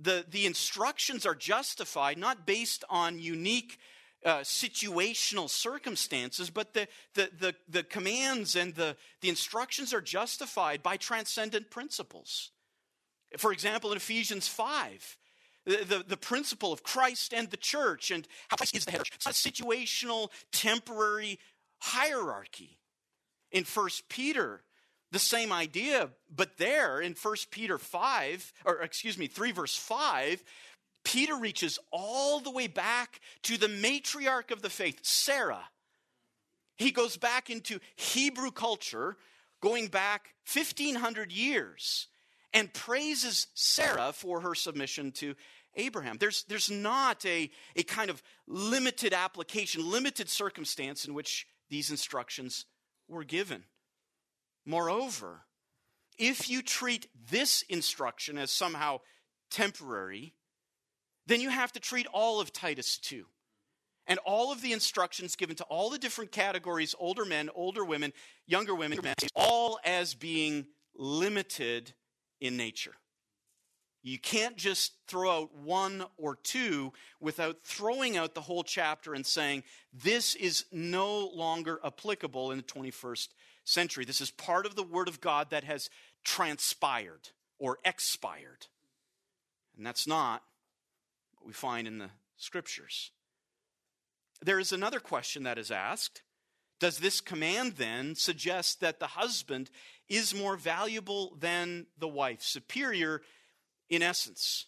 the, 0.00 0.24
the 0.30 0.46
instructions 0.46 1.26
are 1.26 1.34
justified 1.34 2.18
not 2.18 2.46
based 2.46 2.84
on 2.88 3.18
unique 3.18 3.78
uh, 4.24 4.38
situational 4.38 5.48
circumstances, 5.48 6.50
but 6.50 6.74
the, 6.74 6.86
the, 7.14 7.30
the, 7.38 7.54
the 7.68 7.82
commands 7.82 8.56
and 8.56 8.74
the, 8.74 8.96
the 9.20 9.28
instructions 9.28 9.94
are 9.94 10.00
justified 10.00 10.82
by 10.82 10.96
transcendent 10.96 11.70
principles. 11.70 12.50
For 13.38 13.52
example, 13.52 13.92
in 13.92 13.96
Ephesians 13.96 14.48
5, 14.48 15.16
the, 15.64 15.76
the, 15.84 16.04
the, 16.06 16.16
principle 16.16 16.72
of 16.72 16.82
Christ 16.82 17.32
and 17.32 17.50
the 17.50 17.56
church 17.56 18.10
and 18.10 18.26
how 18.48 18.56
Christ 18.56 18.76
is 18.76 18.84
the 18.84 18.90
head. 18.92 19.02
It's 19.14 19.26
situational, 19.26 20.30
temporary 20.52 21.38
hierarchy. 21.78 22.78
In 23.52 23.64
First 23.64 24.08
Peter, 24.08 24.62
the 25.12 25.18
same 25.18 25.52
idea, 25.52 26.10
but 26.34 26.56
there 26.56 27.00
in 27.00 27.14
First 27.14 27.50
Peter 27.50 27.78
5, 27.78 28.52
or 28.64 28.80
excuse 28.82 29.18
me, 29.18 29.26
3 29.26 29.52
verse 29.52 29.76
5, 29.76 30.42
Peter 31.04 31.36
reaches 31.36 31.78
all 31.90 32.40
the 32.40 32.50
way 32.50 32.66
back 32.66 33.20
to 33.42 33.56
the 33.56 33.66
matriarch 33.68 34.50
of 34.50 34.62
the 34.62 34.70
faith, 34.70 35.00
Sarah. 35.02 35.64
He 36.76 36.90
goes 36.90 37.16
back 37.16 37.50
into 37.50 37.78
Hebrew 37.96 38.50
culture, 38.50 39.16
going 39.60 39.88
back 39.88 40.34
1500 40.52 41.32
years, 41.32 42.08
and 42.52 42.72
praises 42.72 43.48
Sarah 43.54 44.12
for 44.12 44.40
her 44.40 44.54
submission 44.54 45.12
to 45.12 45.34
Abraham. 45.74 46.16
There's, 46.18 46.44
there's 46.48 46.70
not 46.70 47.24
a, 47.24 47.50
a 47.76 47.82
kind 47.82 48.10
of 48.10 48.22
limited 48.46 49.12
application, 49.12 49.88
limited 49.90 50.28
circumstance 50.28 51.04
in 51.04 51.14
which 51.14 51.46
these 51.68 51.90
instructions 51.90 52.64
were 53.08 53.24
given. 53.24 53.64
Moreover, 54.66 55.42
if 56.18 56.50
you 56.50 56.62
treat 56.62 57.08
this 57.30 57.62
instruction 57.68 58.38
as 58.38 58.50
somehow 58.50 59.00
temporary, 59.50 60.34
then 61.26 61.40
you 61.40 61.50
have 61.50 61.72
to 61.72 61.80
treat 61.80 62.06
all 62.12 62.40
of 62.40 62.52
Titus 62.52 62.98
2 62.98 63.24
and 64.06 64.18
all 64.24 64.52
of 64.52 64.60
the 64.60 64.72
instructions 64.72 65.36
given 65.36 65.56
to 65.56 65.64
all 65.64 65.90
the 65.90 65.98
different 65.98 66.32
categories 66.32 66.94
older 66.98 67.24
men, 67.24 67.48
older 67.54 67.84
women, 67.84 68.12
younger 68.46 68.74
women, 68.74 68.98
all 69.34 69.78
as 69.84 70.14
being 70.14 70.66
limited 70.94 71.92
in 72.40 72.56
nature. 72.56 72.94
You 74.02 74.18
can't 74.18 74.56
just 74.56 74.94
throw 75.06 75.42
out 75.42 75.54
one 75.54 76.04
or 76.16 76.34
two 76.34 76.92
without 77.20 77.58
throwing 77.64 78.16
out 78.16 78.34
the 78.34 78.40
whole 78.40 78.62
chapter 78.62 79.12
and 79.12 79.26
saying, 79.26 79.62
this 79.92 80.34
is 80.34 80.64
no 80.72 81.28
longer 81.28 81.78
applicable 81.84 82.50
in 82.50 82.58
the 82.58 82.64
21st 82.64 83.28
century. 83.64 84.04
This 84.04 84.20
is 84.20 84.30
part 84.30 84.66
of 84.66 84.76
the 84.76 84.82
Word 84.82 85.08
of 85.08 85.20
God 85.20 85.50
that 85.50 85.64
has 85.64 85.90
transpired 86.24 87.30
or 87.58 87.78
expired. 87.84 88.66
And 89.76 89.86
that's 89.86 90.06
not 90.06 90.42
what 91.36 91.46
we 91.46 91.52
find 91.52 91.86
in 91.86 91.98
the 91.98 92.10
Scriptures. 92.36 93.10
There 94.42 94.58
is 94.58 94.72
another 94.72 95.00
question 95.00 95.42
that 95.42 95.58
is 95.58 95.70
asked. 95.70 96.22
Does 96.78 96.98
this 96.98 97.20
command 97.20 97.74
then 97.76 98.14
suggest 98.14 98.80
that 98.80 99.00
the 99.00 99.08
husband 99.08 99.70
is 100.08 100.34
more 100.34 100.56
valuable 100.56 101.36
than 101.38 101.86
the 101.98 102.08
wife, 102.08 102.42
superior 102.42 103.20
in 103.90 104.02
essence? 104.02 104.66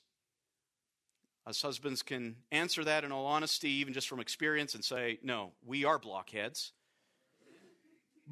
Us 1.46 1.62
husbands 1.62 2.02
can 2.02 2.36
answer 2.52 2.84
that 2.84 3.02
in 3.02 3.10
all 3.10 3.26
honesty, 3.26 3.70
even 3.70 3.94
just 3.94 4.08
from 4.08 4.20
experience, 4.20 4.74
and 4.74 4.84
say, 4.84 5.18
no, 5.22 5.52
we 5.64 5.84
are 5.84 5.98
blockheads. 5.98 6.72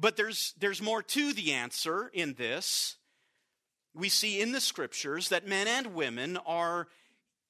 But 0.01 0.17
there's, 0.17 0.55
there's 0.57 0.81
more 0.81 1.03
to 1.03 1.31
the 1.31 1.53
answer 1.53 2.09
in 2.11 2.33
this. 2.33 2.95
We 3.93 4.09
see 4.09 4.41
in 4.41 4.51
the 4.51 4.59
scriptures 4.59 5.29
that 5.29 5.47
men 5.47 5.67
and 5.67 5.93
women 5.93 6.37
are 6.37 6.87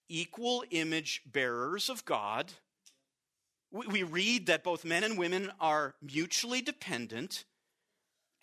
equal 0.09 0.65
image 0.69 1.21
bearers 1.25 1.89
of 1.89 2.03
God. 2.03 2.51
We, 3.71 4.03
read 4.03 4.47
that 4.47 4.65
both 4.65 4.83
men 4.83 5.05
and 5.05 5.17
women 5.17 5.49
are 5.61 5.95
mutually 6.01 6.61
dependent, 6.61 7.45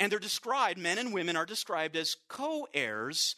and 0.00 0.10
they're 0.10 0.18
described, 0.18 0.78
men 0.78 0.96
and 0.96 1.12
women 1.12 1.36
are 1.36 1.44
described 1.44 1.94
as 1.96 2.16
co 2.28 2.66
heirs 2.72 3.36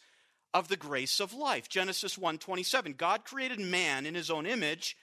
of 0.53 0.69
the 0.69 0.77
grace 0.77 1.19
of 1.19 1.33
life. 1.33 1.67
Genesis 1.67 2.15
1:27. 2.15 2.95
God 2.95 3.25
created 3.25 3.59
man 3.59 4.05
in 4.05 4.15
his 4.15 4.31
own 4.31 4.45
image, 4.45 4.95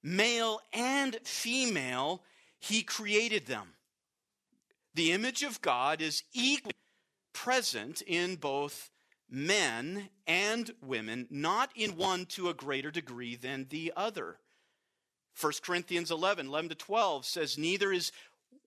male 0.00 0.60
and 0.72 1.18
female, 1.24 2.22
he 2.60 2.84
created 2.84 3.46
them. 3.46 3.74
The 4.94 5.12
image 5.12 5.42
of 5.42 5.60
God 5.60 6.00
is 6.00 6.24
equally 6.32 6.74
present 7.32 8.02
in 8.02 8.36
both 8.36 8.90
men 9.30 10.08
and 10.26 10.70
women, 10.82 11.26
not 11.30 11.70
in 11.74 11.96
one 11.96 12.26
to 12.26 12.48
a 12.48 12.54
greater 12.54 12.90
degree 12.90 13.36
than 13.36 13.66
the 13.68 13.92
other. 13.96 14.38
1 15.40 15.52
Corinthians 15.62 16.10
11, 16.10 16.46
11 16.46 16.70
to 16.70 16.74
12 16.74 17.24
says, 17.24 17.58
Neither 17.58 17.92
is 17.92 18.10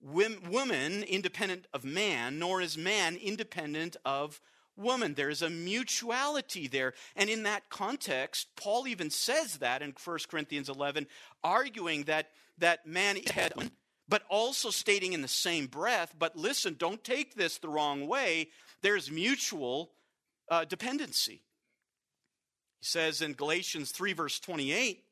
woman 0.00 1.02
independent 1.02 1.66
of 1.72 1.84
man, 1.84 2.38
nor 2.38 2.60
is 2.60 2.78
man 2.78 3.16
independent 3.16 3.96
of 4.04 4.40
woman. 4.76 5.14
There 5.14 5.28
is 5.28 5.42
a 5.42 5.50
mutuality 5.50 6.66
there. 6.66 6.94
And 7.14 7.28
in 7.28 7.42
that 7.42 7.68
context, 7.68 8.48
Paul 8.56 8.88
even 8.88 9.10
says 9.10 9.58
that 9.58 9.82
in 9.82 9.94
1 10.02 10.18
Corinthians 10.28 10.68
11, 10.68 11.06
arguing 11.44 12.04
that, 12.04 12.30
that 12.58 12.86
man 12.86 13.16
is 13.18 13.30
head, 13.30 13.52
but 14.12 14.24
also 14.28 14.68
stating 14.68 15.14
in 15.14 15.22
the 15.22 15.26
same 15.26 15.66
breath, 15.66 16.14
but 16.18 16.36
listen, 16.36 16.76
don't 16.78 17.02
take 17.02 17.34
this 17.34 17.56
the 17.56 17.68
wrong 17.70 18.06
way. 18.06 18.50
There's 18.82 19.10
mutual 19.10 19.92
uh, 20.50 20.66
dependency. 20.66 21.40
He 22.80 22.84
says 22.84 23.22
in 23.22 23.32
Galatians 23.32 23.90
3, 23.90 24.12
verse 24.12 24.38
28, 24.38 25.02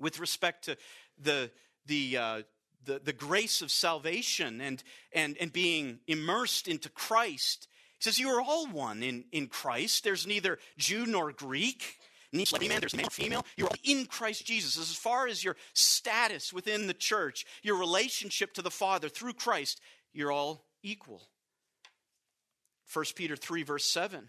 with 0.00 0.18
respect 0.18 0.64
to 0.64 0.76
the, 1.16 1.52
the, 1.86 2.16
uh, 2.16 2.42
the, 2.84 2.98
the 2.98 3.12
grace 3.12 3.62
of 3.62 3.70
salvation 3.70 4.60
and, 4.60 4.82
and, 5.12 5.36
and 5.40 5.52
being 5.52 6.00
immersed 6.08 6.66
into 6.66 6.88
Christ, 6.88 7.68
he 8.00 8.02
says, 8.02 8.18
You 8.18 8.30
are 8.30 8.42
all 8.42 8.66
one 8.66 9.04
in, 9.04 9.26
in 9.30 9.46
Christ. 9.46 10.02
There's 10.02 10.26
neither 10.26 10.58
Jew 10.76 11.06
nor 11.06 11.30
Greek 11.30 11.98
needs 12.32 12.52
like 12.52 12.66
man, 12.68 12.80
there's 12.80 12.96
male 12.96 13.08
female. 13.10 13.44
You're 13.56 13.68
all 13.68 13.76
in 13.84 14.06
Christ 14.06 14.44
Jesus. 14.44 14.78
As 14.78 14.94
far 14.94 15.26
as 15.26 15.42
your 15.42 15.56
status 15.72 16.52
within 16.52 16.86
the 16.86 16.94
church, 16.94 17.46
your 17.62 17.78
relationship 17.78 18.52
to 18.54 18.62
the 18.62 18.70
Father 18.70 19.08
through 19.08 19.34
Christ, 19.34 19.80
you're 20.12 20.32
all 20.32 20.64
equal. 20.82 21.28
1 22.92 23.04
Peter 23.14 23.36
3, 23.36 23.62
verse 23.62 23.84
7. 23.84 24.28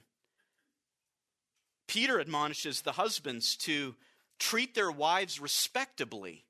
Peter 1.88 2.20
admonishes 2.20 2.82
the 2.82 2.92
husbands 2.94 3.56
to 3.56 3.96
treat 4.38 4.76
their 4.76 4.92
wives 4.92 5.40
respectably, 5.40 6.46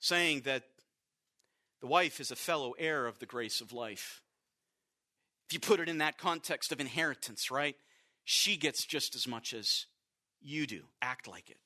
saying 0.00 0.42
that 0.42 0.64
the 1.80 1.86
wife 1.86 2.20
is 2.20 2.30
a 2.30 2.36
fellow 2.36 2.74
heir 2.78 3.06
of 3.06 3.18
the 3.18 3.26
grace 3.26 3.60
of 3.60 3.72
life. 3.72 4.22
If 5.48 5.54
you 5.54 5.60
put 5.60 5.80
it 5.80 5.88
in 5.88 5.98
that 5.98 6.18
context 6.18 6.72
of 6.72 6.80
inheritance, 6.80 7.50
right? 7.50 7.76
She 8.24 8.56
gets 8.56 8.84
just 8.84 9.14
as 9.14 9.26
much 9.26 9.52
as 9.52 9.86
you 10.40 10.66
do. 10.66 10.82
Act 11.00 11.26
like 11.28 11.50
it. 11.50 11.58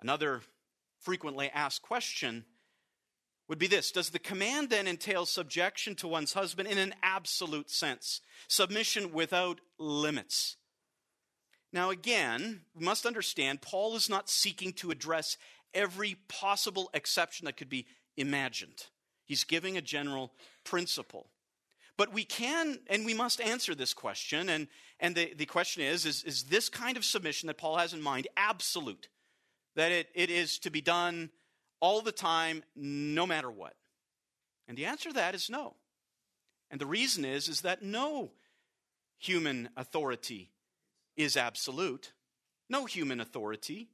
Another 0.00 0.42
frequently 1.00 1.50
asked 1.50 1.82
question 1.82 2.44
would 3.48 3.58
be 3.58 3.66
this 3.66 3.92
Does 3.92 4.10
the 4.10 4.18
command 4.18 4.70
then 4.70 4.86
entail 4.86 5.26
subjection 5.26 5.94
to 5.96 6.08
one's 6.08 6.32
husband 6.32 6.68
in 6.68 6.78
an 6.78 6.94
absolute 7.02 7.70
sense? 7.70 8.20
Submission 8.48 9.12
without 9.12 9.60
limits. 9.78 10.56
Now, 11.72 11.90
again, 11.90 12.62
we 12.74 12.84
must 12.84 13.06
understand 13.06 13.60
Paul 13.60 13.96
is 13.96 14.08
not 14.08 14.30
seeking 14.30 14.72
to 14.74 14.90
address 14.90 15.36
every 15.74 16.16
possible 16.28 16.90
exception 16.94 17.44
that 17.44 17.56
could 17.56 17.68
be 17.68 17.86
imagined. 18.16 18.86
He's 19.24 19.44
giving 19.44 19.76
a 19.76 19.82
general 19.82 20.32
principle. 20.64 21.28
But 21.96 22.12
we 22.12 22.24
can 22.24 22.78
and 22.88 23.06
we 23.06 23.14
must 23.14 23.40
answer 23.40 23.74
this 23.74 23.94
question. 23.94 24.48
And, 24.48 24.68
and 25.00 25.14
the, 25.14 25.32
the 25.34 25.46
question 25.46 25.82
is, 25.82 26.04
is 26.04 26.22
is 26.24 26.44
this 26.44 26.68
kind 26.68 26.96
of 26.96 27.04
submission 27.04 27.46
that 27.46 27.58
Paul 27.58 27.76
has 27.76 27.92
in 27.92 28.02
mind 28.02 28.28
absolute? 28.36 29.08
That 29.76 29.92
it, 29.92 30.08
it 30.14 30.30
is 30.30 30.58
to 30.60 30.70
be 30.70 30.80
done 30.80 31.30
all 31.80 32.00
the 32.00 32.12
time, 32.12 32.62
no 32.74 33.26
matter 33.26 33.50
what? 33.50 33.74
And 34.68 34.76
the 34.76 34.86
answer 34.86 35.10
to 35.10 35.14
that 35.14 35.34
is 35.34 35.50
no. 35.50 35.74
And 36.70 36.80
the 36.80 36.86
reason 36.86 37.24
is, 37.24 37.48
is 37.48 37.60
that 37.60 37.82
no 37.82 38.32
human 39.18 39.68
authority 39.76 40.50
is 41.16 41.36
absolute. 41.36 42.12
No 42.68 42.84
human 42.84 43.20
authority. 43.20 43.88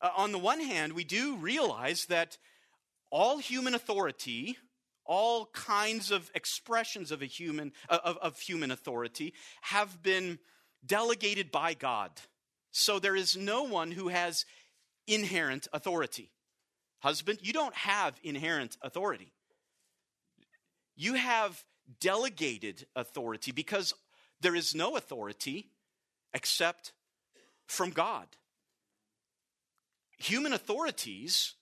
Uh, 0.00 0.10
on 0.16 0.32
the 0.32 0.38
one 0.38 0.60
hand, 0.60 0.92
we 0.92 1.04
do 1.04 1.36
realize 1.36 2.06
that 2.06 2.38
all 3.10 3.38
human 3.38 3.74
authority 3.74 4.56
all 5.10 5.46
kinds 5.46 6.12
of 6.12 6.30
expressions 6.36 7.10
of 7.10 7.20
a 7.20 7.26
human 7.26 7.72
uh, 7.88 7.98
of, 8.04 8.16
of 8.18 8.38
human 8.38 8.70
authority 8.70 9.34
have 9.60 10.00
been 10.02 10.38
delegated 10.86 11.50
by 11.50 11.74
God. 11.74 12.12
So 12.70 13.00
there 13.00 13.16
is 13.16 13.36
no 13.36 13.64
one 13.64 13.90
who 13.90 14.06
has 14.06 14.46
inherent 15.08 15.66
authority. 15.72 16.30
Husband, 17.00 17.40
you 17.42 17.52
don't 17.52 17.74
have 17.74 18.20
inherent 18.22 18.76
authority. 18.82 19.32
You 20.94 21.14
have 21.14 21.64
delegated 21.98 22.86
authority 22.94 23.50
because 23.50 23.92
there 24.40 24.54
is 24.54 24.76
no 24.76 24.96
authority 24.96 25.70
except 26.32 26.92
from 27.66 27.90
God. 27.90 28.28
Human 30.18 30.52
authorities, 30.52 31.54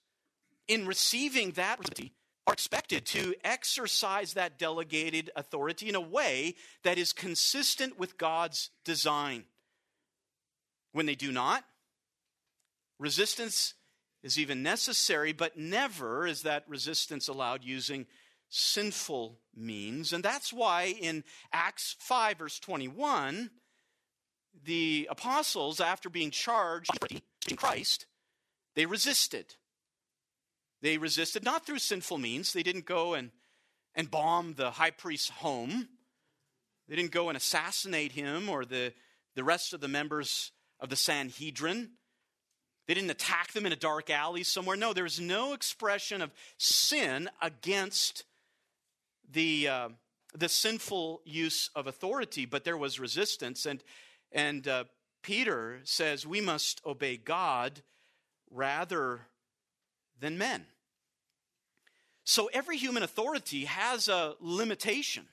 in 0.67 0.85
receiving 0.85 1.51
that 1.51 1.79
authority, 1.79 2.13
are 2.49 2.53
expected 2.53 3.05
to 3.05 3.35
exercise 3.43 4.33
that 4.33 4.57
delegated 4.57 5.29
authority 5.35 5.87
in 5.87 5.93
a 5.93 6.01
way 6.01 6.55
that 6.83 6.97
is 6.97 7.13
consistent 7.13 7.99
with 7.99 8.17
God's 8.17 8.71
design. 8.83 9.43
When 10.91 11.05
they 11.05 11.13
do 11.13 11.31
not, 11.31 11.63
resistance 12.97 13.75
is 14.23 14.39
even 14.39 14.63
necessary, 14.63 15.31
but 15.31 15.57
never 15.57 16.25
is 16.25 16.41
that 16.41 16.67
resistance 16.67 17.27
allowed 17.27 17.63
using 17.63 18.07
sinful 18.49 19.37
means. 19.55 20.11
And 20.11 20.23
that's 20.23 20.51
why 20.51 20.95
in 20.99 21.23
Acts 21.53 21.95
5, 21.99 22.39
verse 22.39 22.59
21, 22.59 23.51
the 24.65 25.07
apostles, 25.11 25.79
after 25.79 26.09
being 26.09 26.31
charged 26.31 26.89
in 27.47 27.55
Christ, 27.55 28.07
they 28.75 28.87
resisted. 28.87 29.53
They 30.81 30.97
resisted 30.97 31.43
not 31.43 31.65
through 31.65 31.79
sinful 31.79 32.17
means. 32.17 32.53
They 32.53 32.63
didn't 32.63 32.85
go 32.85 33.13
and, 33.13 33.31
and 33.95 34.09
bomb 34.09 34.53
the 34.53 34.71
high 34.71 34.91
priest's 34.91 35.29
home. 35.29 35.89
They 36.87 36.95
didn't 36.95 37.11
go 37.11 37.29
and 37.29 37.37
assassinate 37.37 38.13
him 38.13 38.49
or 38.49 38.65
the, 38.65 38.93
the 39.35 39.43
rest 39.43 39.73
of 39.73 39.81
the 39.81 39.87
members 39.87 40.51
of 40.79 40.89
the 40.89 40.95
Sanhedrin. 40.95 41.91
They 42.87 42.93
didn't 42.95 43.11
attack 43.11 43.53
them 43.53 43.65
in 43.65 43.71
a 43.71 43.75
dark 43.75 44.09
alley 44.09 44.43
somewhere. 44.43 44.75
No, 44.75 44.93
there 44.93 45.03
was 45.03 45.19
no 45.19 45.53
expression 45.53 46.21
of 46.21 46.31
sin 46.57 47.29
against 47.41 48.23
the, 49.31 49.67
uh, 49.67 49.89
the 50.33 50.49
sinful 50.49 51.21
use 51.23 51.69
of 51.75 51.85
authority, 51.85 52.45
but 52.45 52.63
there 52.63 52.77
was 52.77 52.99
resistance. 52.99 53.67
And, 53.67 53.83
and 54.31 54.67
uh, 54.67 54.85
Peter 55.21 55.81
says 55.83 56.25
we 56.25 56.41
must 56.41 56.81
obey 56.85 57.17
God 57.17 57.83
rather 58.49 59.21
than 60.19 60.37
men. 60.37 60.65
So 62.23 62.49
every 62.53 62.77
human 62.77 63.03
authority 63.03 63.65
has 63.65 64.07
a 64.07 64.35
limitation. 64.39 65.25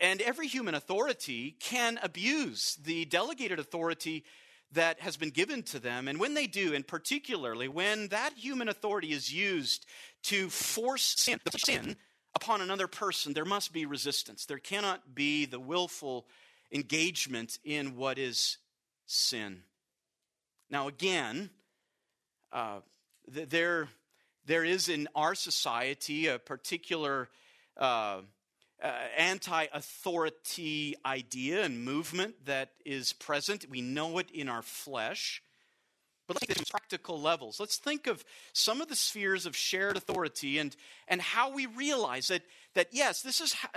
And 0.00 0.20
every 0.20 0.48
human 0.48 0.74
authority 0.74 1.56
can 1.60 1.98
abuse 2.02 2.76
the 2.82 3.04
delegated 3.04 3.58
authority 3.58 4.24
that 4.72 5.00
has 5.00 5.16
been 5.16 5.30
given 5.30 5.62
to 5.64 5.78
them. 5.78 6.08
And 6.08 6.18
when 6.18 6.34
they 6.34 6.46
do, 6.46 6.74
and 6.74 6.86
particularly 6.86 7.68
when 7.68 8.08
that 8.08 8.34
human 8.34 8.68
authority 8.68 9.12
is 9.12 9.32
used 9.32 9.86
to 10.24 10.50
force 10.50 11.14
sin, 11.16 11.40
sin 11.56 11.96
upon 12.34 12.60
another 12.60 12.88
person, 12.88 13.32
there 13.32 13.44
must 13.44 13.72
be 13.72 13.86
resistance. 13.86 14.46
There 14.46 14.58
cannot 14.58 15.14
be 15.14 15.46
the 15.46 15.60
willful 15.60 16.26
engagement 16.72 17.58
in 17.64 17.96
what 17.96 18.18
is 18.18 18.58
sin. 19.06 19.62
Now, 20.70 20.88
again, 20.88 21.50
uh, 22.52 22.80
there, 23.28 23.88
there 24.46 24.64
is 24.64 24.88
in 24.88 25.08
our 25.14 25.34
society 25.34 26.26
a 26.26 26.38
particular 26.38 27.28
uh, 27.76 28.20
uh, 28.82 28.92
anti 29.16 29.66
authority 29.72 30.94
idea 31.06 31.62
and 31.64 31.84
movement 31.84 32.34
that 32.46 32.70
is 32.84 33.12
present. 33.12 33.66
We 33.70 33.80
know 33.80 34.18
it 34.18 34.30
in 34.30 34.48
our 34.48 34.62
flesh. 34.62 35.42
But 36.26 36.38
let's 36.40 36.60
this 36.60 36.70
practical 36.70 37.20
levels. 37.20 37.60
Let's 37.60 37.76
think 37.76 38.06
of 38.06 38.24
some 38.54 38.80
of 38.80 38.88
the 38.88 38.96
spheres 38.96 39.44
of 39.44 39.54
shared 39.54 39.96
authority 39.96 40.58
and, 40.58 40.74
and 41.06 41.20
how 41.20 41.52
we 41.52 41.66
realize 41.66 42.28
that, 42.28 42.42
that 42.74 42.88
yes, 42.92 43.20
this 43.20 43.42
is, 43.42 43.52
how, 43.52 43.68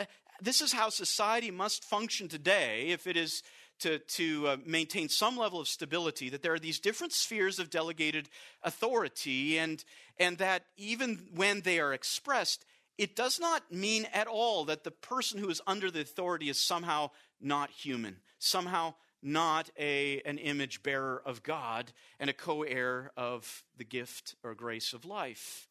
this 0.42 0.62
is 0.62 0.72
how 0.72 0.90
society 0.90 1.52
must 1.52 1.84
function 1.84 2.30
today 2.30 2.88
if 2.88 3.06
it 3.06 3.18
is 3.18 3.44
to, 3.80 4.00
to 4.00 4.48
uh, 4.48 4.58
maintain 4.66 5.10
some 5.10 5.38
level 5.38 5.60
of 5.60 5.68
stability, 5.68 6.30
that 6.30 6.42
there 6.42 6.54
are 6.54 6.60
these 6.60 6.80
different 6.80 7.14
spheres 7.14 7.60
of 7.60 7.70
delegated 7.70 8.30
authority, 8.64 9.58
and, 9.58 9.84
and 10.20 10.38
that 10.38 10.64
even 10.78 11.28
when 11.34 11.62
they 11.62 11.80
are 11.80 11.94
expressed, 11.94 12.66
it 12.98 13.16
does 13.16 13.40
not 13.40 13.72
mean 13.72 14.08
at 14.14 14.28
all 14.28 14.66
that 14.66 14.84
the 14.84 14.92
person 14.92 15.40
who 15.40 15.50
is 15.50 15.62
under 15.68 15.92
the 15.92 16.02
authority 16.02 16.50
is 16.50 16.60
somehow 16.60 17.12
not 17.40 17.70
human, 17.70 18.18
somehow 18.40 18.96
not 19.22 19.70
a, 19.78 20.22
an 20.26 20.38
image 20.38 20.84
bearer 20.84 21.22
of 21.26 21.44
God 21.44 21.92
and 22.20 22.30
a 22.30 22.34
co 22.34 22.64
heir 22.64 23.12
of 23.18 23.64
the 23.76 23.84
gift 23.84 24.36
or 24.44 24.56
grace 24.56 24.94
of 24.94 25.06
life. 25.06 25.68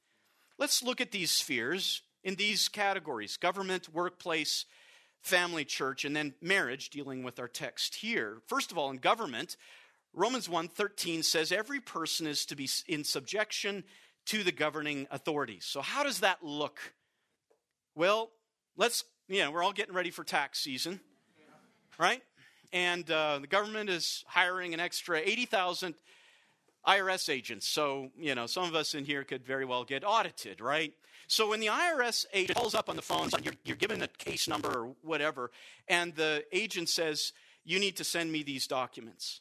Let's 0.58 0.82
look 0.82 1.00
at 1.00 1.12
these 1.12 1.30
spheres 1.30 2.02
in 2.24 2.36
these 2.36 2.68
categories 2.68 3.36
government, 3.36 3.92
workplace, 3.92 4.64
family 5.22 5.64
church, 5.64 6.04
and 6.04 6.14
then 6.14 6.34
marriage, 6.40 6.90
dealing 6.90 7.22
with 7.22 7.38
our 7.38 7.48
text 7.48 7.96
here. 7.96 8.38
First 8.46 8.70
of 8.70 8.78
all, 8.78 8.90
in 8.90 8.98
government, 8.98 9.56
Romans 10.12 10.48
1:13 10.48 11.22
says 11.22 11.52
every 11.52 11.80
person 11.80 12.26
is 12.26 12.46
to 12.46 12.56
be 12.56 12.68
in 12.86 13.04
subjection 13.04 13.84
to 14.26 14.42
the 14.42 14.52
governing 14.52 15.06
authorities. 15.10 15.64
So 15.64 15.80
how 15.80 16.02
does 16.02 16.20
that 16.20 16.42
look? 16.42 16.80
Well, 17.94 18.30
let's, 18.76 19.04
you 19.28 19.42
know, 19.42 19.50
we're 19.50 19.62
all 19.62 19.72
getting 19.72 19.94
ready 19.94 20.10
for 20.10 20.24
tax 20.24 20.58
season, 20.58 21.00
right? 21.98 22.22
And 22.72 23.08
uh, 23.10 23.38
the 23.40 23.46
government 23.46 23.88
is 23.88 24.24
hiring 24.26 24.74
an 24.74 24.80
extra 24.80 25.20
80,000 25.20 25.94
IRS 26.86 27.28
agents. 27.28 27.68
So, 27.68 28.10
you 28.16 28.34
know, 28.34 28.46
some 28.46 28.64
of 28.64 28.74
us 28.74 28.94
in 28.94 29.04
here 29.04 29.24
could 29.24 29.44
very 29.44 29.64
well 29.64 29.84
get 29.84 30.04
audited, 30.04 30.60
right? 30.60 30.92
So 31.26 31.50
when 31.50 31.60
the 31.60 31.66
IRS 31.66 32.24
agent 32.32 32.58
calls 32.58 32.74
up 32.74 32.88
on 32.88 32.96
the 32.96 33.02
phone, 33.02 33.30
you're, 33.42 33.54
you're 33.64 33.76
given 33.76 34.02
a 34.02 34.08
case 34.08 34.46
number 34.46 34.68
or 34.68 34.94
whatever, 35.02 35.50
and 35.88 36.14
the 36.14 36.44
agent 36.52 36.88
says, 36.88 37.32
You 37.64 37.80
need 37.80 37.96
to 37.96 38.04
send 38.04 38.30
me 38.30 38.42
these 38.42 38.66
documents. 38.66 39.40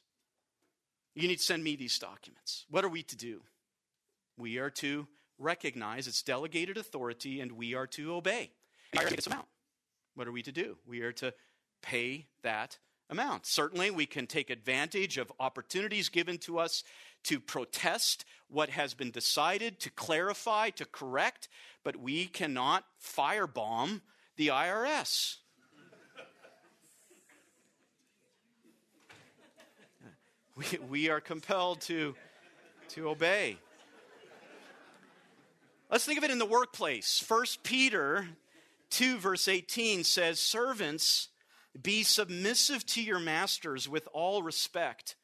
You 1.14 1.28
need 1.28 1.38
to 1.38 1.44
send 1.44 1.64
me 1.64 1.76
these 1.76 1.98
documents. 1.98 2.66
What 2.70 2.84
are 2.84 2.90
we 2.90 3.04
to 3.04 3.16
do? 3.16 3.42
We 4.38 4.58
are 4.58 4.70
to 4.72 5.08
recognize 5.38 6.08
its 6.08 6.22
delegated 6.22 6.78
authority 6.78 7.40
and 7.40 7.54
we 7.54 7.74
are 7.74 7.88
to 7.88 8.16
obey. 8.16 8.52
this 8.94 9.28
amount. 9.28 9.48
What 10.16 10.28
are 10.28 10.32
we 10.32 10.44
to 10.44 10.52
do? 10.52 10.78
We 10.86 11.02
are 11.02 11.12
to 11.14 11.34
pay 11.82 12.28
that 12.42 12.78
amount. 13.10 13.46
Certainly, 13.46 13.92
we 13.92 14.06
can 14.06 14.28
take 14.28 14.50
advantage 14.50 15.18
of 15.18 15.32
opportunities 15.40 16.10
given 16.10 16.38
to 16.40 16.58
us 16.60 16.84
to 17.26 17.39
protest 17.39 18.26
what 18.49 18.69
has 18.69 18.93
been 18.93 19.11
decided, 19.11 19.80
to 19.82 19.89
clarify, 19.91 20.69
to 20.71 20.86
correct, 20.86 21.49
but 21.84 21.97
we 21.97 22.26
cannot 22.26 22.86
firebomb 23.03 24.01
the 24.38 24.47
IRS. 24.47 25.38
we, 30.55 30.65
we 30.89 31.09
are 31.09 31.19
compelled 31.19 31.82
to, 31.82 32.15
to 32.89 33.09
obey. 33.09 33.57
Let's 35.91 36.05
think 36.05 36.17
of 36.17 36.23
it 36.23 36.32
in 36.32 36.39
the 36.39 36.45
workplace. 36.45 37.19
First 37.19 37.63
Peter 37.63 38.28
2, 38.89 39.17
verse 39.17 39.47
18 39.47 40.03
says, 40.03 40.39
Servants, 40.39 41.30
be 41.82 42.03
submissive 42.03 42.86
to 42.88 43.01
your 43.01 43.19
masters 43.19 43.88
with 43.88 44.07
all 44.13 44.41
respect, 44.41 45.15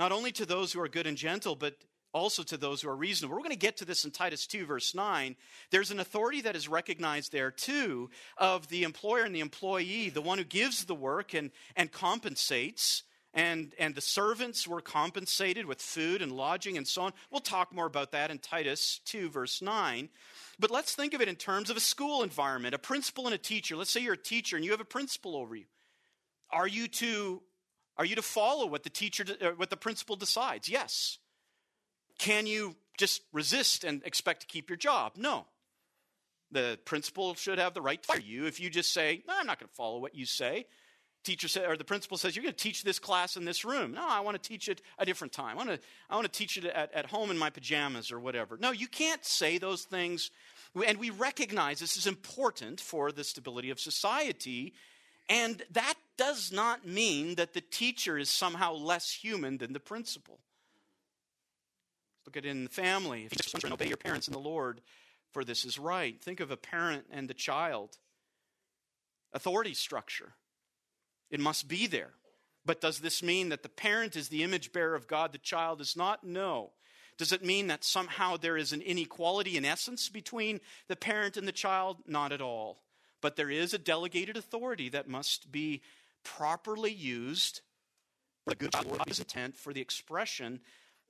not 0.00 0.12
only 0.12 0.32
to 0.32 0.46
those 0.46 0.72
who 0.72 0.80
are 0.80 0.88
good 0.88 1.06
and 1.06 1.18
gentle, 1.18 1.54
but 1.54 1.76
also 2.14 2.42
to 2.42 2.56
those 2.56 2.80
who 2.80 2.88
are 2.88 2.96
reasonable. 2.96 3.36
We're 3.36 3.42
going 3.42 3.50
to 3.50 3.58
get 3.58 3.76
to 3.76 3.84
this 3.84 4.06
in 4.06 4.10
Titus 4.10 4.46
2, 4.46 4.64
verse 4.64 4.94
9. 4.94 5.36
There's 5.70 5.90
an 5.90 6.00
authority 6.00 6.40
that 6.40 6.56
is 6.56 6.68
recognized 6.68 7.32
there, 7.32 7.50
too, 7.50 8.08
of 8.38 8.66
the 8.68 8.84
employer 8.84 9.24
and 9.24 9.34
the 9.34 9.40
employee, 9.40 10.08
the 10.08 10.22
one 10.22 10.38
who 10.38 10.44
gives 10.44 10.86
the 10.86 10.94
work 10.94 11.34
and, 11.34 11.50
and 11.76 11.92
compensates. 11.92 13.02
And, 13.34 13.74
and 13.78 13.94
the 13.94 14.00
servants 14.00 14.66
were 14.66 14.80
compensated 14.80 15.66
with 15.66 15.82
food 15.82 16.22
and 16.22 16.32
lodging 16.32 16.78
and 16.78 16.88
so 16.88 17.02
on. 17.02 17.12
We'll 17.30 17.40
talk 17.40 17.70
more 17.70 17.86
about 17.86 18.12
that 18.12 18.30
in 18.30 18.38
Titus 18.38 19.02
2, 19.04 19.28
verse 19.28 19.60
9. 19.60 20.08
But 20.58 20.70
let's 20.70 20.94
think 20.94 21.12
of 21.12 21.20
it 21.20 21.28
in 21.28 21.36
terms 21.36 21.68
of 21.68 21.76
a 21.76 21.80
school 21.80 22.22
environment, 22.22 22.74
a 22.74 22.78
principal 22.78 23.26
and 23.26 23.34
a 23.34 23.38
teacher. 23.38 23.76
Let's 23.76 23.90
say 23.90 24.00
you're 24.00 24.14
a 24.14 24.16
teacher 24.16 24.56
and 24.56 24.64
you 24.64 24.70
have 24.70 24.80
a 24.80 24.84
principal 24.86 25.36
over 25.36 25.54
you. 25.54 25.66
Are 26.50 26.66
you 26.66 26.88
to, 26.88 27.42
are 28.00 28.06
you 28.06 28.16
to 28.16 28.22
follow 28.22 28.64
what 28.64 28.82
the 28.82 28.88
teacher, 28.88 29.26
what 29.56 29.68
the 29.68 29.76
principal 29.76 30.16
decides? 30.16 30.70
Yes. 30.70 31.18
Can 32.18 32.46
you 32.46 32.74
just 32.96 33.20
resist 33.30 33.84
and 33.84 34.02
expect 34.06 34.40
to 34.40 34.46
keep 34.46 34.70
your 34.70 34.78
job? 34.78 35.12
No. 35.16 35.44
The 36.50 36.78
principal 36.86 37.34
should 37.34 37.58
have 37.58 37.74
the 37.74 37.82
right 37.82 38.02
to 38.02 38.06
fire 38.06 38.18
you 38.18 38.46
if 38.46 38.58
you 38.58 38.70
just 38.70 38.94
say, 38.94 39.22
no, 39.28 39.34
I'm 39.38 39.46
not 39.46 39.60
going 39.60 39.68
to 39.68 39.74
follow 39.74 39.98
what 39.98 40.14
you 40.14 40.24
say. 40.24 40.64
Teacher 41.24 41.46
said, 41.46 41.68
or 41.68 41.76
the 41.76 41.84
principal 41.84 42.16
says, 42.16 42.34
you're 42.34 42.42
going 42.42 42.54
to 42.54 42.58
teach 42.58 42.84
this 42.84 42.98
class 42.98 43.36
in 43.36 43.44
this 43.44 43.66
room. 43.66 43.92
No, 43.92 44.08
I 44.08 44.20
want 44.20 44.42
to 44.42 44.48
teach 44.48 44.70
it 44.70 44.80
a 44.98 45.04
different 45.04 45.34
time. 45.34 45.58
I 45.58 45.64
want 45.64 45.68
to, 45.68 45.78
I 46.08 46.14
want 46.14 46.24
to 46.24 46.32
teach 46.32 46.56
it 46.56 46.64
at, 46.64 46.94
at 46.94 47.04
home 47.04 47.30
in 47.30 47.36
my 47.36 47.50
pajamas 47.50 48.10
or 48.10 48.18
whatever. 48.18 48.56
No, 48.58 48.70
you 48.70 48.88
can't 48.88 49.22
say 49.26 49.58
those 49.58 49.82
things. 49.82 50.30
And 50.86 50.96
we 50.96 51.10
recognize 51.10 51.80
this 51.80 51.98
is 51.98 52.06
important 52.06 52.80
for 52.80 53.12
the 53.12 53.24
stability 53.24 53.68
of 53.68 53.78
society. 53.78 54.72
And 55.30 55.62
that 55.70 55.94
does 56.18 56.50
not 56.52 56.84
mean 56.84 57.36
that 57.36 57.54
the 57.54 57.60
teacher 57.60 58.18
is 58.18 58.28
somehow 58.28 58.74
less 58.74 59.12
human 59.12 59.58
than 59.58 59.72
the 59.72 59.80
principal. 59.80 60.40
Look 62.26 62.36
at 62.36 62.44
it 62.44 62.50
in 62.50 62.64
the 62.64 62.70
family. 62.70 63.24
If 63.24 63.32
you 63.32 63.38
just 63.38 63.72
obey 63.72 63.86
your 63.86 63.96
parents 63.96 64.26
in 64.26 64.32
the 64.32 64.40
Lord, 64.40 64.80
for 65.32 65.44
this 65.44 65.64
is 65.64 65.78
right. 65.78 66.20
Think 66.20 66.40
of 66.40 66.50
a 66.50 66.56
parent 66.56 67.04
and 67.12 67.28
the 67.28 67.34
child. 67.34 67.96
Authority 69.32 69.72
structure. 69.72 70.34
It 71.30 71.38
must 71.38 71.68
be 71.68 71.86
there. 71.86 72.10
But 72.66 72.80
does 72.80 72.98
this 72.98 73.22
mean 73.22 73.50
that 73.50 73.62
the 73.62 73.68
parent 73.68 74.16
is 74.16 74.28
the 74.28 74.42
image 74.42 74.72
bearer 74.72 74.96
of 74.96 75.06
God, 75.06 75.32
the 75.32 75.38
child 75.38 75.80
is 75.80 75.96
not? 75.96 76.24
No. 76.24 76.72
Does 77.16 77.32
it 77.32 77.44
mean 77.44 77.68
that 77.68 77.84
somehow 77.84 78.36
there 78.36 78.56
is 78.56 78.72
an 78.72 78.82
inequality 78.82 79.56
in 79.56 79.64
essence 79.64 80.08
between 80.08 80.60
the 80.88 80.96
parent 80.96 81.36
and 81.36 81.46
the 81.46 81.52
child? 81.52 81.98
Not 82.06 82.32
at 82.32 82.40
all. 82.40 82.82
But 83.20 83.36
there 83.36 83.50
is 83.50 83.74
a 83.74 83.78
delegated 83.78 84.36
authority 84.36 84.88
that 84.90 85.08
must 85.08 85.52
be 85.52 85.82
properly 86.24 86.92
used 86.92 87.60
for 88.44 88.50
the 88.50 88.56
good 88.56 88.74
of 88.74 89.18
intent 89.18 89.56
for 89.56 89.72
the 89.72 89.80
expression 89.80 90.60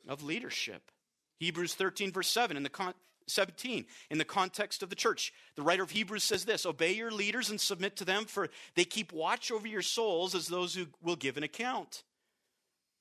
of 0.09 0.23
leadership. 0.23 0.91
Hebrews 1.39 1.75
13, 1.75 2.13
verse 2.13 2.29
7, 2.29 2.57
in 2.57 2.63
the 2.63 2.69
con- 2.69 2.95
17, 3.29 3.87
in 4.11 4.19
the 4.19 4.25
context 4.25 4.83
of 4.83 4.91
the 4.91 4.97
church, 4.97 5.33
the 5.55 5.63
writer 5.63 5.83
of 5.83 5.91
Hebrews 5.91 6.25
says 6.25 6.45
this 6.45 6.67
Obey 6.67 6.93
your 6.93 7.11
leaders 7.11 7.51
and 7.51 7.61
submit 7.61 7.97
to 7.97 8.05
them, 8.05 8.25
for 8.25 8.49
they 8.75 8.85
keep 8.85 9.13
watch 9.13 9.51
over 9.51 9.67
your 9.67 9.83
souls 9.83 10.35
as 10.35 10.49
those 10.49 10.75
who 10.75 10.87
will 11.03 11.17
give 11.17 11.37
an 11.37 11.43
account. 11.43 12.03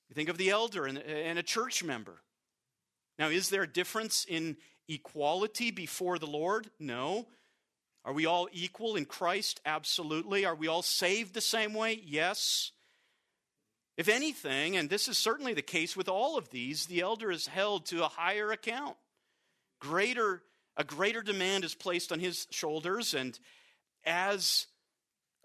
You 0.10 0.16
think 0.16 0.30
of 0.30 0.38
the 0.38 0.50
elder 0.50 0.86
and, 0.86 0.98
and 1.00 1.38
a 1.38 1.44
church 1.44 1.84
member. 1.84 2.22
Now, 3.18 3.28
is 3.28 3.50
there 3.50 3.64
a 3.64 3.68
difference 3.68 4.26
in 4.28 4.58
equality 4.88 5.72
before 5.72 6.18
the 6.18 6.28
Lord? 6.28 6.70
No. 6.80 7.28
Are 8.06 8.14
we 8.14 8.26
all 8.26 8.48
equal 8.52 8.96
in 8.96 9.06
Christ? 9.06 9.60
Absolutely. 9.66 10.46
Are 10.46 10.56
we 10.56 10.68
all 10.68 10.82
saved 10.82 11.34
the 11.34 11.42
same 11.42 11.74
way? 11.74 12.02
Yes. 12.04 12.72
If 13.98 14.08
anything, 14.08 14.78
and 14.78 14.90
this 14.90 15.08
is 15.10 15.18
certainly 15.18 15.54
the 15.54 15.62
case 15.62 15.98
with 15.98 16.08
all 16.08 16.38
of 16.38 16.50
these, 16.50 16.86
the 16.86 17.02
elder 17.02 17.32
is 17.32 17.48
held 17.48 17.86
to 17.88 18.06
a 18.06 18.08
higher 18.08 18.52
account. 18.52 18.96
Greater, 19.80 20.42
a 20.78 20.86
greater 20.86 21.22
demand 21.22 21.66
is 21.66 21.76
placed 21.76 22.12
on 22.12 22.20
his 22.20 22.48
shoulders, 22.50 23.14
and 23.14 23.38
as 24.06 24.68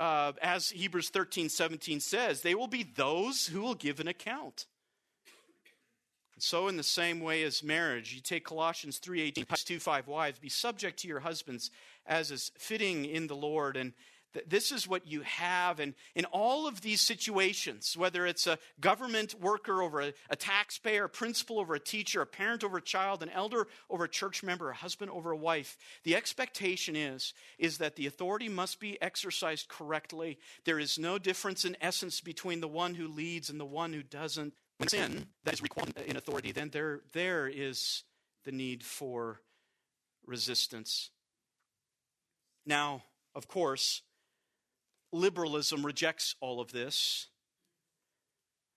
uh, 0.00 0.32
as 0.42 0.70
Hebrews 0.70 1.10
13, 1.10 1.48
17 1.48 2.00
says, 2.00 2.42
they 2.42 2.54
will 2.54 2.66
be 2.66 2.82
those 2.82 3.46
who 3.46 3.60
will 3.60 3.74
give 3.74 4.00
an 4.00 4.08
account. 4.08 4.66
And 6.34 6.42
so, 6.42 6.66
in 6.66 6.76
the 6.76 6.82
same 6.82 7.20
way 7.20 7.44
as 7.44 7.62
marriage, 7.62 8.12
you 8.12 8.20
take 8.20 8.44
Colossians 8.44 8.98
3 8.98 9.22
18, 9.22 9.46
2 9.64 9.78
5, 9.78 10.08
wives, 10.08 10.38
be 10.38 10.48
subject 10.48 10.98
to 11.00 11.08
your 11.08 11.20
husbands 11.20 11.70
as 12.06 12.30
is 12.30 12.50
fitting 12.58 13.04
in 13.04 13.26
the 13.26 13.36
Lord. 13.36 13.76
And 13.76 13.92
this 14.46 14.72
is 14.72 14.88
what 14.88 15.06
you 15.06 15.22
have. 15.22 15.80
And 15.80 15.94
in 16.14 16.24
all 16.26 16.66
of 16.66 16.80
these 16.80 17.00
situations, 17.00 17.96
whether 17.96 18.26
it's 18.26 18.46
a 18.46 18.58
government 18.80 19.40
worker 19.40 19.82
over 19.82 20.00
a, 20.00 20.14
a, 20.30 20.36
taxpayer, 20.36 21.04
a 21.04 21.08
principal 21.08 21.60
over 21.60 21.74
a 21.74 21.80
teacher, 21.80 22.20
a 22.20 22.26
parent 22.26 22.64
over 22.64 22.78
a 22.78 22.82
child, 22.82 23.22
an 23.22 23.30
elder 23.30 23.68
over 23.88 24.04
a 24.04 24.08
church 24.08 24.42
member, 24.42 24.70
a 24.70 24.74
husband 24.74 25.10
over 25.10 25.30
a 25.30 25.36
wife, 25.36 25.76
the 26.02 26.16
expectation 26.16 26.96
is, 26.96 27.32
is 27.58 27.78
that 27.78 27.96
the 27.96 28.06
authority 28.06 28.48
must 28.48 28.80
be 28.80 29.00
exercised 29.00 29.68
correctly. 29.68 30.38
There 30.64 30.78
is 30.78 30.98
no 30.98 31.18
difference 31.18 31.64
in 31.64 31.76
essence 31.80 32.20
between 32.20 32.60
the 32.60 32.68
one 32.68 32.94
who 32.94 33.08
leads 33.08 33.50
and 33.50 33.60
the 33.60 33.64
one 33.64 33.92
who 33.92 34.02
doesn't. 34.02 34.54
When 34.78 34.88
sin 34.88 35.26
that 35.44 35.54
is 35.54 35.62
required 35.62 35.96
in 36.04 36.16
authority, 36.16 36.50
then 36.50 36.70
there, 36.70 37.02
there 37.12 37.46
is 37.46 38.02
the 38.44 38.50
need 38.50 38.82
for 38.82 39.40
resistance. 40.26 41.10
Now, 42.66 43.04
of 43.34 43.48
course, 43.48 44.02
liberalism 45.12 45.84
rejects 45.84 46.34
all 46.40 46.60
of 46.60 46.72
this, 46.72 47.28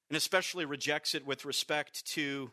and 0.09 0.17
especially 0.17 0.65
rejects 0.65 1.15
it 1.15 1.25
with 1.25 1.45
respect 1.45 2.05
to, 2.07 2.51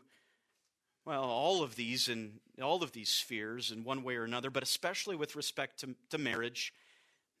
well, 1.05 1.23
all 1.23 1.63
of 1.63 1.75
these 1.75 2.09
and 2.09 2.39
all 2.61 2.83
of 2.83 2.91
these 2.91 3.09
spheres 3.09 3.71
in 3.71 3.83
one 3.83 4.03
way 4.03 4.15
or 4.15 4.23
another, 4.23 4.49
but 4.49 4.63
especially 4.63 5.15
with 5.15 5.35
respect 5.35 5.79
to, 5.81 5.95
to 6.09 6.17
marriage, 6.17 6.73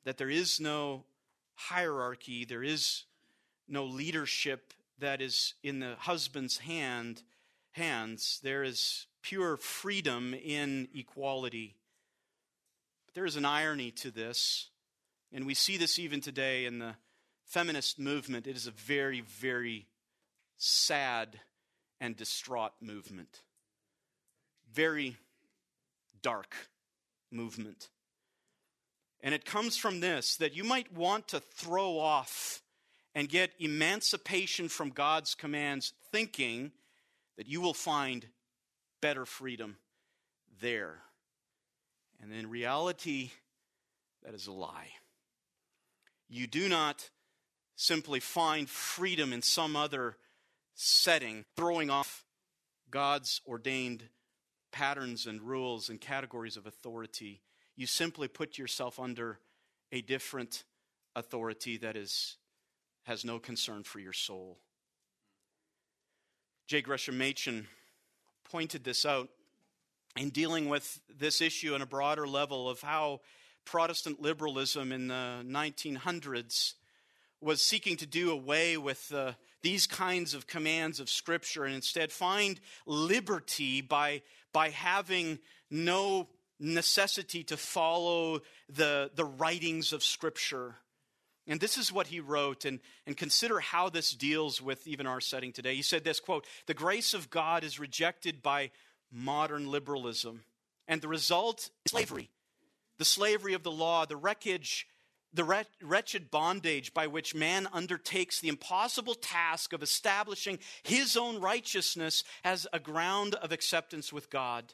that 0.03 0.17
there 0.17 0.29
is 0.29 0.59
no 0.59 1.03
hierarchy, 1.55 2.45
there 2.45 2.63
is 2.63 3.05
no 3.67 3.85
leadership 3.85 4.73
that 4.99 5.21
is 5.21 5.55
in 5.63 5.79
the 5.79 5.95
husband's 5.99 6.59
hand 6.59 7.23
hands. 7.71 8.39
There 8.41 8.63
is 8.63 9.07
pure 9.21 9.57
freedom 9.57 10.33
in 10.33 10.87
equality. 10.95 11.75
There 13.15 13.25
is 13.25 13.37
an 13.37 13.45
irony 13.45 13.91
to 13.91 14.11
this. 14.11 14.69
And 15.31 15.45
we 15.45 15.53
see 15.53 15.77
this 15.77 15.97
even 15.97 16.19
today 16.19 16.65
in 16.65 16.79
the 16.79 16.95
feminist 17.45 17.97
movement. 17.97 18.45
It 18.45 18.57
is 18.57 18.67
a 18.67 18.71
very, 18.71 19.21
very 19.21 19.87
sad 20.57 21.39
and 22.01 22.15
distraught 22.17 22.73
movement. 22.81 23.41
Very 24.73 25.15
dark 26.21 26.55
movement. 27.31 27.89
And 29.21 29.33
it 29.33 29.45
comes 29.45 29.77
from 29.77 30.01
this 30.01 30.35
that 30.37 30.55
you 30.55 30.65
might 30.65 30.93
want 30.93 31.29
to 31.29 31.39
throw 31.39 31.97
off 31.97 32.61
and 33.15 33.29
get 33.29 33.51
emancipation 33.59 34.67
from 34.67 34.89
God's 34.89 35.35
commands, 35.35 35.93
thinking 36.11 36.73
that 37.37 37.47
you 37.47 37.61
will 37.61 37.73
find 37.73 38.27
better 39.01 39.25
freedom 39.25 39.77
there. 40.59 40.99
And 42.25 42.33
in 42.33 42.49
reality, 42.49 43.29
that 44.23 44.33
is 44.33 44.47
a 44.47 44.51
lie. 44.51 44.87
You 46.27 46.47
do 46.47 46.67
not 46.67 47.11
simply 47.75 48.19
find 48.19 48.67
freedom 48.67 49.31
in 49.31 49.43
some 49.43 49.75
other 49.75 50.17
setting, 50.73 51.45
throwing 51.55 51.91
off 51.91 52.25
God's 52.89 53.41
ordained 53.47 54.05
patterns 54.71 55.27
and 55.27 55.39
rules 55.39 55.89
and 55.89 56.01
categories 56.01 56.57
of 56.57 56.65
authority. 56.65 57.41
You 57.75 57.85
simply 57.85 58.27
put 58.27 58.57
yourself 58.57 58.99
under 58.99 59.37
a 59.91 60.01
different 60.01 60.63
authority 61.15 61.77
that 61.77 61.95
is, 61.95 62.37
has 63.03 63.23
no 63.23 63.37
concern 63.37 63.83
for 63.83 63.99
your 63.99 64.13
soul. 64.13 64.57
J. 66.65 66.81
Gresham 66.81 67.19
Machen 67.19 67.67
pointed 68.49 68.83
this 68.83 69.05
out 69.05 69.29
in 70.15 70.29
dealing 70.29 70.69
with 70.69 71.01
this 71.17 71.41
issue 71.41 71.73
on 71.73 71.81
a 71.81 71.85
broader 71.85 72.27
level 72.27 72.69
of 72.69 72.81
how 72.81 73.21
Protestant 73.65 74.21
liberalism 74.21 74.91
in 74.91 75.07
the 75.07 75.43
1900s 75.45 76.73
was 77.41 77.61
seeking 77.61 77.97
to 77.97 78.05
do 78.05 78.31
away 78.31 78.77
with 78.77 79.11
uh, 79.13 79.33
these 79.61 79.87
kinds 79.87 80.33
of 80.33 80.47
commands 80.47 80.99
of 80.99 81.09
Scripture 81.09 81.65
and 81.65 81.75
instead 81.75 82.11
find 82.11 82.59
liberty 82.85 83.81
by, 83.81 84.21
by 84.53 84.69
having 84.69 85.39
no 85.69 86.27
necessity 86.59 87.43
to 87.43 87.57
follow 87.57 88.39
the, 88.69 89.11
the 89.15 89.25
writings 89.25 89.91
of 89.91 90.03
Scripture. 90.03 90.75
And 91.47 91.59
this 91.59 91.77
is 91.77 91.91
what 91.91 92.07
he 92.07 92.19
wrote, 92.19 92.65
and, 92.65 92.79
and 93.05 93.15
consider 93.15 93.59
how 93.59 93.89
this 93.89 94.13
deals 94.13 94.61
with 94.61 94.87
even 94.87 95.05
our 95.05 95.21
setting 95.21 95.51
today. 95.51 95.75
He 95.75 95.83
said 95.83 96.03
this 96.03 96.19
quote, 96.19 96.45
The 96.65 96.73
grace 96.73 97.13
of 97.13 97.29
God 97.29 97.63
is 97.63 97.79
rejected 97.79 98.41
by 98.41 98.71
modern 99.15 99.71
liberalism, 99.71 100.43
and 100.87 101.01
the 101.01 101.07
result 101.07 101.69
is 101.85 101.91
slavery. 101.91 102.29
The 102.99 103.05
slavery 103.05 103.53
of 103.53 103.63
the 103.63 103.71
law, 103.71 104.05
the 104.05 104.17
wreckage, 104.17 104.87
the 105.33 105.65
wretched 105.81 106.31
bondage 106.31 106.93
by 106.93 107.07
which 107.07 107.35
man 107.35 107.67
undertakes 107.73 108.39
the 108.39 108.47
impossible 108.47 109.15
task 109.15 109.73
of 109.73 109.81
establishing 109.83 110.59
his 110.83 111.17
own 111.17 111.41
righteousness 111.41 112.23
as 112.43 112.67
a 112.71 112.79
ground 112.79 113.35
of 113.35 113.51
acceptance 113.51 114.13
with 114.13 114.29
God. 114.29 114.73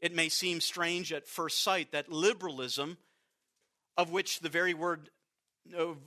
It 0.00 0.14
may 0.14 0.28
seem 0.28 0.60
strange 0.60 1.12
at 1.12 1.28
first 1.28 1.62
sight 1.62 1.92
that 1.92 2.10
liberalism, 2.10 2.98
of 3.96 4.10
which 4.10 4.40
the 4.40 4.48
very 4.48 4.74
word 4.74 5.10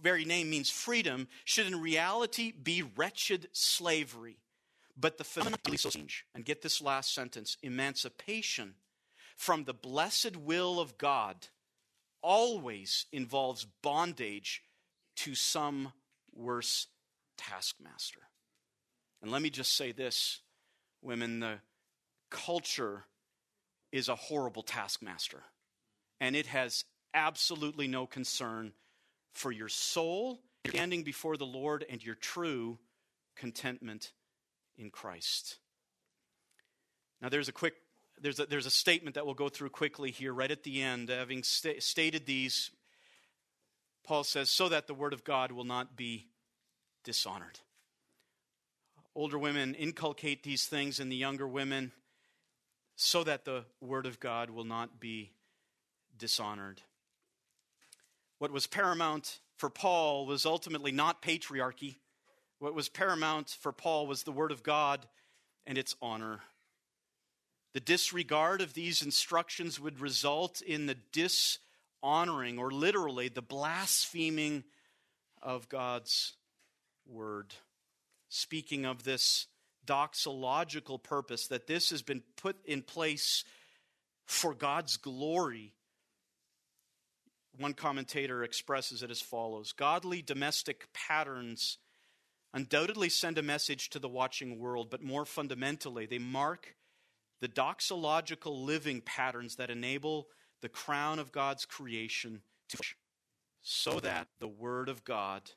very 0.02 0.26
name 0.26 0.50
means 0.50 0.70
freedom, 0.70 1.28
should 1.44 1.68
in 1.68 1.82
reality 1.82 2.52
be 2.52 2.84
wretched 2.96 3.48
slavery. 3.52 4.38
But 5.00 5.18
the 5.18 5.24
phenomenon 5.24 5.78
so 5.78 5.90
strange. 5.90 6.26
And 6.36 6.44
get 6.44 6.62
this 6.62 6.82
last 6.82 7.14
sentence 7.14 7.58
emancipation 7.64 8.76
from 9.38 9.64
the 9.64 9.74
blessed 9.74 10.36
will 10.36 10.80
of 10.80 10.98
God 10.98 11.48
always 12.22 13.06
involves 13.14 13.66
bondage 13.82 14.62
to 15.18 15.36
some 15.36 15.94
worse 16.34 16.88
taskmaster. 17.38 18.22
And 19.22 19.32
let 19.32 19.42
me 19.42 19.50
just 19.50 19.76
say 19.76 19.94
this, 19.94 20.42
women, 21.02 21.40
the 21.40 21.60
culture 22.30 23.06
is 23.92 24.10
a 24.10 24.16
horrible 24.16 24.64
taskmaster. 24.64 25.44
And 26.20 26.36
it 26.36 26.48
has 26.48 26.84
absolutely 27.14 27.88
no 27.88 28.06
concern 28.06 28.74
for 29.34 29.52
your 29.52 29.70
soul, 29.70 30.42
standing 30.68 31.04
before 31.04 31.38
the 31.38 31.46
Lord, 31.46 31.86
and 31.90 32.04
your 32.04 32.16
true 32.16 32.80
contentment 33.38 34.12
in 34.80 34.90
Christ. 34.90 35.58
Now, 37.22 37.30
there's 37.30 37.50
a 37.50 37.52
quick 37.54 37.74
there's 38.22 38.40
a, 38.40 38.46
there's 38.46 38.66
a 38.66 38.72
statement 38.72 39.16
that 39.16 39.26
we'll 39.26 39.36
go 39.36 39.50
through 39.50 39.70
quickly 39.70 40.12
here, 40.12 40.34
right 40.34 40.52
at 40.52 40.64
the 40.64 40.82
end. 40.82 41.10
Having 41.10 41.44
sta- 41.44 41.80
stated 41.80 42.26
these, 42.26 42.72
Paul 44.04 44.24
says, 44.24 44.50
so 44.50 44.68
that 44.70 44.88
the 44.88 44.94
word 44.94 45.14
of 45.14 45.24
God 45.24 45.52
will 45.52 45.64
not 45.64 45.96
be 45.96 46.28
dishonored. 47.04 47.60
Older 49.16 49.40
women 49.40 49.74
inculcate 49.76 50.44
these 50.44 50.66
things 50.66 51.00
in 51.00 51.10
the 51.10 51.16
younger 51.16 51.48
women 51.48 51.92
so 52.96 53.24
that 53.24 53.46
the 53.46 53.64
word 53.80 54.06
of 54.06 54.20
God 54.20 54.50
will 54.50 54.66
not 54.66 55.00
be 55.00 55.32
dishonored. 56.18 56.82
What 58.38 58.52
was 58.52 58.68
paramount 58.68 59.40
for 59.58 59.70
Paul 59.70 60.26
was 60.26 60.46
ultimately 60.46 60.92
not 60.92 61.22
patriarchy. 61.22 61.96
What 62.60 62.76
was 62.76 62.90
paramount 62.90 63.50
for 63.50 63.72
Paul 63.72 64.08
was 64.08 64.24
the 64.24 64.32
Word 64.32 64.52
of 64.52 64.64
God 64.64 65.06
and 65.66 65.78
its 65.78 65.96
honor. 66.02 66.42
The 67.74 67.80
disregard 67.80 68.62
of 68.62 68.74
these 68.74 69.02
instructions 69.02 69.80
would 69.80 70.00
result 70.00 70.62
in 70.62 70.86
the 70.86 70.98
dishonoring, 71.12 72.60
or 72.60 72.72
literally 72.72 73.30
the 73.30 73.42
blaspheming 73.42 74.64
of 75.42 75.70
God's 75.70 76.34
Word. 77.08 77.54
Speaking 78.30 78.86
of 78.86 79.04
this 79.04 79.48
doxological 79.86 81.02
purpose, 81.02 81.48
that 81.48 81.68
this 81.68 81.90
has 81.90 82.02
been 82.02 82.24
put 82.36 82.58
in 82.66 82.82
place 82.82 83.44
for 84.26 84.54
God's 84.54 84.98
glory 84.98 85.74
one 87.60 87.74
commentator 87.74 88.44
expresses 88.44 89.04
it 89.04 89.12
as 89.12 89.22
follows 89.22 89.74
Godly 89.74 90.22
domestic 90.22 90.88
patterns 90.94 91.78
undoubtedly 92.54 93.10
send 93.10 93.38
a 93.38 93.44
message 93.44 93.90
to 93.90 94.00
the 94.00 94.10
watching 94.10 94.60
world, 94.60 94.90
but 94.90 95.04
more 95.04 95.26
fundamentally, 95.26 96.06
they 96.06 96.20
mark 96.20 96.76
the 97.42 97.48
doxological 97.48 98.66
living 98.66 99.02
patterns 99.02 99.56
that 99.56 99.70
enable 99.70 100.28
the 100.62 100.70
crown 100.70 101.20
of 101.20 101.32
God's 101.32 101.66
creation 101.66 102.42
to 102.70 102.78
flourish, 102.78 102.98
so 103.62 104.00
that 104.00 104.28
the 104.40 104.48
word 104.48 104.90
of 104.90 105.04
God 105.04 105.52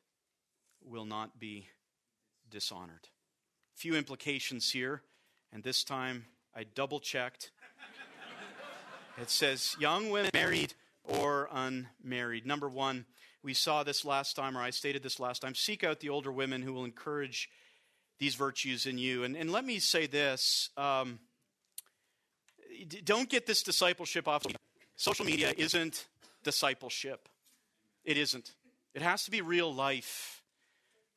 will 0.80 1.05
not 1.05 1.40
be 1.40 1.68
dishonored. 2.51 3.09
Few 3.74 3.95
implications 3.95 4.70
here, 4.70 5.03
and 5.53 5.62
this 5.62 5.82
time 5.82 6.26
I 6.55 6.64
double 6.64 7.01
checked. 7.01 7.51
It 9.20 9.30
says, 9.30 9.76
young 9.78 10.11
women 10.11 10.30
married 10.34 10.74
or 11.05 11.49
unmarried. 11.51 12.47
Number 12.47 12.68
one, 12.68 13.07
we 13.43 13.55
saw 13.55 13.82
this 13.82 14.05
last 14.05 14.36
time, 14.36 14.57
or 14.57 14.61
I 14.61 14.70
stated 14.70 15.03
this 15.03 15.18
last 15.18 15.43
time 15.43 15.55
seek 15.55 15.84
out 15.84 16.01
the 16.01 16.09
older 16.09 16.30
women 16.30 16.62
who 16.62 16.72
will 16.72 16.84
encourage 16.84 17.49
these 18.18 18.34
virtues 18.34 18.86
in 18.86 18.99
you. 18.99 19.24
And, 19.24 19.36
and 19.36 19.51
let 19.51 19.64
me 19.64 19.78
say 19.78 20.07
this 20.07 20.70
um, 20.76 21.18
don't 23.05 23.28
get 23.28 23.47
this 23.47 23.62
discipleship 23.62 24.28
off. 24.28 24.45
Social 24.97 25.24
media 25.24 25.53
isn't 25.57 26.07
discipleship, 26.45 27.28
it 28.05 28.16
isn't. 28.16 28.53
It 28.95 29.03
has 29.03 29.24
to 29.24 29.30
be 29.30 29.40
real 29.40 29.72
life, 29.72 30.43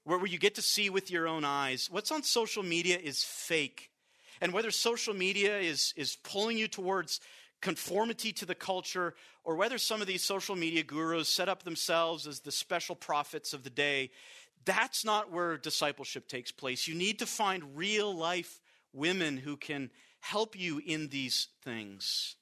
where, 0.05 0.25
you 0.25 0.37
get 0.37 0.55
to 0.55 0.61
see 0.61 0.89
with 0.89 1.11
your 1.11 1.27
own 1.27 1.43
eyes. 1.43 1.89
What's 1.91 2.09
on 2.09 2.23
social 2.23 2.63
media 2.63 2.97
is 2.97 3.21
fake. 3.21 3.91
And 4.39 4.53
whether 4.53 4.71
social 4.71 5.13
media 5.13 5.59
is, 5.59 5.93
is 5.97 6.17
pulling 6.23 6.57
you 6.57 6.67
towards 6.67 7.19
conformity 7.65 8.31
to 8.31 8.45
the 8.45 8.53
culture, 8.53 9.15
or 9.43 9.55
whether 9.55 9.79
some 9.79 9.99
of 9.99 10.05
these 10.05 10.23
social 10.23 10.55
media 10.55 10.83
gurus 10.83 11.27
set 11.27 11.49
up 11.49 11.63
themselves 11.63 12.27
as 12.27 12.41
the 12.41 12.51
special 12.51 12.95
prophets 12.95 13.53
of 13.53 13.63
the 13.63 13.71
day, 13.71 14.11
that's 14.65 15.03
not 15.03 15.31
where 15.31 15.57
discipleship 15.57 16.27
takes 16.27 16.51
place. 16.51 16.87
You 16.87 16.93
need 16.93 17.17
to 17.17 17.25
find 17.25 17.75
real 17.75 18.15
life 18.15 18.61
women 18.93 19.35
who 19.37 19.57
can 19.57 19.89
help 20.19 20.55
you 20.55 20.79
in 20.85 21.07
these 21.07 21.47
things. 21.63 22.35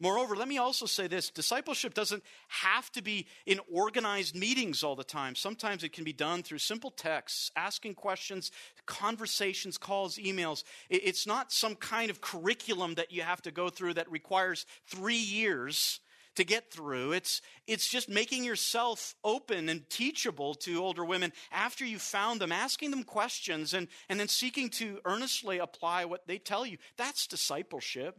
Moreover, 0.00 0.34
let 0.34 0.48
me 0.48 0.58
also 0.58 0.86
say 0.86 1.06
this 1.06 1.30
discipleship 1.30 1.94
doesn't 1.94 2.24
have 2.48 2.90
to 2.92 3.02
be 3.02 3.26
in 3.46 3.60
organized 3.72 4.34
meetings 4.34 4.82
all 4.82 4.96
the 4.96 5.04
time. 5.04 5.36
Sometimes 5.36 5.84
it 5.84 5.92
can 5.92 6.02
be 6.02 6.12
done 6.12 6.42
through 6.42 6.58
simple 6.58 6.90
texts, 6.90 7.52
asking 7.54 7.94
questions, 7.94 8.50
conversations, 8.86 9.78
calls, 9.78 10.16
emails. 10.18 10.64
It's 10.90 11.26
not 11.26 11.52
some 11.52 11.76
kind 11.76 12.10
of 12.10 12.20
curriculum 12.20 12.94
that 12.94 13.12
you 13.12 13.22
have 13.22 13.40
to 13.42 13.52
go 13.52 13.68
through 13.68 13.94
that 13.94 14.10
requires 14.10 14.66
three 14.86 15.14
years 15.14 16.00
to 16.34 16.44
get 16.44 16.72
through. 16.72 17.12
It's, 17.12 17.40
it's 17.68 17.88
just 17.88 18.08
making 18.08 18.42
yourself 18.42 19.14
open 19.22 19.68
and 19.68 19.88
teachable 19.88 20.54
to 20.56 20.82
older 20.82 21.04
women 21.04 21.32
after 21.52 21.84
you've 21.84 22.02
found 22.02 22.40
them, 22.40 22.50
asking 22.50 22.90
them 22.90 23.04
questions, 23.04 23.74
and, 23.74 23.88
and 24.08 24.18
then 24.18 24.28
seeking 24.28 24.70
to 24.70 24.98
earnestly 25.04 25.58
apply 25.58 26.04
what 26.04 26.26
they 26.26 26.38
tell 26.38 26.66
you. 26.66 26.78
That's 26.96 27.28
discipleship. 27.28 28.18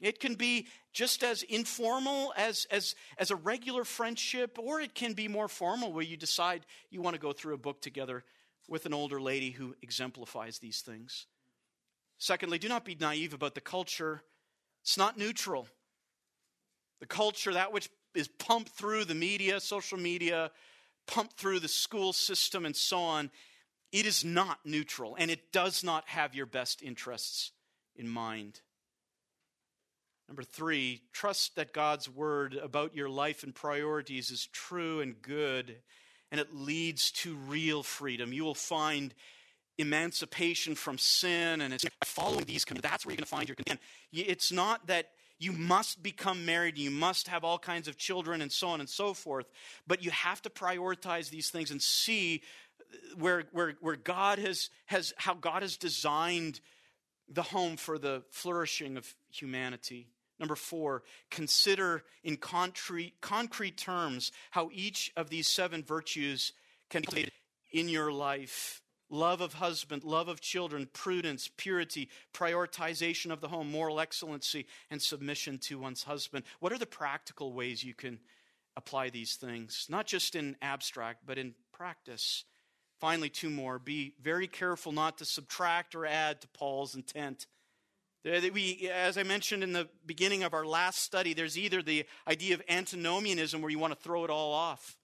It 0.00 0.20
can 0.20 0.34
be 0.34 0.66
just 0.92 1.22
as 1.22 1.42
informal 1.42 2.32
as, 2.36 2.66
as, 2.70 2.94
as 3.18 3.30
a 3.30 3.36
regular 3.36 3.84
friendship, 3.84 4.58
or 4.58 4.80
it 4.80 4.94
can 4.94 5.12
be 5.12 5.28
more 5.28 5.48
formal 5.48 5.92
where 5.92 6.04
you 6.04 6.16
decide 6.16 6.66
you 6.90 7.00
want 7.00 7.14
to 7.14 7.20
go 7.20 7.32
through 7.32 7.54
a 7.54 7.58
book 7.58 7.80
together 7.80 8.24
with 8.68 8.86
an 8.86 8.94
older 8.94 9.20
lady 9.20 9.50
who 9.50 9.74
exemplifies 9.82 10.58
these 10.58 10.80
things. 10.80 11.26
Secondly, 12.18 12.58
do 12.58 12.68
not 12.68 12.84
be 12.84 12.96
naive 12.98 13.34
about 13.34 13.54
the 13.54 13.60
culture. 13.60 14.22
It's 14.82 14.96
not 14.96 15.18
neutral. 15.18 15.68
The 17.00 17.06
culture, 17.06 17.52
that 17.52 17.72
which 17.72 17.88
is 18.14 18.28
pumped 18.28 18.70
through 18.70 19.04
the 19.04 19.14
media, 19.14 19.60
social 19.60 19.98
media, 19.98 20.50
pumped 21.06 21.36
through 21.36 21.60
the 21.60 21.68
school 21.68 22.12
system, 22.12 22.64
and 22.64 22.74
so 22.74 22.98
on, 22.98 23.30
it 23.92 24.06
is 24.06 24.24
not 24.24 24.60
neutral, 24.64 25.16
and 25.18 25.30
it 25.30 25.52
does 25.52 25.84
not 25.84 26.08
have 26.08 26.34
your 26.34 26.46
best 26.46 26.82
interests 26.82 27.52
in 27.96 28.08
mind. 28.08 28.60
Number 30.28 30.42
three, 30.42 31.02
trust 31.12 31.56
that 31.56 31.72
God's 31.72 32.08
word 32.08 32.54
about 32.54 32.96
your 32.96 33.10
life 33.10 33.42
and 33.42 33.54
priorities 33.54 34.30
is 34.30 34.46
true 34.46 35.00
and 35.00 35.20
good, 35.20 35.76
and 36.30 36.40
it 36.40 36.54
leads 36.54 37.10
to 37.12 37.36
real 37.36 37.82
freedom. 37.82 38.32
You 38.32 38.44
will 38.44 38.54
find 38.54 39.14
emancipation 39.78 40.74
from 40.74 40.98
sin 40.98 41.60
and 41.60 41.74
it's 41.74 41.84
following 42.04 42.44
these 42.44 42.64
commands. 42.64 42.88
That's 42.88 43.04
where 43.04 43.12
you're 43.12 43.16
going 43.16 43.24
to 43.24 43.28
find 43.28 43.48
your 43.48 43.56
content. 43.56 43.80
It's 44.12 44.52
not 44.52 44.86
that 44.86 45.10
you 45.38 45.52
must 45.52 46.02
become 46.02 46.46
married, 46.46 46.78
you 46.78 46.90
must 46.92 47.28
have 47.28 47.44
all 47.44 47.58
kinds 47.58 47.88
of 47.88 47.96
children 47.96 48.40
and 48.40 48.52
so 48.52 48.68
on 48.68 48.80
and 48.80 48.88
so 48.88 49.14
forth, 49.14 49.46
but 49.86 50.02
you 50.02 50.10
have 50.10 50.40
to 50.42 50.50
prioritize 50.50 51.28
these 51.28 51.50
things 51.50 51.70
and 51.72 51.82
see 51.82 52.42
uh, 52.80 53.16
where, 53.18 53.44
where, 53.50 53.74
where 53.80 53.96
God 53.96 54.38
has, 54.38 54.70
has, 54.86 55.12
how 55.16 55.34
God 55.34 55.62
has 55.62 55.76
designed 55.76 56.60
the 57.28 57.42
home 57.42 57.76
for 57.76 57.98
the 57.98 58.22
flourishing 58.30 58.96
of 58.96 59.12
humanity. 59.30 60.08
Number 60.38 60.56
four, 60.56 61.02
consider 61.30 62.02
in 62.22 62.36
concrete, 62.36 63.14
concrete 63.20 63.76
terms 63.76 64.32
how 64.50 64.70
each 64.72 65.12
of 65.16 65.30
these 65.30 65.48
seven 65.48 65.82
virtues 65.82 66.52
can 66.90 67.02
be 67.12 67.28
in 67.72 67.88
your 67.88 68.12
life 68.12 68.82
love 69.10 69.40
of 69.40 69.54
husband, 69.54 70.02
love 70.02 70.28
of 70.28 70.40
children, 70.40 70.88
prudence, 70.92 71.48
purity, 71.56 72.08
prioritization 72.32 73.30
of 73.30 73.40
the 73.40 73.48
home, 73.48 73.70
moral 73.70 74.00
excellency, 74.00 74.66
and 74.90 75.00
submission 75.00 75.58
to 75.58 75.78
one's 75.78 76.02
husband. 76.02 76.44
What 76.60 76.72
are 76.72 76.78
the 76.78 76.86
practical 76.86 77.52
ways 77.52 77.84
you 77.84 77.94
can 77.94 78.18
apply 78.76 79.10
these 79.10 79.36
things? 79.36 79.86
Not 79.88 80.06
just 80.06 80.34
in 80.34 80.56
abstract, 80.60 81.20
but 81.26 81.38
in 81.38 81.54
practice. 81.72 82.44
Finally, 82.98 83.28
two 83.28 83.50
more. 83.50 83.78
Be 83.78 84.14
very 84.20 84.46
careful 84.46 84.92
not 84.92 85.18
to 85.18 85.24
subtract 85.24 85.94
or 85.94 86.06
add 86.06 86.40
to 86.40 86.48
Paul's 86.48 86.94
intent. 86.94 87.46
Uh, 88.26 88.40
we, 88.54 88.90
as 88.90 89.18
I 89.18 89.22
mentioned 89.22 89.62
in 89.62 89.72
the 89.72 89.88
beginning 90.06 90.44
of 90.44 90.54
our 90.54 90.64
last 90.64 91.02
study, 91.02 91.34
there's 91.34 91.58
either 91.58 91.82
the 91.82 92.06
idea 92.26 92.54
of 92.54 92.62
antinomianism 92.68 93.60
where 93.60 93.70
you 93.70 93.78
want 93.78 93.92
to 93.92 94.00
throw 94.00 94.24
it 94.24 94.30
all 94.30 94.52
off, 94.52 94.96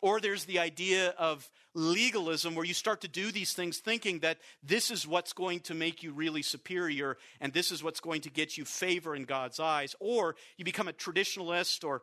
or 0.00 0.20
there's 0.20 0.46
the 0.46 0.58
idea 0.58 1.10
of 1.10 1.48
legalism 1.74 2.54
where 2.54 2.64
you 2.64 2.74
start 2.74 3.02
to 3.02 3.08
do 3.08 3.30
these 3.30 3.52
things 3.52 3.78
thinking 3.78 4.18
that 4.20 4.38
this 4.62 4.90
is 4.90 5.06
what's 5.06 5.32
going 5.32 5.60
to 5.60 5.74
make 5.74 6.02
you 6.02 6.12
really 6.12 6.42
superior 6.42 7.16
and 7.40 7.52
this 7.52 7.70
is 7.70 7.84
what's 7.84 8.00
going 8.00 8.22
to 8.22 8.30
get 8.30 8.56
you 8.56 8.64
favor 8.64 9.14
in 9.14 9.24
God's 9.24 9.60
eyes. 9.60 9.94
Or 10.00 10.34
you 10.56 10.64
become 10.64 10.88
a 10.88 10.92
traditionalist 10.92 11.84
or 11.84 12.02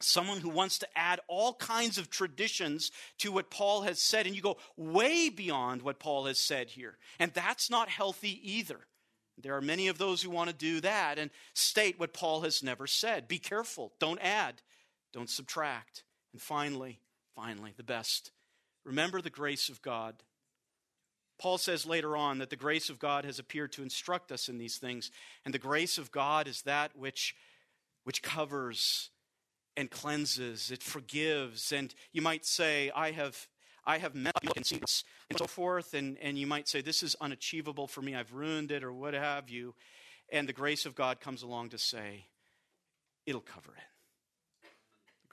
someone 0.00 0.38
who 0.38 0.48
wants 0.48 0.78
to 0.78 0.88
add 0.96 1.20
all 1.28 1.54
kinds 1.54 1.98
of 1.98 2.08
traditions 2.08 2.90
to 3.18 3.32
what 3.32 3.50
Paul 3.50 3.82
has 3.82 4.00
said, 4.00 4.26
and 4.26 4.34
you 4.34 4.42
go 4.42 4.56
way 4.76 5.28
beyond 5.28 5.82
what 5.82 5.98
Paul 5.98 6.24
has 6.26 6.38
said 6.38 6.70
here. 6.70 6.96
And 7.18 7.32
that's 7.32 7.70
not 7.70 7.88
healthy 7.88 8.40
either. 8.56 8.80
There 9.36 9.56
are 9.56 9.60
many 9.60 9.88
of 9.88 9.98
those 9.98 10.22
who 10.22 10.30
want 10.30 10.50
to 10.50 10.56
do 10.56 10.80
that 10.80 11.18
and 11.18 11.30
state 11.54 11.98
what 11.98 12.12
Paul 12.12 12.42
has 12.42 12.62
never 12.62 12.86
said. 12.86 13.28
Be 13.28 13.38
careful. 13.38 13.92
Don't 13.98 14.20
add, 14.20 14.62
don't 15.12 15.30
subtract. 15.30 16.04
And 16.32 16.40
finally, 16.40 17.00
finally, 17.34 17.72
the 17.76 17.82
best 17.82 18.30
remember 18.84 19.20
the 19.20 19.30
grace 19.30 19.68
of 19.68 19.82
God. 19.82 20.14
Paul 21.38 21.58
says 21.58 21.84
later 21.84 22.16
on 22.16 22.38
that 22.38 22.50
the 22.50 22.56
grace 22.56 22.88
of 22.88 22.98
God 22.98 23.24
has 23.24 23.38
appeared 23.38 23.72
to 23.72 23.82
instruct 23.82 24.30
us 24.30 24.48
in 24.48 24.58
these 24.58 24.76
things, 24.76 25.10
and 25.44 25.52
the 25.52 25.58
grace 25.58 25.98
of 25.98 26.12
God 26.12 26.46
is 26.46 26.62
that 26.62 26.96
which, 26.96 27.34
which 28.04 28.22
covers 28.22 29.10
and 29.76 29.90
cleanses, 29.90 30.70
it 30.70 30.82
forgives. 30.82 31.72
And 31.72 31.92
you 32.12 32.22
might 32.22 32.46
say, 32.46 32.92
I 32.94 33.10
have 33.10 33.48
I 33.86 33.98
have 33.98 34.14
met 34.14 34.40
people 34.40 34.54
and 34.56 34.82
and 35.30 35.38
so 35.38 35.46
forth, 35.46 35.94
and, 35.94 36.18
and 36.18 36.38
you 36.38 36.46
might 36.46 36.68
say, 36.68 36.80
This 36.80 37.02
is 37.02 37.16
unachievable 37.20 37.86
for 37.86 38.02
me, 38.02 38.14
I've 38.14 38.32
ruined 38.32 38.70
it, 38.70 38.82
or 38.82 38.92
what 38.92 39.14
have 39.14 39.50
you. 39.50 39.74
And 40.32 40.48
the 40.48 40.52
grace 40.52 40.86
of 40.86 40.94
God 40.94 41.20
comes 41.20 41.42
along 41.42 41.70
to 41.70 41.78
say, 41.78 42.26
It'll 43.26 43.40
cover 43.40 43.72
it 43.76 43.84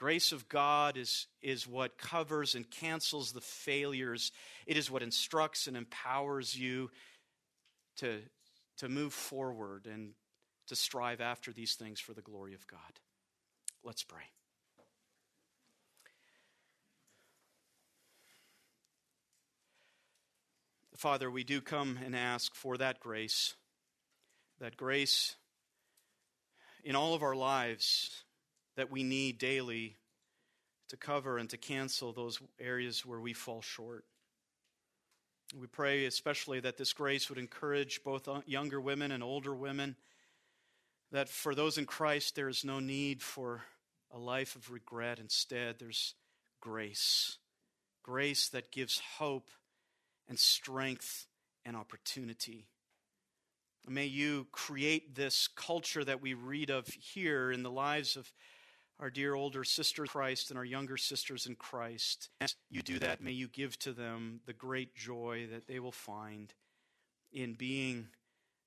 grace 0.02 0.32
of 0.32 0.48
God 0.48 0.96
is, 0.96 1.28
is 1.42 1.64
what 1.64 1.96
covers 1.96 2.56
and 2.56 2.68
cancels 2.68 3.30
the 3.30 3.40
failures. 3.40 4.32
It 4.66 4.76
is 4.76 4.90
what 4.90 5.00
instructs 5.00 5.68
and 5.68 5.76
empowers 5.76 6.58
you 6.58 6.90
to, 7.98 8.18
to 8.78 8.88
move 8.88 9.12
forward 9.12 9.86
and 9.86 10.14
to 10.66 10.74
strive 10.74 11.20
after 11.20 11.52
these 11.52 11.74
things 11.74 12.00
for 12.00 12.14
the 12.14 12.20
glory 12.20 12.52
of 12.52 12.66
God. 12.66 12.80
Let's 13.84 14.02
pray. 14.02 14.24
Father, 21.02 21.28
we 21.28 21.42
do 21.42 21.60
come 21.60 21.98
and 22.04 22.14
ask 22.14 22.54
for 22.54 22.76
that 22.76 23.00
grace, 23.00 23.56
that 24.60 24.76
grace 24.76 25.34
in 26.84 26.94
all 26.94 27.14
of 27.14 27.24
our 27.24 27.34
lives 27.34 28.22
that 28.76 28.92
we 28.92 29.02
need 29.02 29.36
daily 29.38 29.96
to 30.90 30.96
cover 30.96 31.38
and 31.38 31.50
to 31.50 31.56
cancel 31.56 32.12
those 32.12 32.38
areas 32.60 33.04
where 33.04 33.18
we 33.18 33.32
fall 33.32 33.60
short. 33.62 34.04
We 35.58 35.66
pray 35.66 36.04
especially 36.04 36.60
that 36.60 36.76
this 36.76 36.92
grace 36.92 37.28
would 37.28 37.38
encourage 37.38 38.04
both 38.04 38.28
uh, 38.28 38.42
younger 38.46 38.80
women 38.80 39.10
and 39.10 39.24
older 39.24 39.56
women, 39.56 39.96
that 41.10 41.28
for 41.28 41.52
those 41.52 41.78
in 41.78 41.84
Christ, 41.84 42.36
there 42.36 42.48
is 42.48 42.64
no 42.64 42.78
need 42.78 43.24
for 43.24 43.62
a 44.14 44.20
life 44.20 44.54
of 44.54 44.70
regret. 44.70 45.18
Instead, 45.18 45.80
there's 45.80 46.14
grace. 46.60 47.38
Grace 48.04 48.48
that 48.50 48.70
gives 48.70 49.00
hope 49.18 49.48
and 50.28 50.38
strength 50.38 51.26
and 51.64 51.76
opportunity. 51.76 52.66
May 53.88 54.06
you 54.06 54.46
create 54.52 55.14
this 55.14 55.48
culture 55.48 56.04
that 56.04 56.22
we 56.22 56.34
read 56.34 56.70
of 56.70 56.86
here 56.88 57.50
in 57.50 57.62
the 57.62 57.70
lives 57.70 58.16
of 58.16 58.32
our 59.00 59.10
dear 59.10 59.34
older 59.34 59.64
sister 59.64 60.04
Christ 60.06 60.50
and 60.50 60.58
our 60.58 60.64
younger 60.64 60.96
sisters 60.96 61.46
in 61.46 61.56
Christ. 61.56 62.28
As 62.40 62.54
you 62.70 62.82
do 62.82 63.00
that, 63.00 63.20
may 63.20 63.32
you 63.32 63.48
give 63.48 63.76
to 63.80 63.92
them 63.92 64.40
the 64.46 64.52
great 64.52 64.94
joy 64.94 65.48
that 65.50 65.66
they 65.66 65.80
will 65.80 65.92
find 65.92 66.54
in 67.32 67.54
being 67.54 68.08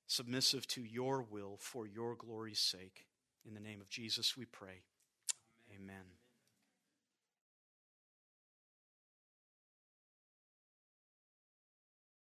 submissive 0.06 0.66
to 0.68 0.82
your 0.82 1.22
will 1.22 1.56
for 1.58 1.86
your 1.86 2.14
glory's 2.14 2.60
sake. 2.60 3.06
In 3.46 3.54
the 3.54 3.60
name 3.60 3.80
of 3.80 3.88
Jesus, 3.88 4.36
we 4.36 4.44
pray. 4.44 4.82
Amen. 5.74 5.94
Amen. 5.94 6.15